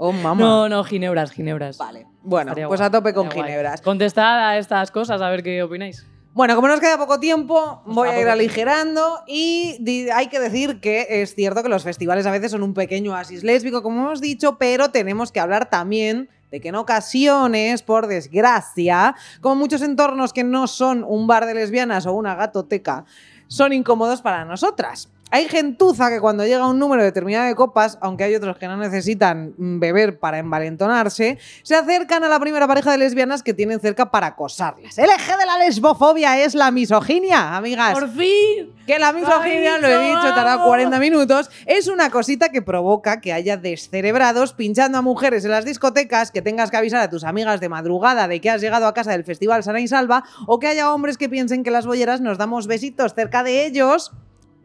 Oh, 0.00 0.12
mamá. 0.12 0.40
No, 0.40 0.68
no, 0.68 0.84
ginebras, 0.84 1.32
ginebras. 1.32 1.76
Vale. 1.76 2.06
Bueno, 2.22 2.50
Estaría 2.52 2.68
pues 2.68 2.78
guay, 2.78 2.86
a 2.86 2.90
tope 2.92 3.12
con 3.12 3.26
guay. 3.28 3.42
ginebras. 3.42 3.80
Contestad 3.82 4.48
a 4.50 4.56
estas 4.56 4.92
cosas, 4.92 5.20
a 5.20 5.28
ver 5.28 5.42
qué 5.42 5.60
opináis. 5.60 6.06
Bueno, 6.34 6.54
como 6.54 6.68
nos 6.68 6.78
queda 6.78 6.96
poco 6.96 7.18
tiempo, 7.18 7.82
Nos 7.84 7.96
voy 7.96 8.08
a 8.10 8.20
ir 8.20 8.28
aligerando 8.28 9.24
y 9.26 9.76
hay 10.14 10.28
que 10.28 10.38
decir 10.38 10.78
que 10.78 11.04
es 11.20 11.34
cierto 11.34 11.64
que 11.64 11.68
los 11.68 11.82
festivales 11.82 12.26
a 12.26 12.30
veces 12.30 12.52
son 12.52 12.62
un 12.62 12.74
pequeño 12.74 13.10
oasis 13.10 13.42
lésbico, 13.42 13.82
como 13.82 14.02
hemos 14.02 14.20
dicho, 14.20 14.56
pero 14.56 14.90
tenemos 14.92 15.32
que 15.32 15.40
hablar 15.40 15.68
también 15.68 16.28
de 16.50 16.60
que 16.60 16.68
en 16.68 16.74
ocasiones, 16.74 17.82
por 17.82 18.06
desgracia, 18.06 19.14
como 19.40 19.56
muchos 19.56 19.82
entornos 19.82 20.32
que 20.32 20.44
no 20.44 20.66
son 20.66 21.04
un 21.04 21.26
bar 21.26 21.46
de 21.46 21.54
lesbianas 21.54 22.06
o 22.06 22.12
una 22.12 22.34
gatoteca, 22.34 23.04
son 23.48 23.72
incómodos 23.72 24.22
para 24.22 24.44
nosotras. 24.44 25.08
Hay 25.30 25.46
gentuza 25.48 26.08
que 26.08 26.20
cuando 26.20 26.46
llega 26.46 26.66
un 26.66 26.78
número 26.78 27.02
determinado 27.02 27.46
de 27.46 27.54
copas, 27.54 27.98
aunque 28.00 28.24
hay 28.24 28.34
otros 28.34 28.56
que 28.56 28.66
no 28.66 28.78
necesitan 28.78 29.54
mm, 29.58 29.78
beber 29.78 30.18
para 30.18 30.38
envalentonarse, 30.38 31.38
se 31.62 31.74
acercan 31.74 32.24
a 32.24 32.28
la 32.28 32.40
primera 32.40 32.66
pareja 32.66 32.92
de 32.92 32.98
lesbianas 32.98 33.42
que 33.42 33.52
tienen 33.52 33.78
cerca 33.78 34.10
para 34.10 34.28
acosarlas. 34.28 34.96
El 34.96 35.10
eje 35.10 35.36
de 35.36 35.44
la 35.44 35.58
lesbofobia 35.58 36.42
es 36.42 36.54
la 36.54 36.70
misoginia, 36.70 37.56
amigas. 37.56 37.92
¡Por 37.92 38.08
fin! 38.10 38.72
Que 38.86 38.98
la 38.98 39.12
misoginia, 39.12 39.74
¡Ay, 39.74 39.82
lo 39.82 39.88
he 39.88 40.06
dicho, 40.06 40.34
tarda 40.34 40.54
amo! 40.54 40.64
40 40.64 40.98
minutos, 40.98 41.50
es 41.66 41.88
una 41.88 42.08
cosita 42.08 42.48
que 42.48 42.62
provoca 42.62 43.20
que 43.20 43.34
haya 43.34 43.58
descerebrados 43.58 44.54
pinchando 44.54 44.96
a 44.96 45.02
mujeres 45.02 45.44
en 45.44 45.50
las 45.50 45.66
discotecas, 45.66 46.30
que 46.30 46.40
tengas 46.40 46.70
que 46.70 46.78
avisar 46.78 47.02
a 47.02 47.10
tus 47.10 47.24
amigas 47.24 47.60
de 47.60 47.68
madrugada 47.68 48.28
de 48.28 48.40
que 48.40 48.48
has 48.48 48.62
llegado 48.62 48.86
a 48.86 48.94
casa 48.94 49.10
del 49.10 49.24
Festival 49.24 49.62
Sana 49.62 49.80
y 49.80 49.88
Salva, 49.88 50.24
o 50.46 50.58
que 50.58 50.68
haya 50.68 50.94
hombres 50.94 51.18
que 51.18 51.28
piensen 51.28 51.64
que 51.64 51.70
las 51.70 51.84
bolleras 51.84 52.22
nos 52.22 52.38
damos 52.38 52.66
besitos 52.66 53.12
cerca 53.12 53.42
de 53.42 53.66
ellos 53.66 54.12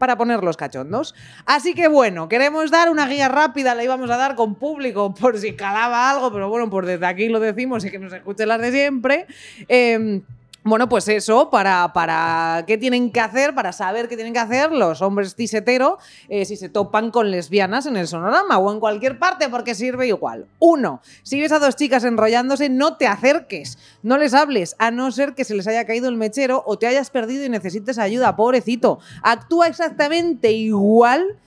para 0.04 0.18
ponerlos 0.18 0.58
cachondos. 0.58 1.14
Así 1.46 1.72
que 1.72 1.88
bueno, 1.88 2.28
queremos 2.28 2.70
dar 2.70 2.90
una 2.90 3.06
guía 3.06 3.28
rápida, 3.28 3.74
la 3.74 3.84
íbamos 3.84 4.10
a 4.10 4.18
dar 4.18 4.34
con 4.34 4.54
público 4.54 5.14
por 5.14 5.38
si 5.38 5.54
calaba 5.54 6.10
algo, 6.10 6.30
pero 6.30 6.50
bueno, 6.50 6.68
pues 6.68 6.86
desde 6.86 7.06
aquí 7.06 7.30
lo 7.30 7.40
decimos 7.40 7.86
y 7.86 7.90
que 7.90 7.98
nos 7.98 8.12
escuchen 8.12 8.48
las 8.48 8.60
de 8.60 8.70
siempre. 8.70 9.26
Eh, 9.66 10.20
bueno, 10.64 10.88
pues 10.88 11.06
eso, 11.08 11.50
para, 11.50 11.92
para 11.92 12.64
qué 12.66 12.78
tienen 12.78 13.10
que 13.12 13.20
hacer, 13.20 13.54
para 13.54 13.72
saber 13.72 14.08
qué 14.08 14.16
tienen 14.16 14.32
que 14.32 14.38
hacer 14.38 14.72
los 14.72 15.02
hombres 15.02 15.34
cis 15.36 15.52
hetero 15.52 15.98
eh, 16.30 16.46
si 16.46 16.56
se 16.56 16.70
topan 16.70 17.10
con 17.10 17.30
lesbianas 17.30 17.84
en 17.84 17.98
el 17.98 18.08
sonorama 18.08 18.56
o 18.56 18.72
en 18.72 18.80
cualquier 18.80 19.18
parte, 19.18 19.50
porque 19.50 19.74
sirve 19.74 20.06
igual. 20.06 20.46
Uno, 20.58 21.02
si 21.22 21.38
ves 21.38 21.52
a 21.52 21.58
dos 21.58 21.76
chicas 21.76 22.02
enrollándose, 22.04 22.70
no 22.70 22.96
te 22.96 23.06
acerques, 23.06 23.78
no 24.02 24.16
les 24.16 24.32
hables, 24.32 24.74
a 24.78 24.90
no 24.90 25.12
ser 25.12 25.34
que 25.34 25.44
se 25.44 25.54
les 25.54 25.66
haya 25.66 25.84
caído 25.84 26.08
el 26.08 26.16
mechero 26.16 26.62
o 26.66 26.78
te 26.78 26.86
hayas 26.86 27.10
perdido 27.10 27.44
y 27.44 27.50
necesites 27.50 27.98
ayuda, 27.98 28.34
pobrecito. 28.34 29.00
Actúa 29.22 29.68
exactamente 29.68 30.52
igual 30.52 31.38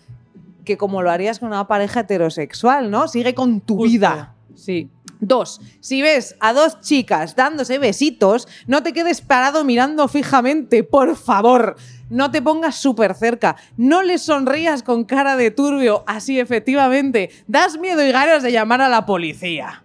que 0.63 0.77
como 0.77 1.01
lo 1.01 1.09
harías 1.09 1.39
con 1.39 1.47
una 1.47 1.67
pareja 1.67 2.01
heterosexual, 2.01 2.91
¿no? 2.91 3.07
Sigue 3.07 3.33
con 3.33 3.61
tu 3.61 3.77
Justo. 3.77 3.89
vida. 3.89 4.35
Sí. 4.53 4.91
Dos, 5.19 5.61
si 5.79 6.01
ves 6.01 6.35
a 6.39 6.53
dos 6.53 6.81
chicas 6.81 7.35
dándose 7.35 7.79
besitos, 7.79 8.47
no 8.67 8.83
te 8.83 8.93
quedes 8.93 9.21
parado 9.21 9.63
mirando 9.63 10.07
fijamente, 10.07 10.83
por 10.83 11.15
favor. 11.15 11.75
No 12.09 12.31
te 12.31 12.41
pongas 12.41 12.75
súper 12.75 13.15
cerca. 13.15 13.57
No 13.75 14.03
les 14.03 14.21
sonrías 14.21 14.83
con 14.83 15.03
cara 15.03 15.35
de 15.35 15.51
turbio. 15.51 16.03
Así, 16.07 16.39
efectivamente, 16.39 17.31
das 17.47 17.77
miedo 17.77 18.05
y 18.05 18.11
ganas 18.11 18.43
de 18.43 18.51
llamar 18.51 18.81
a 18.81 18.89
la 18.89 19.05
policía. 19.05 19.83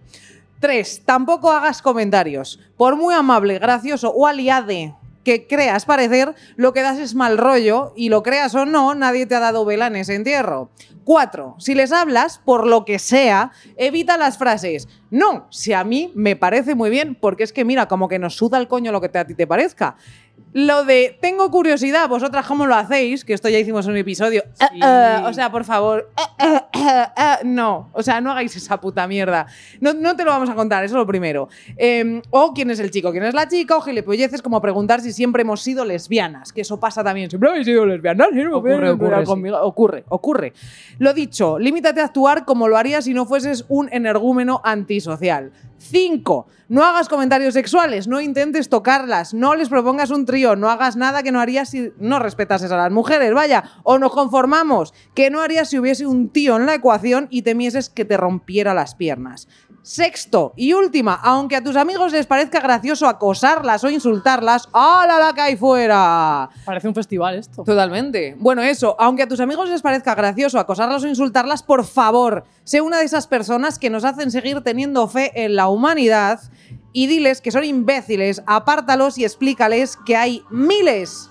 Tres, 0.60 1.02
tampoco 1.04 1.50
hagas 1.50 1.82
comentarios. 1.82 2.60
Por 2.76 2.96
muy 2.96 3.14
amable, 3.14 3.58
gracioso 3.58 4.10
o 4.10 4.26
aliade 4.26 4.94
que 5.24 5.46
creas 5.46 5.84
parecer, 5.84 6.34
lo 6.56 6.72
que 6.72 6.82
das 6.82 6.98
es 6.98 7.14
mal 7.14 7.38
rollo 7.38 7.92
y 7.96 8.08
lo 8.08 8.22
creas 8.22 8.54
o 8.54 8.66
no, 8.66 8.94
nadie 8.94 9.26
te 9.26 9.34
ha 9.34 9.40
dado 9.40 9.64
vela 9.64 9.86
en 9.86 9.96
ese 9.96 10.14
entierro. 10.14 10.70
Cuatro, 11.04 11.56
si 11.58 11.74
les 11.74 11.90
hablas, 11.92 12.38
por 12.38 12.66
lo 12.66 12.84
que 12.84 12.98
sea, 12.98 13.50
evita 13.76 14.16
las 14.16 14.38
frases. 14.38 14.88
No, 15.10 15.46
si 15.50 15.72
a 15.72 15.82
mí 15.84 16.12
me 16.14 16.36
parece 16.36 16.74
muy 16.74 16.90
bien, 16.90 17.16
porque 17.20 17.42
es 17.42 17.52
que 17.52 17.64
mira, 17.64 17.88
como 17.88 18.08
que 18.08 18.18
nos 18.20 18.36
suda 18.36 18.58
el 18.58 18.68
coño 18.68 18.92
lo 18.92 19.00
que 19.00 19.08
te- 19.08 19.18
a 19.18 19.26
ti 19.26 19.34
te 19.34 19.46
parezca. 19.46 19.96
Lo 20.54 20.84
de 20.84 21.16
tengo 21.20 21.50
curiosidad, 21.50 22.08
vosotras 22.10 22.46
cómo 22.46 22.66
lo 22.66 22.74
hacéis, 22.74 23.24
que 23.24 23.32
esto 23.32 23.48
ya 23.48 23.58
hicimos 23.58 23.86
en 23.86 23.92
un 23.92 23.96
episodio. 23.96 24.42
Sí. 24.52 24.64
Eh, 24.64 24.80
eh, 24.84 25.22
o 25.24 25.32
sea, 25.32 25.50
por 25.50 25.64
favor, 25.64 26.10
eh, 26.38 27.44
no, 27.44 27.88
o 27.94 28.02
sea, 28.02 28.20
no 28.20 28.32
hagáis 28.32 28.54
esa 28.54 28.78
puta 28.78 29.06
mierda. 29.08 29.46
No, 29.80 29.94
no 29.94 30.14
te 30.14 30.24
lo 30.24 30.30
vamos 30.30 30.50
a 30.50 30.54
contar, 30.54 30.84
eso 30.84 30.94
es 30.94 30.98
lo 30.98 31.06
primero. 31.06 31.48
Eh, 31.78 32.20
o 32.28 32.52
quién 32.52 32.70
es 32.70 32.80
el 32.80 32.90
chico, 32.90 33.12
quién 33.12 33.24
es 33.24 33.32
la 33.32 33.48
chica, 33.48 33.78
o 33.78 33.80
gilipolleces 33.80 34.42
como 34.42 34.60
preguntar 34.60 35.00
si 35.00 35.12
siempre 35.12 35.40
hemos 35.40 35.62
sido 35.62 35.86
lesbianas, 35.86 36.52
que 36.52 36.60
eso 36.60 36.78
pasa 36.78 37.02
también. 37.02 37.30
Siempre 37.30 37.48
habéis 37.48 37.64
sido 37.64 37.86
lesbianas, 37.86 38.28
¿sí? 38.34 38.42
No 38.44 38.58
Ocurre, 38.58 38.90
ocurre, 38.90 39.24
sí. 39.24 39.50
ocurre, 39.62 40.04
ocurre. 40.10 40.52
Lo 40.98 41.14
dicho, 41.14 41.58
límitate 41.58 42.02
a 42.02 42.04
actuar 42.04 42.44
como 42.44 42.68
lo 42.68 42.76
harías 42.76 43.06
si 43.06 43.14
no 43.14 43.24
fueses 43.24 43.64
un 43.68 43.88
energúmeno 43.90 44.60
antisocial. 44.64 45.50
5. 45.78 46.46
No 46.72 46.84
hagas 46.84 47.10
comentarios 47.10 47.52
sexuales, 47.52 48.08
no 48.08 48.22
intentes 48.22 48.70
tocarlas, 48.70 49.34
no 49.34 49.54
les 49.54 49.68
propongas 49.68 50.08
un 50.08 50.24
trío, 50.24 50.56
no 50.56 50.70
hagas 50.70 50.96
nada 50.96 51.22
que 51.22 51.30
no 51.30 51.38
harías 51.38 51.68
si 51.68 51.92
no 51.98 52.18
respetases 52.18 52.72
a 52.72 52.78
las 52.78 52.90
mujeres, 52.90 53.34
vaya, 53.34 53.64
o 53.82 53.98
nos 53.98 54.10
conformamos, 54.12 54.94
que 55.14 55.28
no 55.28 55.42
harías 55.42 55.68
si 55.68 55.78
hubiese 55.78 56.06
un 56.06 56.30
tío 56.30 56.56
en 56.56 56.64
la 56.64 56.74
ecuación 56.74 57.26
y 57.28 57.42
temieses 57.42 57.90
que 57.90 58.06
te 58.06 58.16
rompiera 58.16 58.72
las 58.72 58.94
piernas. 58.94 59.48
Sexto 59.82 60.52
y 60.56 60.74
última, 60.74 61.14
aunque 61.14 61.56
a 61.56 61.62
tus 61.62 61.74
amigos 61.74 62.12
les 62.12 62.26
parezca 62.26 62.60
gracioso 62.60 63.08
acosarlas 63.08 63.82
o 63.82 63.90
insultarlas, 63.90 64.68
¡hala 64.72 65.18
la 65.18 65.32
que 65.34 65.40
hay 65.40 65.56
fuera! 65.56 66.48
Parece 66.64 66.86
un 66.86 66.94
festival 66.94 67.34
esto. 67.34 67.64
Totalmente. 67.64 68.36
Bueno, 68.38 68.62
eso, 68.62 68.94
aunque 69.00 69.24
a 69.24 69.28
tus 69.28 69.40
amigos 69.40 69.68
les 69.68 69.82
parezca 69.82 70.14
gracioso 70.14 70.60
acosarlas 70.60 71.02
o 71.02 71.08
insultarlas, 71.08 71.64
por 71.64 71.84
favor, 71.84 72.44
sé 72.62 72.80
una 72.80 72.98
de 72.98 73.04
esas 73.04 73.26
personas 73.26 73.80
que 73.80 73.90
nos 73.90 74.04
hacen 74.04 74.30
seguir 74.30 74.60
teniendo 74.60 75.08
fe 75.08 75.32
en 75.34 75.56
la 75.56 75.68
humanidad 75.68 76.40
y 76.92 77.08
diles 77.08 77.40
que 77.40 77.50
son 77.50 77.64
imbéciles, 77.64 78.42
apártalos 78.46 79.18
y 79.18 79.24
explícales 79.24 79.98
que 80.06 80.16
hay 80.16 80.44
miles 80.48 81.28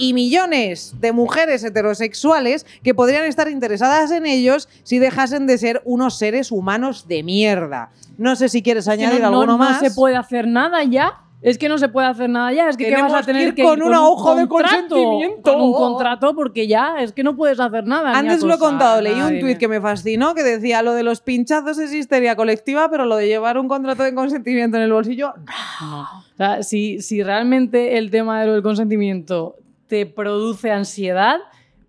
y 0.00 0.14
millones 0.14 0.94
de 1.00 1.12
mujeres 1.12 1.62
heterosexuales 1.62 2.66
que 2.82 2.94
podrían 2.94 3.24
estar 3.24 3.48
interesadas 3.48 4.10
en 4.10 4.26
ellos 4.26 4.68
si 4.82 4.98
dejasen 4.98 5.46
de 5.46 5.58
ser 5.58 5.82
unos 5.84 6.16
seres 6.18 6.50
humanos 6.50 7.06
de 7.06 7.22
mierda. 7.22 7.90
No 8.18 8.34
sé 8.36 8.48
si 8.48 8.62
quieres 8.62 8.88
añadir 8.88 9.20
no, 9.20 9.30
no- 9.30 9.40
alguno 9.42 9.52
no 9.52 9.58
más. 9.58 9.80
se 9.80 9.90
puede 9.90 10.16
hacer 10.16 10.46
nada 10.46 10.82
ya. 10.84 11.20
Es 11.42 11.56
que 11.56 11.70
no 11.70 11.78
se 11.78 11.88
puede 11.88 12.06
hacer 12.06 12.28
nada 12.28 12.52
ya. 12.52 12.68
Es 12.68 12.76
que 12.76 12.84
¿qué 12.88 13.00
vas 13.00 13.14
a 13.14 13.20
que 13.20 13.24
tener 13.24 13.48
ir 13.48 13.54
que 13.54 13.62
con 13.62 13.78
ir 13.78 13.84
una 13.84 14.02
un 14.02 14.08
hoja 14.12 14.34
de 14.34 14.46
consentimiento. 14.46 15.40
Con 15.42 15.62
un 15.62 15.72
contrato 15.72 16.34
porque 16.34 16.66
ya 16.66 16.96
es 17.00 17.12
que 17.12 17.22
no 17.24 17.34
puedes 17.34 17.58
hacer 17.60 17.86
nada. 17.86 18.12
Antes 18.18 18.42
lo 18.42 18.54
he 18.54 18.58
contado, 18.58 19.00
leí 19.00 19.18
un 19.18 19.40
tuit 19.40 19.56
que 19.56 19.66
me 19.66 19.80
fascinó 19.80 20.34
que 20.34 20.42
decía 20.42 20.82
lo 20.82 20.92
de 20.92 21.02
los 21.02 21.22
pinchazos 21.22 21.78
es 21.78 21.94
histeria 21.94 22.36
colectiva, 22.36 22.90
pero 22.90 23.06
lo 23.06 23.16
de 23.16 23.26
llevar 23.26 23.56
un 23.56 23.68
contrato 23.68 24.02
de 24.02 24.14
consentimiento 24.14 24.76
en 24.76 24.82
el 24.82 24.92
bolsillo, 24.92 25.32
No. 25.80 26.02
O 26.02 26.36
sea, 26.36 26.62
si, 26.62 27.00
si 27.00 27.22
realmente 27.22 27.96
el 27.96 28.10
tema 28.10 28.40
de 28.40 28.46
lo 28.46 28.52
del 28.52 28.62
consentimiento 28.62 29.56
te 29.90 30.06
produce 30.06 30.70
ansiedad, 30.70 31.36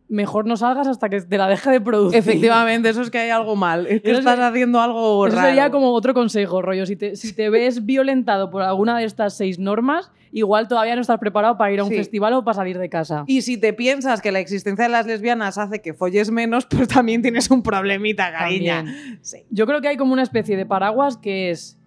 mejor 0.10 0.46
no 0.46 0.58
salgas 0.58 0.88
hasta 0.88 1.08
que 1.08 1.22
te 1.22 1.38
la 1.38 1.48
deje 1.48 1.70
de 1.72 1.80
producir. 1.80 2.20
efectivamente, 2.20 2.90
eso 2.90 3.02
es 3.02 3.10
que 3.10 3.20
hay 3.20 3.30
algo 3.30 3.56
mal, 3.56 3.88
es 3.88 4.02
que 4.02 4.10
Eso 4.12 4.20
estás 4.20 4.40
haciendo 4.40 4.82
algo 4.82 5.26
Eso 5.26 5.36
raro. 5.38 5.48
sería 5.48 5.72
como 5.72 5.94
otro 5.94 6.14
consejo, 6.14 6.62
rollo. 6.62 6.86
Si 6.86 6.98
te, 6.98 7.16
si 7.16 7.32
te 7.34 7.50
ves 7.50 7.86
violentado 7.86 8.50
por 8.50 8.62
alguna 8.64 8.98
de 8.98 9.06
estas 9.06 9.38
seis 9.38 9.58
normas, 9.58 10.12
igual 10.34 10.68
todavía 10.68 10.96
no 10.96 11.02
estás 11.02 11.18
preparado 11.20 11.58
para 11.58 11.72
ir 11.72 11.80
a 11.80 11.84
un 11.86 11.90
Sí. 11.92 11.96
festival 11.96 12.34
o 12.34 12.44
para 12.44 12.56
salir 12.56 12.78
de 12.78 12.90
casa. 12.90 13.24
Y 13.28 13.42
si 13.44 13.58
te 13.58 13.72
piensas 13.72 14.22
que 14.22 14.34
la 14.34 14.40
existencia 14.40 14.84
de 14.84 14.92
las 14.92 15.06
lesbianas 15.06 15.58
hace 15.58 15.82
que 15.82 15.94
folles 15.94 16.30
menos, 16.32 16.66
pues 16.66 16.90
también 16.90 17.22
tienes 17.22 17.50
un 17.50 17.64
problemita, 17.64 18.32
cariña. 18.34 18.84
Sí. 19.22 19.46
Yo 19.50 19.66
creo 19.66 19.80
que 19.80 19.88
hay 19.88 19.96
como 19.98 20.12
una 20.12 20.24
especie 20.24 20.58
de 20.58 20.66
paraguas 20.66 21.16
que 21.16 21.52
es 21.52 21.78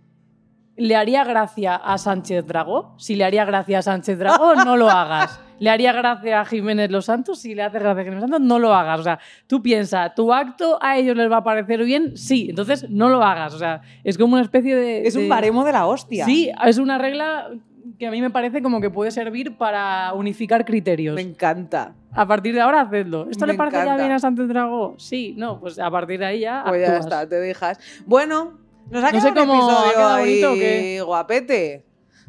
¿le 0.77 0.97
haría 0.97 1.25
gracia 1.25 1.77
a 1.77 1.99
Sánchez 1.99 2.47
Dragó? 2.47 2.95
Si 2.99 3.15
le 3.15 3.25
haría 3.25 3.45
gracia 3.45 3.79
a 3.79 3.83
Sánchez 3.83 4.19
Dragó, 4.19 4.55
no 4.57 4.77
lo 4.77 4.91
hagas. 4.91 5.41
¿Le 5.61 5.71
haría 5.71 5.93
gracia 5.93 6.41
a 6.41 6.45
Jiménez 6.45 6.91
Los 6.91 7.05
Santos? 7.05 7.39
Si 7.39 7.55
le 7.55 7.63
hace 7.63 7.79
gracia 7.79 8.01
a 8.01 8.05
Jiménez 8.05 8.23
Los 8.23 8.31
Santos, 8.31 8.41
no 8.49 8.59
lo 8.59 8.75
hagas. 8.75 8.99
O 9.01 9.03
sea, 9.05 9.21
tú 9.47 9.63
piensas, 9.63 10.15
¿tu 10.15 10.33
acto 10.33 10.79
a 10.83 10.97
ellos 10.99 11.17
les 11.17 11.31
va 11.31 11.39
a 11.39 11.45
parecer 11.45 11.85
bien? 11.85 12.17
Sí, 12.17 12.49
entonces 12.51 12.91
no 12.91 13.09
lo 13.09 13.23
hagas. 13.23 13.55
O 13.55 13.59
sea, 13.59 13.81
es 14.03 14.19
como 14.19 14.33
una 14.35 14.43
especie 14.43 14.75
de... 14.75 15.07
Es 15.07 15.15
un 15.15 15.23
de- 15.23 15.29
baremo 15.29 15.65
de 15.65 15.73
la 15.73 15.87
hostia. 15.87 16.25
Sí, 16.25 16.51
es 16.67 16.79
una 16.79 16.99
regla 16.99 17.51
que 17.99 18.09
a 18.09 18.11
mí 18.11 18.21
me 18.21 18.31
parece 18.31 18.61
como 18.63 18.81
que 18.81 18.91
puede 18.91 19.13
servir 19.13 19.57
para 19.57 20.13
unificar 20.15 20.65
criterios. 20.65 21.15
Me 21.15 21.23
encanta. 21.23 21.93
A 22.13 22.27
partir 22.27 22.53
de 22.55 22.61
ahora, 22.61 22.81
hacedlo. 22.81 23.29
¿Esto 23.31 23.47
Me 23.47 23.53
le 23.53 23.59
parece 23.59 23.77
ya 23.77 23.83
encanta. 23.85 24.03
bien 24.03 24.13
a 24.13 24.19
Sánchez 24.19 24.49
Dragó? 24.49 24.95
Sí, 24.99 25.35
no, 25.37 25.61
pues 25.61 25.79
a 25.79 25.91
partir 25.91 26.19
de 26.19 26.27
ahí 26.27 26.41
ya 26.41 26.65
Pues 26.67 26.81
ya 26.81 26.87
actúas. 26.97 27.07
está, 27.07 27.29
te 27.29 27.37
dejas. 27.37 27.79
Bueno, 28.07 28.59
nos 28.91 29.05
ha 29.05 29.13
No 29.13 29.21
sé 29.21 29.29
un 29.29 29.35
cómo- 29.35 29.71
¿ha 29.71 29.91
quedado 29.93 30.15
ahí 30.15 30.25
bonito 30.25 30.53
o 30.53 30.55
qué? 30.55 31.03
guapete. 31.05 31.87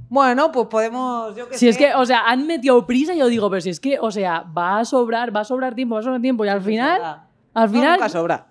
Bueno, 0.08 0.52
pues 0.52 0.68
podemos, 0.68 1.36
yo 1.36 1.48
que 1.50 1.56
Si 1.56 1.62
sé. 1.66 1.70
es 1.70 1.78
que, 1.78 1.94
o 1.96 2.06
sea, 2.06 2.22
han 2.28 2.46
metido 2.46 2.86
prisa 2.86 3.14
y 3.16 3.18
yo 3.20 3.28
digo, 3.28 3.50
pero 3.50 3.62
si 3.62 3.70
es 3.72 3.80
que, 3.80 3.98
o 4.00 4.12
sea, 4.12 4.42
va 4.56 4.80
a 4.80 4.86
sobrar, 4.86 5.36
va 5.36 5.40
a 5.42 5.44
sobrar 5.46 5.74
tiempo, 5.74 5.96
va 5.96 6.02
a 6.02 6.04
sobrar 6.04 6.22
tiempo 6.22 6.46
y 6.46 6.50
al 6.50 6.62
final, 6.62 7.02
al 7.54 7.68
No, 7.68 7.74
final, 7.74 7.94
nunca 7.94 8.10
sobra. 8.10 8.48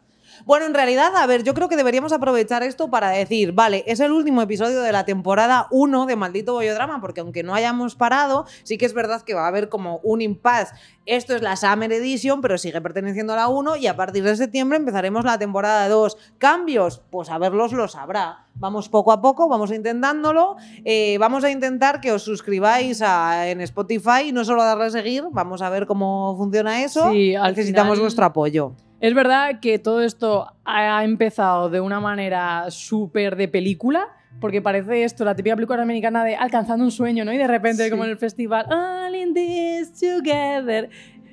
Bueno, 0.47 0.67
en 0.67 0.75
realidad, 0.75 1.17
a 1.17 1.27
ver, 1.27 1.43
yo 1.43 1.55
creo 1.55 1.71
que 1.71 1.77
deberíamos 1.77 2.13
aprovechar 2.13 2.63
esto 2.63 2.91
para 2.91 3.09
decir, 3.09 3.53
vale, 3.53 3.83
es 3.87 4.01
el 4.01 4.13
último 4.13 4.43
episodio 4.43 4.83
de 4.83 4.93
la 4.93 5.07
temporada 5.07 5.69
1 5.71 6.05
de 6.05 6.17
Maldito 6.17 6.53
Bollodrama, 6.53 7.01
porque 7.01 7.21
aunque 7.23 7.43
no 7.43 7.55
hayamos 7.55 7.95
parado, 7.95 8.45
sí 8.63 8.77
que 8.77 8.85
es 8.85 8.93
verdad 8.93 9.23
que 9.23 9.33
va 9.33 9.45
a 9.45 9.49
haber 9.49 9.71
como 9.71 10.01
un 10.03 10.21
impasse. 10.21 10.75
Esto 11.07 11.35
es 11.35 11.41
la 11.41 11.57
Summer 11.57 11.91
Edition, 11.93 12.43
pero 12.43 12.59
sigue 12.59 12.81
perteneciendo 12.83 13.33
a 13.33 13.37
la 13.37 13.49
1 13.49 13.77
y 13.77 13.87
a 13.87 13.97
partir 13.97 14.23
de 14.23 14.37
septiembre 14.37 14.77
empezaremos 14.77 15.25
la 15.25 15.39
temporada 15.39 15.89
2. 15.89 16.17
¿Cambios? 16.37 17.01
Pues 17.11 17.31
a 17.31 17.39
verlos 17.39 17.73
lo 17.73 17.89
sabrá. 17.89 18.45
Vamos 18.57 18.91
poco 18.91 19.13
a 19.13 19.23
poco, 19.23 19.49
vamos 19.49 19.71
intentándolo. 19.71 20.57
Eh, 20.85 21.17
vamos 21.19 21.43
a 21.45 21.51
intentar 21.51 22.01
que 22.03 22.13
os 22.13 22.23
suscribáis 22.23 23.01
a- 23.03 23.49
en 23.49 23.63
Spotify, 23.63 24.31
no 24.33 24.45
solo 24.45 24.63
darle 24.63 24.85
a 24.87 24.91
seguir, 24.91 25.25
vamos 25.33 25.63
a 25.63 25.71
ver 25.71 25.87
cómo 25.87 26.37
funciona 26.37 26.83
eso. 26.85 27.11
Sí, 27.13 27.35
al 27.35 27.53
Necesitamos 27.55 27.93
final- 27.95 28.01
vuestro 28.05 28.25
apoyo. 28.27 28.73
Es 29.01 29.15
verdad 29.15 29.61
que 29.61 29.79
todo 29.79 30.03
esto 30.03 30.47
ha 30.65 31.05
empezado 31.05 31.69
de 31.71 31.81
una 31.81 32.01
manera 32.01 32.71
súper 32.71 33.37
de 33.37 33.49
película, 33.49 34.07
porque 34.41 34.61
parece 34.63 35.05
esto, 35.05 35.25
la 35.25 35.35
típica 35.37 35.55
película 35.55 35.83
americana 35.83 36.25
de 36.25 36.35
alcanzando 36.37 36.85
un 36.85 36.91
sueño, 36.91 37.25
¿no? 37.25 37.33
Y 37.33 37.39
de 37.39 37.47
repente, 37.47 37.85
Sí. 37.85 37.91
como 37.91 38.05
en 38.05 38.11
el 38.11 38.19
festival, 38.19 38.67
All 38.73 39.15
in 39.15 39.33
this 39.35 39.93
together. 39.93 40.89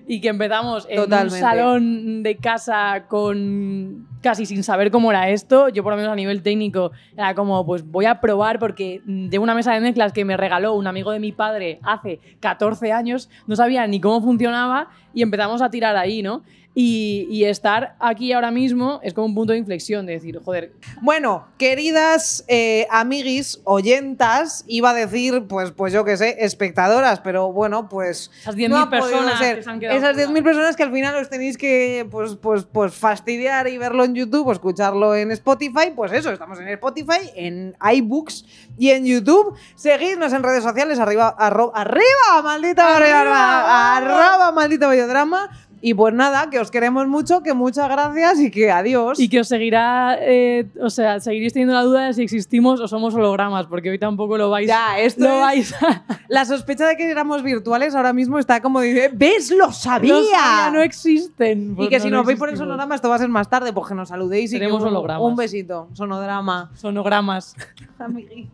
Y 0.07 0.19
que 0.19 0.27
empezamos 0.29 0.85
en 0.89 0.97
Totalmente. 0.97 1.35
un 1.35 1.39
salón 1.41 2.23
de 2.23 2.35
casa 2.37 3.05
con 3.07 4.07
casi 4.21 4.45
sin 4.45 4.61
saber 4.63 4.91
cómo 4.91 5.09
era 5.11 5.29
esto. 5.29 5.69
Yo, 5.69 5.83
por 5.83 5.93
lo 5.93 5.97
menos 5.97 6.11
a 6.11 6.15
nivel 6.15 6.41
técnico, 6.41 6.91
era 7.15 7.33
como, 7.33 7.65
pues 7.65 7.83
voy 7.89 8.05
a 8.05 8.19
probar 8.19 8.59
porque 8.59 9.01
de 9.05 9.39
una 9.39 9.55
mesa 9.55 9.73
de 9.73 9.79
mezclas 9.79 10.11
que 10.11 10.25
me 10.25 10.35
regaló 10.35 10.73
un 10.73 10.85
amigo 10.87 11.11
de 11.11 11.19
mi 11.19 11.31
padre 11.31 11.79
hace 11.83 12.19
14 12.39 12.91
años, 12.91 13.29
no 13.47 13.55
sabía 13.55 13.87
ni 13.87 14.01
cómo 14.01 14.21
funcionaba 14.21 14.89
y 15.13 15.21
empezamos 15.21 15.61
a 15.61 15.69
tirar 15.69 15.95
ahí, 15.95 16.21
¿no? 16.21 16.43
Y, 16.73 17.27
y 17.29 17.43
estar 17.43 17.95
aquí 17.99 18.31
ahora 18.31 18.49
mismo 18.49 19.01
es 19.03 19.13
como 19.13 19.27
un 19.27 19.35
punto 19.35 19.51
de 19.51 19.59
inflexión, 19.59 20.05
de 20.05 20.13
decir, 20.13 20.39
joder, 20.41 20.71
Bueno, 21.01 21.49
queridas 21.57 22.45
eh, 22.47 22.87
amiguis, 22.89 23.59
oyentas, 23.65 24.63
iba 24.67 24.91
a 24.91 24.93
decir, 24.93 25.47
pues, 25.49 25.71
pues 25.71 25.91
yo 25.91 26.05
qué 26.05 26.15
sé, 26.15 26.37
espectadoras, 26.39 27.19
pero 27.19 27.51
bueno, 27.51 27.89
pues. 27.89 28.31
Esas 28.39 28.55
10.000 28.55 28.69
no 28.69 28.89
personas 28.89 29.37
ser. 29.37 29.57
que 29.57 29.63
se 29.63 29.69
han 29.69 29.79
quedado 29.81 29.97
Esas 29.97 30.13
fuera. 30.15 30.29
10.000 30.31 30.43
personas 30.45 30.75
que 30.77 30.83
al 30.83 30.93
final 30.93 31.15
os 31.17 31.29
tenéis 31.29 31.57
que 31.57 32.07
pues, 32.09 32.35
pues, 32.35 32.63
pues 32.63 32.93
fastidiar 32.93 33.67
y 33.67 33.77
verlo 33.77 34.05
en 34.05 34.15
YouTube 34.15 34.47
o 34.47 34.51
escucharlo 34.53 35.13
en 35.13 35.31
Spotify, 35.31 35.91
pues 35.93 36.13
eso, 36.13 36.31
estamos 36.31 36.57
en 36.61 36.69
Spotify, 36.69 37.31
en 37.35 37.75
iBooks 37.95 38.45
y 38.77 38.91
en 38.91 39.05
YouTube. 39.05 39.57
Seguidnos 39.75 40.31
en 40.31 40.41
redes 40.41 40.63
sociales, 40.63 40.99
arriba, 40.99 41.35
arro- 41.37 41.71
arriba, 41.73 42.41
maldita 42.41 42.93
bollodrama, 42.93 43.97
arroba, 43.97 44.51
maldita 44.53 44.87
bollodrama. 44.87 45.49
Y 45.83 45.95
pues 45.95 46.13
nada, 46.13 46.49
que 46.51 46.59
os 46.59 46.69
queremos 46.69 47.07
mucho, 47.07 47.41
que 47.41 47.53
muchas 47.55 47.89
gracias 47.89 48.39
y 48.39 48.51
que 48.51 48.69
adiós. 48.71 49.19
y 49.19 49.27
que 49.29 49.39
os 49.39 49.47
seguirá, 49.47 50.15
eh, 50.21 50.67
o 50.79 50.91
sea, 50.91 51.19
seguiréis 51.19 51.53
teniendo 51.53 51.73
la 51.73 51.81
duda 51.81 52.05
de 52.05 52.13
si 52.13 52.21
existimos 52.21 52.79
o 52.79 52.87
somos 52.87 53.15
hologramas, 53.15 53.65
porque 53.65 53.89
hoy 53.89 53.97
tampoco 53.97 54.37
lo 54.37 54.51
vais, 54.51 54.67
Ya, 54.67 54.99
esto 54.99 55.23
lo 55.23 55.33
es- 55.33 55.41
vais 55.41 55.73
a... 55.83 56.03
La 56.29 56.45
sospecha 56.45 56.85
de 56.87 56.95
que 56.95 57.09
éramos 57.09 57.41
virtuales 57.43 57.95
ahora 57.95 58.13
mismo 58.13 58.37
está 58.37 58.61
como 58.61 58.79
dice, 58.81 59.09
¿ves? 59.13 59.49
¡Lo 59.51 59.71
sabía! 59.71 60.13
Los 60.13 60.29
ya 60.29 60.69
no 60.71 60.81
existen. 60.81 61.71
y 61.71 61.75
Pues 61.75 61.89
que 61.89 61.97
no, 61.97 62.03
si 62.03 62.09
no 62.11 62.17
nos 62.17 62.25
veis 62.27 62.37
por 62.39 62.49
el 62.49 62.57
sonograma, 62.57 62.93
esto 62.95 63.09
va 63.09 63.15
a 63.15 63.19
ser 63.19 63.29
más 63.29 63.49
tarde, 63.49 63.73
porque 63.73 63.95
nos 63.95 64.09
saludéis 64.09 64.53
y 64.53 64.59
que 64.59 64.67
un, 64.71 64.81
hologramas. 64.83 65.27
un 65.27 65.35
besito. 65.35 65.89
Sonodrama. 65.93 66.69
Sonogramas. 66.75 67.55
Amigui. 67.99 68.49